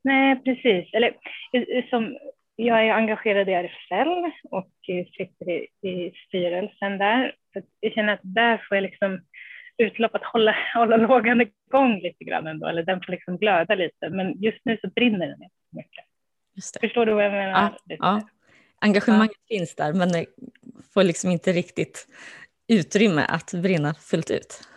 Nej, 0.04 0.42
precis. 0.44 0.94
Eller, 0.94 1.16
som, 1.90 2.16
jag 2.56 2.86
är 2.86 2.92
engagerad 2.92 3.48
i 3.48 3.52
RFSL 3.52 4.32
och 4.50 4.70
sitter 5.16 5.50
i, 5.50 5.88
i 5.88 6.12
styrelsen 6.26 6.98
där. 6.98 7.34
Så 7.52 7.62
jag 7.80 7.92
känner 7.92 8.12
att 8.12 8.20
där 8.22 8.64
får 8.68 8.76
jag 8.76 8.82
liksom 8.82 9.20
utlopp 9.78 10.14
att 10.14 10.24
hålla, 10.24 10.56
hålla 10.74 10.96
lågan 10.96 11.40
igång 11.40 12.00
lite 12.00 12.24
grann 12.24 12.46
ändå, 12.46 12.66
eller 12.66 12.82
den 12.82 13.00
får 13.02 13.12
liksom 13.12 13.38
glöda 13.38 13.74
lite. 13.74 14.10
Men 14.10 14.42
just 14.42 14.60
nu 14.64 14.78
så 14.80 14.88
brinner 14.88 15.26
den 15.26 15.42
inte 15.42 15.56
så 15.70 15.76
mycket. 15.76 16.04
Förstår 16.80 17.06
du 17.06 17.12
vad 17.12 17.24
jag 17.24 17.32
menar? 17.32 17.78
Ja, 17.84 17.96
ja. 17.98 18.28
Engagemanget 18.80 19.36
ja. 19.46 19.56
finns 19.56 19.74
där, 19.74 19.92
men 19.92 20.08
det 20.08 20.26
får 20.94 21.04
liksom 21.04 21.30
inte 21.30 21.52
riktigt 21.52 22.08
utrymme 22.68 23.26
att 23.28 23.52
brinna 23.52 23.94
fullt 23.94 24.30
ut. 24.30 24.68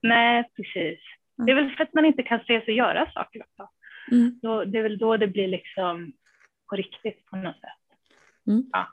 Nej, 0.00 0.50
precis. 0.56 1.00
Det 1.36 1.52
är 1.52 1.54
väl 1.54 1.76
för 1.76 1.84
att 1.84 1.94
man 1.94 2.04
inte 2.04 2.22
kan 2.22 2.40
se 2.40 2.64
sig 2.64 2.74
göra 2.74 3.10
saker 3.10 3.42
också. 3.42 3.68
Mm. 4.12 4.38
Då, 4.42 4.64
det 4.64 4.78
är 4.78 4.82
väl 4.82 4.98
då 4.98 5.16
det 5.16 5.26
blir 5.26 5.48
liksom 5.48 6.12
på 6.68 6.76
riktigt 6.76 7.26
på 7.26 7.36
något 7.36 7.60
sätt. 7.60 7.98
Mm. 8.46 8.70
Ja. 8.72 8.88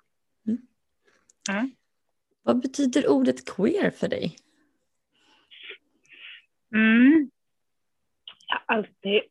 Mm. 0.47 1.71
Vad 2.43 2.61
betyder 2.61 3.09
ordet 3.09 3.45
queer 3.45 3.91
för 3.91 4.07
dig? 4.07 4.35
Mm. 6.75 7.29
Jag 8.47 8.61
har 8.65 8.77
alltid 8.77 9.21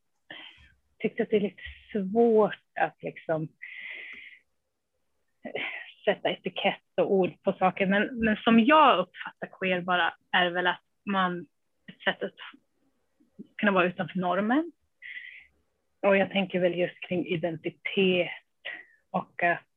tyckt 0.98 1.20
att 1.20 1.30
det 1.30 1.36
är 1.36 1.40
lite 1.40 1.62
svårt 1.92 2.61
att 2.80 3.02
liksom 3.02 3.48
sätta 6.04 6.30
etikett 6.30 6.82
och 6.96 7.12
ord 7.12 7.42
på 7.42 7.52
saker. 7.52 7.86
Men, 7.86 8.18
men 8.18 8.36
som 8.36 8.60
jag 8.60 8.98
uppfattar 8.98 9.58
queer 9.58 9.80
bara 9.80 10.14
är 10.32 10.50
väl 10.50 10.66
att 10.66 10.82
man, 11.04 11.46
ett 11.86 12.00
sätt 12.00 12.22
att 12.22 12.34
kunna 13.56 13.72
vara 13.72 13.86
utanför 13.86 14.18
normen. 14.18 14.72
Och 16.02 16.16
jag 16.16 16.30
tänker 16.30 16.60
väl 16.60 16.78
just 16.78 17.00
kring 17.00 17.26
identitet 17.26 18.30
och 19.10 19.42
att, 19.42 19.74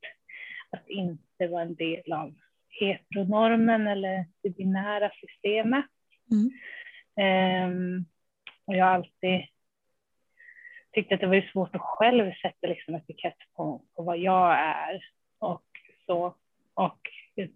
att 0.70 0.88
inte 0.88 1.46
vara 1.48 1.62
en 1.62 1.74
del 1.74 2.12
av 2.12 2.34
heteronormen 2.68 3.86
eller 3.86 4.26
det 4.42 4.50
binära 4.50 5.10
systemet. 5.10 5.84
Mm. 6.30 6.50
Um, 7.70 8.06
och 8.64 8.76
jag 8.76 8.84
har 8.84 8.92
alltid 8.92 9.46
tyckt 10.96 11.12
att 11.12 11.20
det 11.20 11.26
var 11.26 11.50
svårt 11.52 11.74
att 11.74 11.80
själv 11.80 12.32
sätta 12.42 12.66
liksom 12.66 12.94
etikett 12.94 13.36
på, 13.56 13.82
på 13.96 14.02
vad 14.02 14.18
jag 14.18 14.58
är 14.60 15.04
och 15.38 15.64
så. 16.06 16.34
Och 16.74 17.00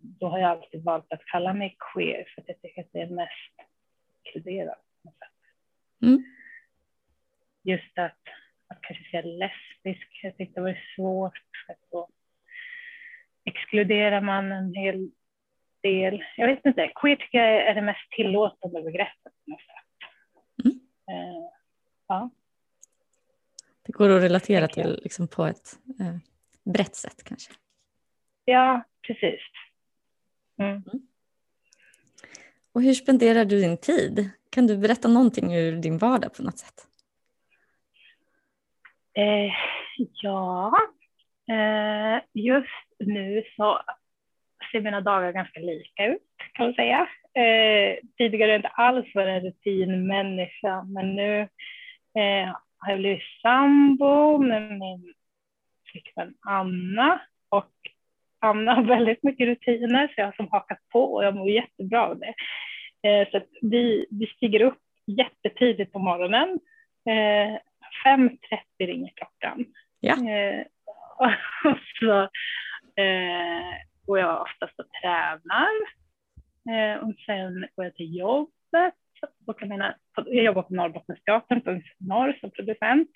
då 0.03 0.29
har 0.29 0.39
jag 0.39 0.51
alltid 0.51 0.85
valt 0.85 1.13
att 1.13 1.25
kalla 1.25 1.55
mig 1.55 1.77
queer 1.93 2.25
för 2.35 2.41
att 2.41 2.49
jag 2.49 2.61
tycker 2.63 2.83
att 2.83 2.93
det 2.93 3.01
är 3.01 3.07
mest 3.07 3.55
inkluderat. 4.25 4.79
Mm. 6.03 6.25
Just 7.63 7.99
att, 7.99 8.19
att 8.69 8.81
kanske 8.81 9.11
säga 9.11 9.23
lesbisk, 9.23 10.21
jag 10.23 10.37
tyckte 10.37 10.61
det 10.61 10.65
var 10.65 10.79
svårt. 10.97 11.41
För 11.67 11.77
då 11.91 12.09
exkluderar 13.45 14.21
man 14.21 14.53
en 14.53 14.75
hel 14.75 15.11
del. 15.83 16.25
Jag 16.37 16.47
vet 16.47 16.67
inte, 16.67 16.93
queer 16.95 17.17
tycker 17.17 17.39
jag 17.39 17.67
är 17.67 17.75
det 17.75 17.83
mest 17.83 18.11
tillåtande 18.11 18.83
begreppet. 18.83 19.33
Mm. 20.65 20.81
Uh, 21.11 21.51
ja. 22.09 22.31
Det 23.87 23.93
går 23.93 24.11
att 24.11 24.23
relatera 24.23 24.69
till 24.69 25.01
liksom, 25.03 25.29
på 25.29 25.45
ett 25.45 25.79
eh, 26.01 26.17
brett 26.73 26.95
sätt 26.95 27.25
kanske. 27.25 27.53
Ja, 28.45 28.83
precis. 29.07 29.41
Mm. 30.59 30.73
Mm. 30.73 31.07
Och 32.73 32.83
hur 32.83 32.95
spenderar 32.95 33.45
du 33.45 33.61
din 33.61 33.79
tid? 33.79 34.31
Kan 34.51 34.67
du 34.67 34.77
berätta 34.77 35.09
någonting 35.09 35.55
ur 35.55 35.77
din 35.77 35.99
vardag 35.99 36.35
på 36.35 36.43
något 36.43 36.59
sätt? 36.59 36.87
Eh, 39.15 39.53
ja, 39.97 40.73
eh, 41.51 42.23
just 42.33 42.69
nu 42.99 43.43
så 43.57 43.81
ser 44.73 44.81
mina 44.81 45.01
dagar 45.01 45.33
ganska 45.33 45.61
lika 45.61 46.07
ut 46.07 46.23
kan 46.53 46.67
man 46.67 46.75
säga. 46.75 47.09
Eh, 47.35 47.99
tidigare 48.19 48.47
har 48.47 48.53
jag 48.53 48.59
inte 48.59 48.69
alls 48.69 49.15
varit 49.15 49.29
en 49.29 49.41
rutinmänniska 49.41 50.83
men 50.83 51.17
nu 51.17 51.41
eh, 52.15 52.57
har 52.81 52.91
jag 52.93 52.99
blivit 52.99 53.23
sambo 53.43 54.39
med 54.39 54.79
min 54.79 55.15
flickvän 55.93 56.35
Anna 56.41 57.21
och 57.49 57.73
Anna 58.39 58.75
har 58.75 58.83
väldigt 58.83 59.23
mycket 59.23 59.47
rutiner 59.47 60.07
så 60.07 60.15
jag 60.17 60.25
har 60.25 60.33
som 60.33 60.49
hakat 60.49 60.89
på 60.93 61.15
och 61.15 61.25
jag 61.25 61.35
mår 61.35 61.51
jättebra 61.51 62.07
av 62.07 62.19
det. 62.19 62.35
Eh, 63.09 63.29
så 63.31 63.41
vi, 63.63 64.07
vi 64.11 64.27
stiger 64.27 64.61
upp 64.63 64.79
jättetidigt 65.07 65.93
på 65.93 65.99
morgonen. 65.99 66.61
Eh, 67.07 67.59
5.30 68.05 68.39
ringer 68.79 69.13
klockan. 69.17 69.65
Ja. 70.01 70.15
Eh, 70.31 70.65
och 71.65 71.79
så 71.99 72.23
eh, 73.03 73.75
går 74.07 74.19
jag 74.19 74.43
oftast 74.43 74.81
och 74.81 74.93
tränar. 75.03 75.75
Eh, 76.71 77.09
och 77.09 77.15
sen 77.27 77.67
går 77.77 77.85
jag 77.85 77.95
till 77.95 78.17
jobbet. 78.17 78.95
Och 79.47 79.57
jag, 79.61 79.69
menar, 79.69 79.97
jag 80.17 80.45
jobbar 80.45 80.63
på 80.63 80.75
Norrbottensteatern 80.75 81.61
på 81.61 81.81
Norr 81.99 82.39
som 82.41 82.51
producent. 82.51 83.11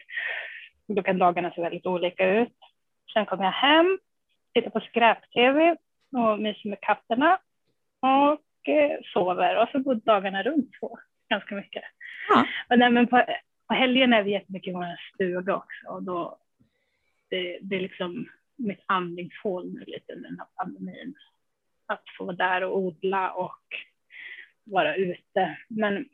Då 0.86 1.02
kan 1.02 1.18
dagarna 1.18 1.50
se 1.50 1.62
väldigt 1.62 1.86
olika 1.86 2.30
ut. 2.30 2.58
Sen 3.12 3.26
kommer 3.26 3.44
jag 3.44 3.52
hem, 3.52 3.98
tittar 4.54 4.70
på 4.70 4.80
skräp-tv 4.80 5.76
och 6.12 6.38
myser 6.40 6.68
med 6.68 6.80
katterna. 6.80 7.38
Och 8.00 8.68
eh, 8.68 8.98
sover 9.12 9.62
och 9.62 9.68
så 9.68 9.78
går 9.78 9.94
dagarna 9.94 10.42
runt 10.42 10.70
så 10.80 10.98
ganska 11.28 11.54
mycket. 11.54 11.84
Ja. 12.28 12.46
Och 12.68 12.78
nej, 12.78 12.90
men 12.90 13.06
på, 13.06 13.24
på 13.68 13.74
helgen 13.74 14.12
är 14.12 14.22
vi 14.22 14.30
jättemycket 14.30 14.70
i 14.70 14.74
vår 14.74 15.00
stuga 15.14 15.56
också 15.56 15.86
och 15.88 16.02
då 16.02 16.38
det, 17.28 17.58
det 17.62 17.76
är 17.76 17.80
liksom 17.80 18.28
mitt 18.56 18.82
andningshål 18.86 19.72
nu 19.72 19.84
lite 19.86 20.14
den 20.14 20.38
här 20.38 20.46
pandemin. 20.56 21.14
Att 21.86 22.02
få 22.18 22.24
vara 22.24 22.36
där 22.36 22.64
och 22.64 22.78
odla 22.78 23.32
och 23.32 23.62
vara 24.64 24.96
ute. 24.96 25.58
Men, 25.68 26.08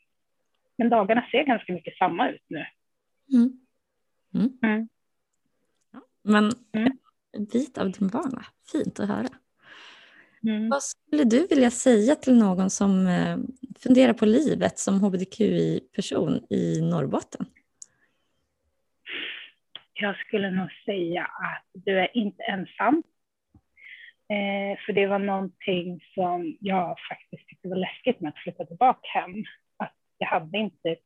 men 0.77 0.89
dagarna 0.89 1.27
ser 1.31 1.45
ganska 1.45 1.73
mycket 1.73 1.97
samma 1.97 2.31
ut 2.31 2.45
nu. 2.49 2.67
Mm. 3.33 3.61
Mm. 4.35 4.59
Mm. 4.63 4.89
Ja, 5.93 6.01
men 6.23 6.53
mm. 6.73 6.99
en 7.33 7.45
bit 7.45 7.79
av 7.79 7.91
din 7.91 8.09
vardag, 8.09 8.45
fint 8.73 9.01
att 9.01 9.09
höra. 9.09 9.29
Mm. 10.43 10.69
Vad 10.69 10.83
skulle 10.83 11.25
du 11.25 11.47
vilja 11.47 11.71
säga 11.71 12.15
till 12.15 12.39
någon 12.39 12.71
som 12.71 13.07
eh, 13.07 13.39
funderar 13.79 14.13
på 14.13 14.27
livet 14.27 14.79
som 14.79 15.01
hbtqi-person 15.01 16.47
i 16.51 16.81
Norrbotten? 16.81 17.47
Jag 19.95 20.17
skulle 20.17 20.51
nog 20.51 20.69
säga 20.85 21.23
att 21.23 21.65
du 21.73 21.99
är 21.99 22.17
inte 22.17 22.43
ensam. 22.43 23.03
Eh, 24.31 24.79
för 24.87 24.93
det 24.93 25.07
var 25.07 25.19
någonting 25.19 26.01
som 26.15 26.57
jag 26.61 26.97
faktiskt 27.09 27.49
tyckte 27.49 27.69
var 27.69 27.77
läskigt 27.77 28.21
med 28.21 28.29
att 28.29 28.39
flytta 28.39 28.67
tillbaka 28.67 29.09
hem. 29.09 29.45
Att 29.77 29.95
jag 30.19 30.29
hade 30.29 30.59
inte 30.59 30.91
ett 30.91 30.99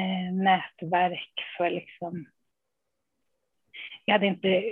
eh, 0.00 0.34
nätverk 0.34 1.32
för 1.56 1.70
liksom... 1.70 2.26
Jag 4.04 4.14
hade 4.14 4.26
inte 4.26 4.64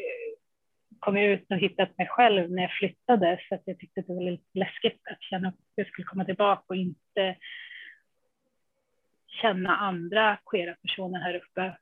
kommit 0.98 1.22
ut 1.22 1.50
och 1.50 1.58
hittat 1.58 1.98
mig 1.98 2.06
själv 2.06 2.50
när 2.50 2.62
jag 2.62 2.72
flyttade 2.72 3.40
så 3.48 3.54
att 3.54 3.62
jag 3.64 3.78
tyckte 3.78 4.00
det 4.00 4.14
var 4.14 4.22
lite 4.22 4.58
läskigt 4.58 5.00
att 5.10 5.22
känna 5.22 5.48
att 5.48 5.54
jag 5.74 5.86
skulle 5.86 6.06
komma 6.06 6.24
tillbaka 6.24 6.64
och 6.66 6.76
inte 6.76 7.36
känna 9.26 9.76
andra 9.76 10.38
queera 10.50 10.74
personer 10.74 11.20
här 11.20 11.34
uppe. 11.34 11.76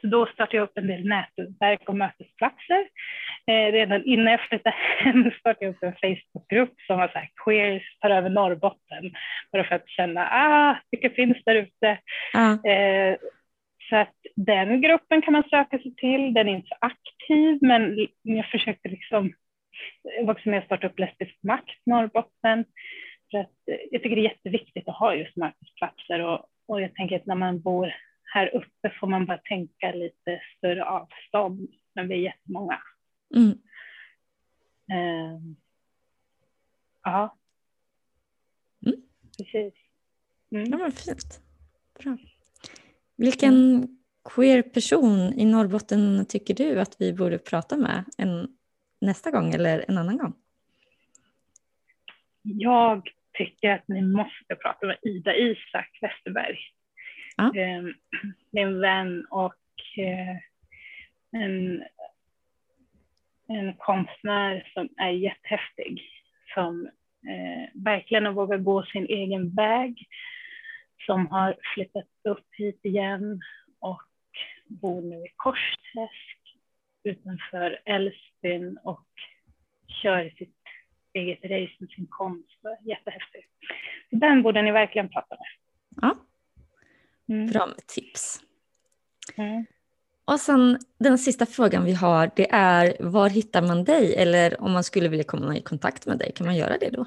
Så 0.00 0.06
då 0.06 0.26
startade 0.26 0.56
jag 0.56 0.64
upp 0.64 0.78
en 0.78 0.86
del 0.86 1.04
nätverk 1.04 1.88
och 1.88 1.96
mötesplatser. 1.96 2.88
Eh, 3.46 3.72
redan 3.72 4.04
innan 4.04 4.32
jag 4.32 4.40
flyttade 4.40 4.76
hem 4.98 5.30
startade 5.40 5.66
jag 5.66 5.74
upp 5.74 5.82
en 5.82 5.92
Facebookgrupp 5.92 6.80
som 6.86 6.98
var 6.98 7.08
så 7.08 7.18
här, 7.18 7.30
queers 7.44 7.98
tar 8.00 8.10
över 8.10 8.30
Norrbotten. 8.30 9.12
Bara 9.52 9.64
för 9.64 9.74
att 9.74 9.88
känna, 9.88 10.28
ah, 10.30 10.76
vilka 10.90 11.10
finns 11.10 11.36
där 11.44 11.54
ute? 11.54 11.98
Eh, 12.70 13.16
så 13.90 13.96
att 13.96 14.16
den 14.36 14.80
gruppen 14.80 15.22
kan 15.22 15.32
man 15.32 15.42
söka 15.50 15.78
sig 15.78 15.94
till. 15.94 16.34
Den 16.34 16.48
är 16.48 16.52
inte 16.52 16.68
så 16.68 16.76
aktiv, 16.80 17.58
men 17.60 18.06
jag 18.22 18.50
försökte 18.50 18.88
liksom, 18.88 19.32
jag 20.02 20.24
var 20.24 20.34
också 20.34 20.48
med 20.48 20.58
och 20.58 20.64
starta 20.64 20.86
upp 20.86 20.98
Lesbisk 20.98 21.38
makt 21.42 21.80
Norrbotten. 21.86 22.64
För 23.30 23.38
att 23.38 23.52
jag 23.90 24.02
tycker 24.02 24.16
det 24.16 24.22
är 24.22 24.32
jätteviktigt 24.32 24.88
att 24.88 24.96
ha 24.96 25.14
just 25.14 25.36
mötesplatser 25.36 26.20
och, 26.20 26.46
och 26.68 26.80
jag 26.80 26.94
tänker 26.94 27.16
att 27.16 27.26
när 27.26 27.34
man 27.34 27.60
bor 27.60 27.94
här 28.34 28.54
uppe 28.54 28.90
får 29.00 29.06
man 29.06 29.26
bara 29.26 29.38
tänka 29.38 29.92
lite 29.92 30.40
större 30.56 30.84
avstånd, 30.84 31.68
men 31.94 32.08
vi 32.08 32.14
är 32.14 32.18
jättemånga. 32.18 32.78
Mm. 33.34 33.50
Uh, 34.92 35.54
ja. 37.04 37.36
Mm. 38.86 39.02
Precis. 39.38 39.74
Mm. 40.52 40.70
Ja, 40.70 40.78
men 40.78 40.92
fint. 40.92 41.40
Bra. 42.02 42.16
Vilken 43.16 43.54
mm. 43.54 43.98
queer 44.34 44.62
person 44.62 45.32
i 45.32 45.44
Norrbotten 45.44 46.26
tycker 46.28 46.54
du 46.54 46.80
att 46.80 46.96
vi 46.98 47.12
borde 47.12 47.38
prata 47.38 47.76
med 47.76 48.04
en, 48.18 48.48
nästa 49.00 49.30
gång 49.30 49.54
eller 49.54 49.84
en 49.88 49.98
annan 49.98 50.18
gång? 50.18 50.34
Jag 52.42 53.08
tycker 53.32 53.70
att 53.70 53.88
ni 53.88 54.02
måste 54.02 54.56
prata 54.62 54.86
med 54.86 54.98
Ida 55.02 55.36
Isak 55.36 55.98
Westerberg. 56.00 56.58
Ja. 57.36 57.52
Ehm, 57.60 57.94
det 58.50 58.60
är 58.60 58.66
en 58.66 58.80
vän 58.80 59.26
och 59.30 59.54
eh, 59.98 60.36
en, 61.42 61.82
en 63.50 63.74
konstnär 63.78 64.70
som 64.74 64.88
är 64.96 65.10
jättehäftig. 65.10 66.02
Som 66.54 66.90
Eh, 67.28 67.68
verkligen 67.74 68.26
att 68.26 68.34
våga 68.36 68.56
gå 68.56 68.82
sin 68.82 69.06
egen 69.06 69.54
väg. 69.54 70.08
Som 71.06 71.26
har 71.26 71.56
flyttat 71.74 72.08
upp 72.28 72.46
hit 72.52 72.80
igen 72.84 73.40
och 73.78 74.02
bor 74.66 75.02
nu 75.02 75.16
i 75.16 75.32
Korsträsk 75.36 76.58
utanför 77.04 77.80
Älvsbyn 77.84 78.78
och 78.84 79.06
kör 80.02 80.30
sitt 80.38 80.56
eget 81.12 81.44
race 81.44 81.72
med 81.78 81.90
sin 81.90 82.06
konst. 82.10 82.60
Jättehäftigt. 82.84 83.48
Den 84.10 84.42
borde 84.42 84.62
ni 84.62 84.72
verkligen 84.72 85.08
prata 85.08 85.36
med. 85.36 85.48
Ja, 86.02 86.16
Mm. 87.28 87.46
bra 87.46 87.66
med 87.66 87.86
tips. 87.86 88.40
Mm. 89.36 89.66
Och 90.24 90.40
sen 90.40 90.78
den 90.98 91.18
sista 91.18 91.46
frågan 91.46 91.84
vi 91.84 91.94
har, 91.94 92.30
det 92.36 92.50
är 92.50 92.96
var 93.00 93.28
hittar 93.28 93.62
man 93.62 93.84
dig? 93.84 94.16
Eller 94.16 94.62
om 94.62 94.72
man 94.72 94.84
skulle 94.84 95.08
vilja 95.08 95.24
komma 95.24 95.56
i 95.56 95.62
kontakt 95.62 96.06
med 96.06 96.18
dig, 96.18 96.32
kan 96.32 96.46
man 96.46 96.56
göra 96.56 96.78
det 96.78 96.90
då? 96.90 97.04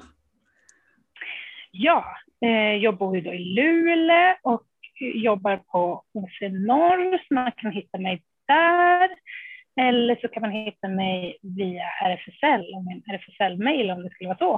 Ja, 1.70 2.04
eh, 2.44 2.76
jag 2.76 2.96
bor 2.96 3.16
ju 3.16 3.22
då 3.22 3.34
i 3.34 3.38
Luleå 3.38 4.36
och 4.42 4.66
jobbar 5.14 5.56
på 5.56 6.04
OC 6.12 6.40
Norr, 6.40 7.18
så 7.28 7.34
man 7.34 7.52
kan 7.52 7.72
hitta 7.72 7.98
mig 7.98 8.22
där. 8.46 9.10
Eller 9.80 10.16
så 10.16 10.28
kan 10.28 10.40
man 10.40 10.50
hitta 10.50 10.88
mig 10.88 11.38
via 11.42 11.84
RFSL, 12.02 12.74
om 12.74 12.84
min 12.84 13.02
RFSL-mail 13.14 13.90
om 13.90 14.02
det 14.02 14.10
skulle 14.10 14.28
vara 14.28 14.38
så. 14.38 14.54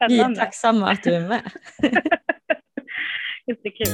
vi 0.08 0.20
är 0.20 0.34
tacksamma 0.34 0.90
att 0.90 1.02
du 1.02 1.14
är 1.14 1.28
med. 1.28 1.50
Jättekul. 3.46 3.88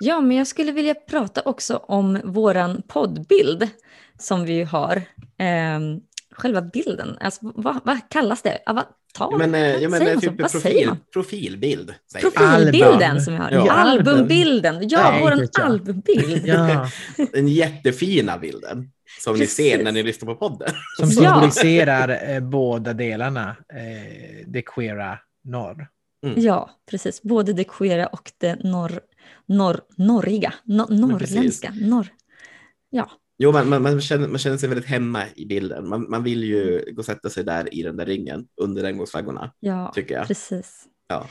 Ja, 0.00 0.20
men 0.20 0.36
jag 0.36 0.46
skulle 0.46 0.72
vilja 0.72 0.94
prata 0.94 1.42
också 1.44 1.76
om 1.76 2.20
våran 2.24 2.82
poddbild 2.88 3.68
som 4.18 4.44
vi 4.44 4.62
har. 4.62 5.02
Ehm, 5.38 6.00
själva 6.32 6.62
bilden, 6.62 7.16
alltså, 7.20 7.40
vad, 7.54 7.80
vad 7.84 7.98
kallas 8.10 8.42
det? 8.42 8.58
Avatar? 8.66 9.38
Men, 9.38 9.54
eh, 9.54 9.76
ja, 9.76 9.88
men 9.88 10.00
Säger 10.00 10.16
typ 10.16 10.40
Vad 10.40 10.50
säger 10.50 10.62
profil, 10.74 10.86
man? 10.88 10.98
profilbild. 11.12 11.94
Säger. 12.12 12.30
Profilbilden 12.30 13.02
Album. 13.10 13.20
som 13.20 13.32
vi 13.34 13.38
har. 13.40 13.50
Ja. 13.50 13.64
Ja, 13.66 13.72
albumbilden. 13.72 14.88
Ja, 14.88 15.30
vet 15.36 15.50
jag. 15.58 15.66
albumbild. 15.66 16.46
Ja, 16.46 16.90
Den 17.32 17.48
jättefina 17.48 18.38
bilden 18.38 18.90
som 19.20 19.32
ni 19.34 19.38
Precis. 19.40 19.56
ser 19.56 19.84
när 19.84 19.92
ni 19.92 20.02
lyssnar 20.02 20.34
på 20.34 20.48
podden. 20.48 20.68
som 20.96 21.08
Ja. 21.10 21.32
symboliserar 21.32 22.34
eh, 22.34 22.40
båda 22.40 22.92
delarna, 22.92 23.56
eh, 23.74 24.46
det 24.46 24.62
queera 24.62 25.18
norr. 25.44 25.88
Ja, 26.36 26.70
precis. 26.90 27.22
Både 27.22 27.52
det 27.52 27.64
queera 27.64 28.06
och 28.06 28.32
det 28.40 28.64
norr, 28.64 29.00
norr, 29.48 29.80
norriga, 29.96 30.54
no, 30.64 30.86
norrländska. 30.88 31.72
Norr. 31.80 32.06
Ja, 32.90 33.10
Jo, 33.40 33.52
man, 33.52 33.68
man, 33.68 33.82
man, 33.82 34.00
känner, 34.00 34.28
man 34.28 34.38
känner 34.38 34.56
sig 34.56 34.68
väldigt 34.68 34.86
hemma 34.88 35.22
i 35.34 35.46
bilden. 35.46 35.88
Man, 35.88 36.10
man 36.10 36.22
vill 36.22 36.44
ju 36.44 36.84
gå 36.92 36.98
och 36.98 37.04
sätta 37.04 37.30
sig 37.30 37.44
där 37.44 37.74
i 37.74 37.82
den 37.82 37.96
där 37.96 38.06
ringen 38.06 38.46
under 38.56 38.82
regnbågsflaggorna, 38.82 39.52
ja 39.60 39.92
tycker 39.94 40.14
jag. 40.14 40.26
precis. 40.26 40.84
Ja. 41.08 41.26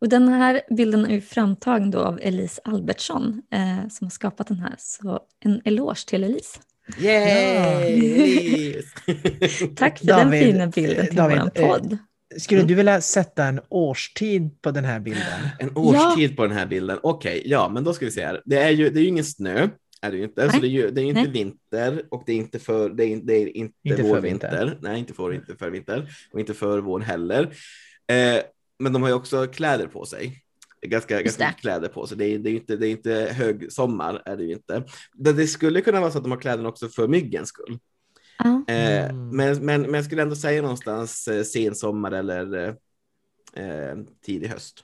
Och 0.00 0.08
den 0.08 0.28
här 0.28 0.60
bilden 0.70 1.06
är 1.06 1.14
ju 1.14 1.20
framtagen 1.20 1.90
då 1.90 1.98
av 1.98 2.18
Elise 2.22 2.60
Albertsson 2.64 3.42
eh, 3.50 3.88
som 3.88 4.04
har 4.04 4.10
skapat 4.10 4.46
den 4.46 4.58
här. 4.58 4.74
Så 4.78 5.20
en 5.40 5.60
eloge 5.64 6.06
till 6.06 6.24
Elise. 6.24 6.60
Yay! 6.98 8.72
Tack 9.76 9.98
för 9.98 10.06
David, 10.06 10.30
den 10.30 10.32
fina 10.32 10.66
bilden 10.66 11.06
till 11.06 11.16
David, 11.16 11.36
våran 11.38 11.50
eh, 11.54 11.68
podd. 11.68 11.98
Skulle 12.38 12.60
Mm. 12.60 12.68
du 12.68 12.74
vilja 12.74 13.00
sätta 13.00 13.44
en 13.44 13.60
årstid 13.68 14.62
på 14.62 14.70
den 14.70 14.84
här 14.84 15.00
bilden? 15.00 15.24
En 15.58 15.76
årstid 15.76 16.36
på 16.36 16.42
den 16.46 16.56
här 16.56 16.66
bilden. 16.66 16.98
Okej, 17.02 17.42
ja, 17.46 17.68
men 17.74 17.84
då 17.84 17.92
ska 17.92 18.04
vi 18.04 18.10
se 18.10 18.24
här. 18.24 18.42
Det 18.44 18.56
är 18.58 18.70
ju, 18.70 18.90
det 18.90 18.98
är 19.00 19.02
ju 19.02 19.08
ingen 19.08 19.24
snö, 19.24 19.68
är 20.02 20.10
det 20.10 20.16
ju 20.16 20.24
inte. 20.24 20.46
Så 20.46 20.52
Nej. 20.52 20.60
det 20.60 20.66
är 20.66 20.70
ju, 20.70 20.90
det 20.90 21.00
är 21.00 21.02
ju 21.02 21.08
inte 21.08 21.20
Nej. 21.22 21.30
vinter 21.30 22.02
och 22.10 22.22
det 22.26 22.32
är 22.32 22.36
inte 22.36 22.58
för, 22.58 22.90
det 22.90 23.04
är, 23.04 23.16
det 23.16 23.32
är 23.34 23.56
inte, 23.56 23.74
Inte 23.84 24.02
för 24.02 24.08
vår 24.08 24.20
vinter. 24.20 24.50
vinter. 24.50 24.78
Nej, 24.82 24.98
inte 24.98 25.14
för, 25.14 25.32
inte 25.34 25.56
för 25.56 25.70
vinter 25.70 26.08
och 26.32 26.40
inte 26.40 26.54
för 26.54 26.78
vår 26.78 27.00
heller. 27.00 27.42
Eh, 28.12 28.42
men 28.78 28.92
de 28.92 29.02
har 29.02 29.08
ju 29.08 29.14
också 29.14 29.46
kläder 29.46 29.86
på 29.86 30.04
sig. 30.04 30.40
Ganska, 30.86 31.22
ganska 31.22 31.44
det. 31.44 31.48
mycket 31.50 31.60
kläder 31.62 31.88
på 31.88 32.06
sig. 32.06 32.18
Det 32.18 32.24
är, 32.24 32.38
det 32.38 32.50
är 32.50 32.54
inte, 32.54 32.76
det 32.76 32.86
är 32.88 32.90
inte 32.90 33.28
hög 33.32 33.72
sommar, 33.72 34.22
är 34.24 34.36
det 34.36 34.44
ju 34.44 34.52
inte. 34.52 34.84
Det 35.14 35.46
skulle 35.46 35.80
kunna 35.80 36.00
vara 36.00 36.10
så 36.10 36.18
att 36.18 36.24
de 36.24 36.30
har 36.30 36.40
kläderna 36.40 36.68
också 36.68 36.88
för 36.88 37.08
myggens 37.08 37.48
skull. 37.48 37.78
Eh, 38.68 39.04
Mm. 39.04 39.28
men, 39.36 39.64
men, 39.64 39.82
men 39.82 39.94
jag 39.94 40.04
skulle 40.04 40.22
ändå 40.22 40.36
säga 40.36 40.62
någonstans 40.62 41.28
eh, 41.28 41.42
sen 41.42 41.74
sommar 41.74 42.12
eller 42.12 42.56
eh, 42.56 42.74
eh, 43.66 43.96
tidig 44.26 44.48
höst. 44.48 44.80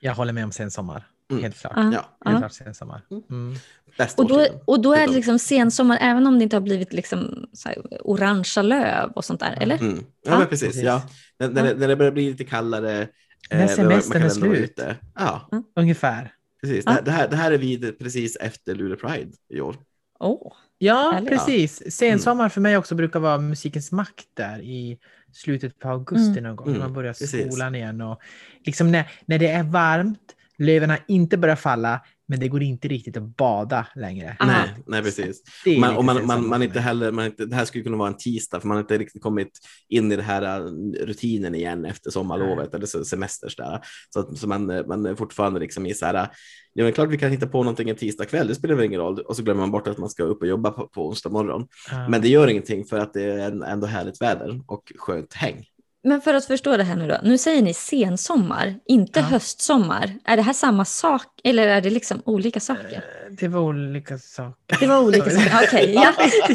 Jag 0.00 0.14
håller 0.14 0.32
med 0.32 0.44
om 0.44 0.52
sen 0.52 0.70
sommar. 0.70 1.06
Mm. 1.30 1.42
Helt 1.42 1.58
klart. 1.60 1.72
Ja. 1.76 1.82
Helt 1.84 2.04
Ja. 2.24 2.38
klart 2.38 2.52
sen 2.52 2.74
sommar. 2.74 3.00
Mm. 3.30 3.54
bästa 3.98 4.22
Och 4.22 4.28
då, 4.28 4.46
och 4.64 4.80
då 4.82 4.94
är 4.94 5.06
det 5.06 5.12
liksom 5.12 5.38
sensommar, 5.38 5.98
även 6.00 6.26
om 6.26 6.38
det 6.38 6.42
inte 6.42 6.56
har 6.56 6.60
blivit 6.60 6.92
liksom 6.92 7.46
så 7.52 7.68
här 7.68 7.78
orangea 8.06 8.62
löv 8.62 9.10
och 9.10 9.24
sånt 9.24 9.40
där, 9.40 9.58
eller? 9.60 9.78
Mm. 9.78 9.96
Ja, 9.98 10.04
Ja. 10.32 10.38
men 10.38 10.48
precis. 10.48 10.68
Precis. 10.68 10.82
Ja. 10.82 11.02
När, 11.38 11.48
när, 11.48 11.62
det, 11.64 11.74
när 11.74 11.88
det 11.88 11.96
börjar 11.96 12.12
bli 12.12 12.30
lite 12.30 12.44
kallare. 12.44 13.08
När 13.50 13.58
man- 13.58 13.68
semestern 13.68 14.22
är 14.22 14.28
slut. 14.28 14.58
ute. 14.58 14.96
Ja, 15.14 15.48
Ungefär. 15.76 16.34
precis. 16.60 16.82
Ja. 16.86 16.92
Det, 16.92 17.00
det, 17.04 17.10
här, 17.10 17.28
det 17.28 17.36
här 17.36 17.52
är 17.52 17.58
vid 17.58 17.98
precis 17.98 18.36
efter 18.36 18.74
Luleå 18.74 18.96
Pride 18.96 19.32
i 19.48 19.60
år. 19.60 19.76
Åh, 20.22 20.52
Ja, 20.78 21.10
Härligt. 21.14 21.30
precis. 21.30 21.92
Sensommar 21.96 22.48
för 22.48 22.60
mig 22.60 22.76
också 22.76 22.94
brukar 22.94 23.20
vara 23.20 23.38
musikens 23.38 23.92
makt 23.92 24.26
där 24.34 24.58
i 24.60 24.98
slutet 25.32 25.78
på 25.78 25.88
augusti 25.88 26.40
någon 26.40 26.56
gång. 26.56 26.66
Mm, 26.66 26.78
När 26.78 26.86
man 26.86 26.94
börjar 26.94 27.12
precis. 27.12 27.46
skolan 27.52 27.74
igen. 27.74 28.00
Och 28.00 28.20
liksom 28.64 28.92
när, 28.92 29.10
när 29.26 29.38
det 29.38 29.48
är 29.48 29.62
varmt, 29.62 30.20
löven 30.58 30.90
har 30.90 30.98
inte 31.08 31.36
börjat 31.36 31.60
falla, 31.60 32.00
men 32.28 32.40
det 32.40 32.48
går 32.48 32.62
inte 32.62 32.88
riktigt 32.88 33.16
att 33.16 33.36
bada 33.36 33.86
längre. 33.94 34.36
Aha. 34.40 34.52
Nej, 34.52 34.74
nej, 34.86 35.02
precis. 35.02 35.42
Det 35.64 35.76
är 35.76 35.80
Man, 35.80 35.96
och 35.96 36.04
man, 36.04 36.26
man, 36.26 36.48
man 36.48 36.62
inte 36.62 36.80
heller, 36.80 37.12
man 37.12 37.26
inte, 37.26 37.46
det 37.46 37.56
här 37.56 37.64
skulle 37.64 37.84
kunna 37.84 37.96
vara 37.96 38.08
en 38.08 38.16
tisdag, 38.16 38.60
för 38.60 38.68
man 38.68 38.76
har 38.76 38.82
inte 38.82 38.98
riktigt 38.98 39.22
kommit 39.22 39.50
in 39.88 40.12
i 40.12 40.16
det 40.16 40.22
här 40.22 40.42
äh, 40.42 40.64
rutinen 41.06 41.54
igen 41.54 41.84
efter 41.84 42.10
sommarlovet 42.10 42.74
eller 42.74 42.86
se- 42.86 43.04
semesters 43.04 43.56
där. 43.56 43.80
Så, 44.10 44.20
att, 44.20 44.38
så 44.38 44.48
man, 44.48 44.70
äh, 44.70 44.86
man 44.86 45.06
är 45.06 45.14
fortfarande 45.14 45.60
liksom 45.60 45.86
i 45.86 45.94
så 45.94 46.06
här, 46.06 46.28
ja 46.74 46.84
men 46.84 46.92
klart 46.92 47.10
vi 47.10 47.18
kan 47.18 47.30
hitta 47.30 47.46
på 47.46 47.62
någonting 47.62 47.90
en 47.90 47.96
tisdag 47.96 48.24
kväll, 48.24 48.48
det 48.48 48.54
spelar 48.54 48.74
väl 48.74 48.84
ingen 48.84 49.00
roll. 49.00 49.20
Och 49.20 49.36
så 49.36 49.42
glömmer 49.42 49.60
man 49.60 49.70
bort 49.70 49.88
att 49.88 49.98
man 49.98 50.10
ska 50.10 50.22
upp 50.22 50.40
och 50.40 50.48
jobba 50.48 50.70
på, 50.70 50.88
på 50.88 51.08
onsdag 51.08 51.30
morgon. 51.30 51.66
Ja. 51.90 52.08
Men 52.08 52.22
det 52.22 52.28
gör 52.28 52.48
ingenting 52.48 52.84
för 52.84 52.98
att 52.98 53.12
det 53.12 53.22
är 53.22 53.62
ändå 53.64 53.86
härligt 53.86 54.22
väder 54.22 54.60
och 54.66 54.92
skönt 54.98 55.34
häng. 55.34 55.64
Men 56.04 56.20
för 56.20 56.34
att 56.34 56.44
förstå 56.44 56.76
det 56.76 56.84
här 56.84 56.96
nu 56.96 57.08
då, 57.08 57.18
nu 57.22 57.38
säger 57.38 57.62
ni 57.62 57.74
sensommar, 57.74 58.74
inte 58.86 59.20
Ja. 59.20 59.26
höstsommar. 59.26 60.10
Är 60.24 60.36
det 60.36 60.42
här 60.42 60.52
samma 60.52 60.84
sak 60.84 61.26
eller 61.44 61.68
är 61.68 61.80
det 61.80 61.90
liksom 61.90 62.22
olika 62.24 62.60
saker? 62.60 63.04
Det 63.30 63.48
var 63.48 63.60
olika 63.60 64.18
saker. 64.18 64.76
Det 64.80 64.86
var 64.86 65.00
olika 65.00 65.30
saker, 65.30 65.60
okej. 65.64 65.92
ja. 65.94 66.12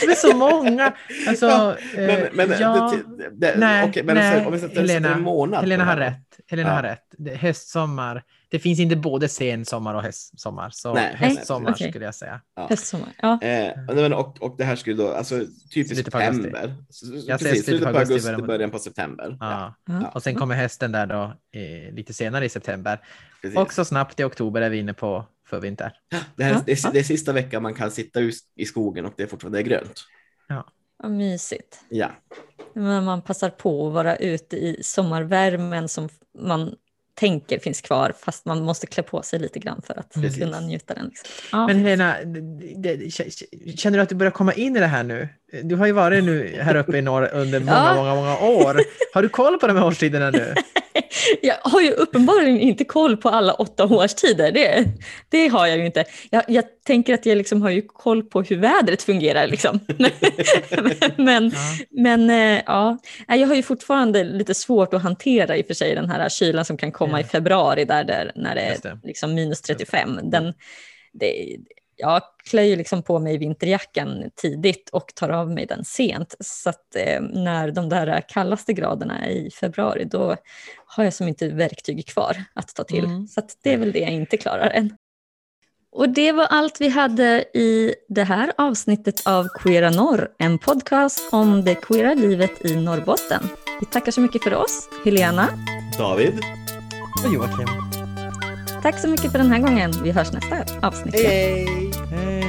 det 0.00 0.06
är 0.06 0.14
så 0.14 0.36
många. 0.36 0.92
Alltså, 1.28 1.76
Men, 1.96 2.10
eh, 2.10 2.24
men, 2.32 2.50
ja, 2.60 2.94
det, 3.18 3.30
det, 3.32 3.54
nej, 3.58 3.88
okej, 3.88 4.02
men 4.02 4.14
nej, 4.14 4.46
om 4.46 4.52
vi 4.52 4.58
sätter, 4.58 4.80
Helena, 4.80 5.14
en 5.14 5.22
månad 5.22 5.60
Helena 5.60 5.84
har 5.84 5.96
rätt. 5.96 6.22
Helena 6.50 6.68
Ja. 6.68 6.74
har 6.74 6.82
rätt. 6.82 7.04
Det, 7.18 7.34
höstsommar. 7.36 8.22
Det 8.48 8.58
finns 8.58 8.80
inte 8.80 8.96
både 8.96 9.28
sensommar 9.28 9.94
och 9.94 10.02
höstsommar. 10.02 10.70
Så 10.70 10.94
Nej, 10.94 11.14
höstsommar 11.16 11.70
okej. 11.70 11.90
skulle 11.90 12.04
jag 12.04 12.14
säga. 12.14 12.40
Höstsommar, 12.56 13.08
ja. 13.22 13.42
Eh, 13.42 14.12
och, 14.18 14.42
och 14.42 14.54
det 14.58 14.64
här 14.64 14.76
skulle 14.76 14.96
då, 15.02 15.08
alltså 15.12 15.38
typ 15.70 15.90
augusti. 15.90 15.94
september. 15.96 16.74
Jag 16.88 16.94
säger 16.94 17.38
Precis, 17.38 17.64
slutet 17.64 17.92
på 17.92 17.98
augusti, 17.98 18.26
början 18.30 18.46
början 18.46 18.70
på- 18.70 18.78
september. 18.78 19.36
Ja. 19.40 19.74
Ja. 19.86 20.08
Och 20.14 20.22
sen 20.22 20.34
kommer 20.34 20.54
hösten 20.54 20.92
där 20.92 21.06
då 21.06 21.22
eh, 21.60 21.94
lite 21.94 22.12
senare 22.12 22.44
i 22.44 22.48
september. 22.48 23.00
precis. 23.42 23.58
Och 23.58 23.72
så 23.72 23.84
snabbt 23.84 24.20
i 24.20 24.24
oktober 24.24 24.60
är 24.60 24.70
vi 24.70 24.78
inne 24.78 24.94
på 24.94 25.24
förvinter. 25.48 25.92
Det, 26.36 26.44
här, 26.44 26.52
Ja, 26.52 26.62
det, 26.66 26.72
är, 26.72 26.78
ja. 26.84 26.90
det 26.92 26.98
är 26.98 27.02
sista 27.04 27.32
veckan 27.32 27.62
man 27.62 27.74
kan 27.74 27.90
sitta 27.90 28.20
ut 28.20 28.34
i 28.56 28.64
skogen 28.64 29.04
och 29.06 29.12
det 29.16 29.22
är 29.22 29.26
fortfarande 29.26 29.62
grönt. 29.62 30.04
Vad 31.02 31.10
mysigt. 31.12 31.80
Ja, 31.88 32.10
Men 32.74 33.04
man 33.04 33.22
passar 33.22 33.50
på 33.50 33.86
att 33.88 33.92
vara 33.94 34.16
ute 34.16 34.56
i 34.56 34.78
sommarvärmen 34.82 35.88
som 35.88 36.08
man 36.38 36.74
tänker 37.16 37.58
finns 37.58 37.80
kvar 37.80 38.12
fast 38.20 38.44
man 38.44 38.62
måste 38.62 38.86
klä 38.86 39.02
på 39.02 39.22
sig 39.22 39.38
lite 39.38 39.58
grann 39.58 39.82
för 39.86 39.98
att 39.98 40.12
Precis. 40.14 40.38
kunna 40.38 40.60
njuta 40.60 40.94
den. 40.94 41.06
Liksom. 41.06 41.28
Ja. 41.52 41.66
Men 41.66 41.78
Helena, 41.78 42.14
känner 43.76 43.98
du 43.98 44.02
att 44.02 44.08
du 44.08 44.14
börjar 44.14 44.30
komma 44.30 44.52
in 44.52 44.76
i 44.76 44.80
det 44.80 44.86
här 44.86 45.02
nu? 45.02 45.28
Du 45.62 45.74
har 45.76 45.86
ju 45.86 45.92
varit 45.92 46.24
nu 46.24 46.58
här 46.60 46.74
uppe 46.76 46.96
i 46.98 47.02
norr 47.02 47.30
under 47.32 47.60
många, 47.60 47.72
Ja. 47.72 47.94
många, 47.94 48.14
många 48.14 48.38
år. 48.38 48.80
Har 49.14 49.22
du 49.22 49.28
koll 49.28 49.58
på 49.58 49.66
de 49.66 49.76
här 49.76 49.86
årstiderna 49.86 50.30
nu? 50.30 50.54
jag 51.42 51.54
har 51.62 51.80
ju 51.80 51.90
uppenbarligen 51.90 52.60
inte 52.60 52.84
koll 52.84 53.16
på 53.16 53.28
alla 53.28 53.54
åtta 53.54 53.84
årstider. 53.84 54.52
Det, 54.52 54.84
det 55.28 55.48
har 55.48 55.66
jag 55.66 55.78
ju 55.78 55.86
inte. 55.86 56.04
Jag, 56.30 56.42
jag 56.48 56.64
tänker 56.86 57.14
att 57.14 57.26
jag 57.26 57.38
liksom 57.38 57.62
har 57.62 57.70
ju 57.70 57.82
koll 57.82 58.22
på 58.22 58.42
hur 58.42 58.56
vädret 58.56 59.02
fungerar. 59.02 59.46
Liksom. 59.46 59.80
men 61.16 61.52
ja. 61.54 61.60
men 61.90 62.30
äh, 62.30 62.62
ja, 62.66 62.98
jag 63.28 63.46
har 63.46 63.54
ju 63.54 63.62
fortfarande 63.62 64.24
lite 64.24 64.54
svårt 64.54 64.94
att 64.94 65.02
hantera 65.02 65.56
i 65.56 65.62
och 65.62 65.66
för 65.66 65.74
sig 65.74 65.94
den 65.94 66.10
här 66.10 66.28
kylan 66.28 66.64
som 66.64 66.76
kan 66.76 66.92
komma 66.92 67.20
ja. 67.20 67.26
i 67.26 67.28
februari 67.28 67.84
där, 67.84 68.04
där 68.04 68.32
när 68.34 68.54
det 68.54 68.60
är 68.60 68.98
liksom 69.02 69.34
minus 69.34 69.62
35. 69.62 70.18
Den, 70.22 70.54
det, 71.12 71.56
jag 71.96 72.22
klär 72.50 72.62
ju 72.62 72.76
liksom 72.76 73.02
på 73.02 73.18
mig 73.18 73.38
vinterjackan 73.38 74.30
tidigt 74.36 74.90
och 74.92 75.14
tar 75.14 75.28
av 75.28 75.50
mig 75.50 75.66
den 75.66 75.84
sent. 75.84 76.34
Så 76.40 76.70
att 76.70 76.96
eh, 76.96 77.20
när 77.20 77.70
de 77.70 77.88
där 77.88 78.24
kallaste 78.28 78.72
graderna 78.72 79.26
är 79.26 79.30
i 79.30 79.50
februari, 79.50 80.04
då 80.04 80.36
har 80.86 81.04
jag 81.04 81.14
som 81.14 81.28
inte 81.28 81.48
verktyg 81.48 82.06
kvar 82.06 82.36
att 82.54 82.74
ta 82.74 82.84
till. 82.84 83.04
Mm. 83.04 83.26
Så 83.26 83.42
det 83.62 83.72
är 83.72 83.78
väl 83.78 83.92
det 83.92 83.98
jag 83.98 84.12
inte 84.12 84.36
klarar 84.36 84.70
än. 84.70 84.96
Och 85.92 86.08
det 86.08 86.32
var 86.32 86.44
allt 86.44 86.80
vi 86.80 86.88
hade 86.88 87.44
i 87.54 87.94
det 88.08 88.24
här 88.24 88.52
avsnittet 88.58 89.26
av 89.26 89.48
Queera 89.48 89.90
Norr, 89.90 90.28
en 90.38 90.58
podcast 90.58 91.32
om 91.32 91.64
det 91.64 91.74
queera 91.74 92.14
livet 92.14 92.64
i 92.64 92.76
Norrbotten. 92.76 93.42
Vi 93.80 93.86
tackar 93.86 94.12
så 94.12 94.20
mycket 94.20 94.44
för 94.44 94.54
oss, 94.54 94.88
Helena, 95.04 95.48
David 95.98 96.34
och 97.24 97.34
Joakim. 97.34 97.85
Tack 98.82 98.98
så 98.98 99.08
mycket 99.08 99.32
för 99.32 99.38
den 99.38 99.52
här 99.52 99.58
gången. 99.58 99.92
Vi 100.02 100.10
hörs 100.10 100.32
nästa 100.32 100.64
avsnitt. 100.86 101.14
Hej! 101.14 102.45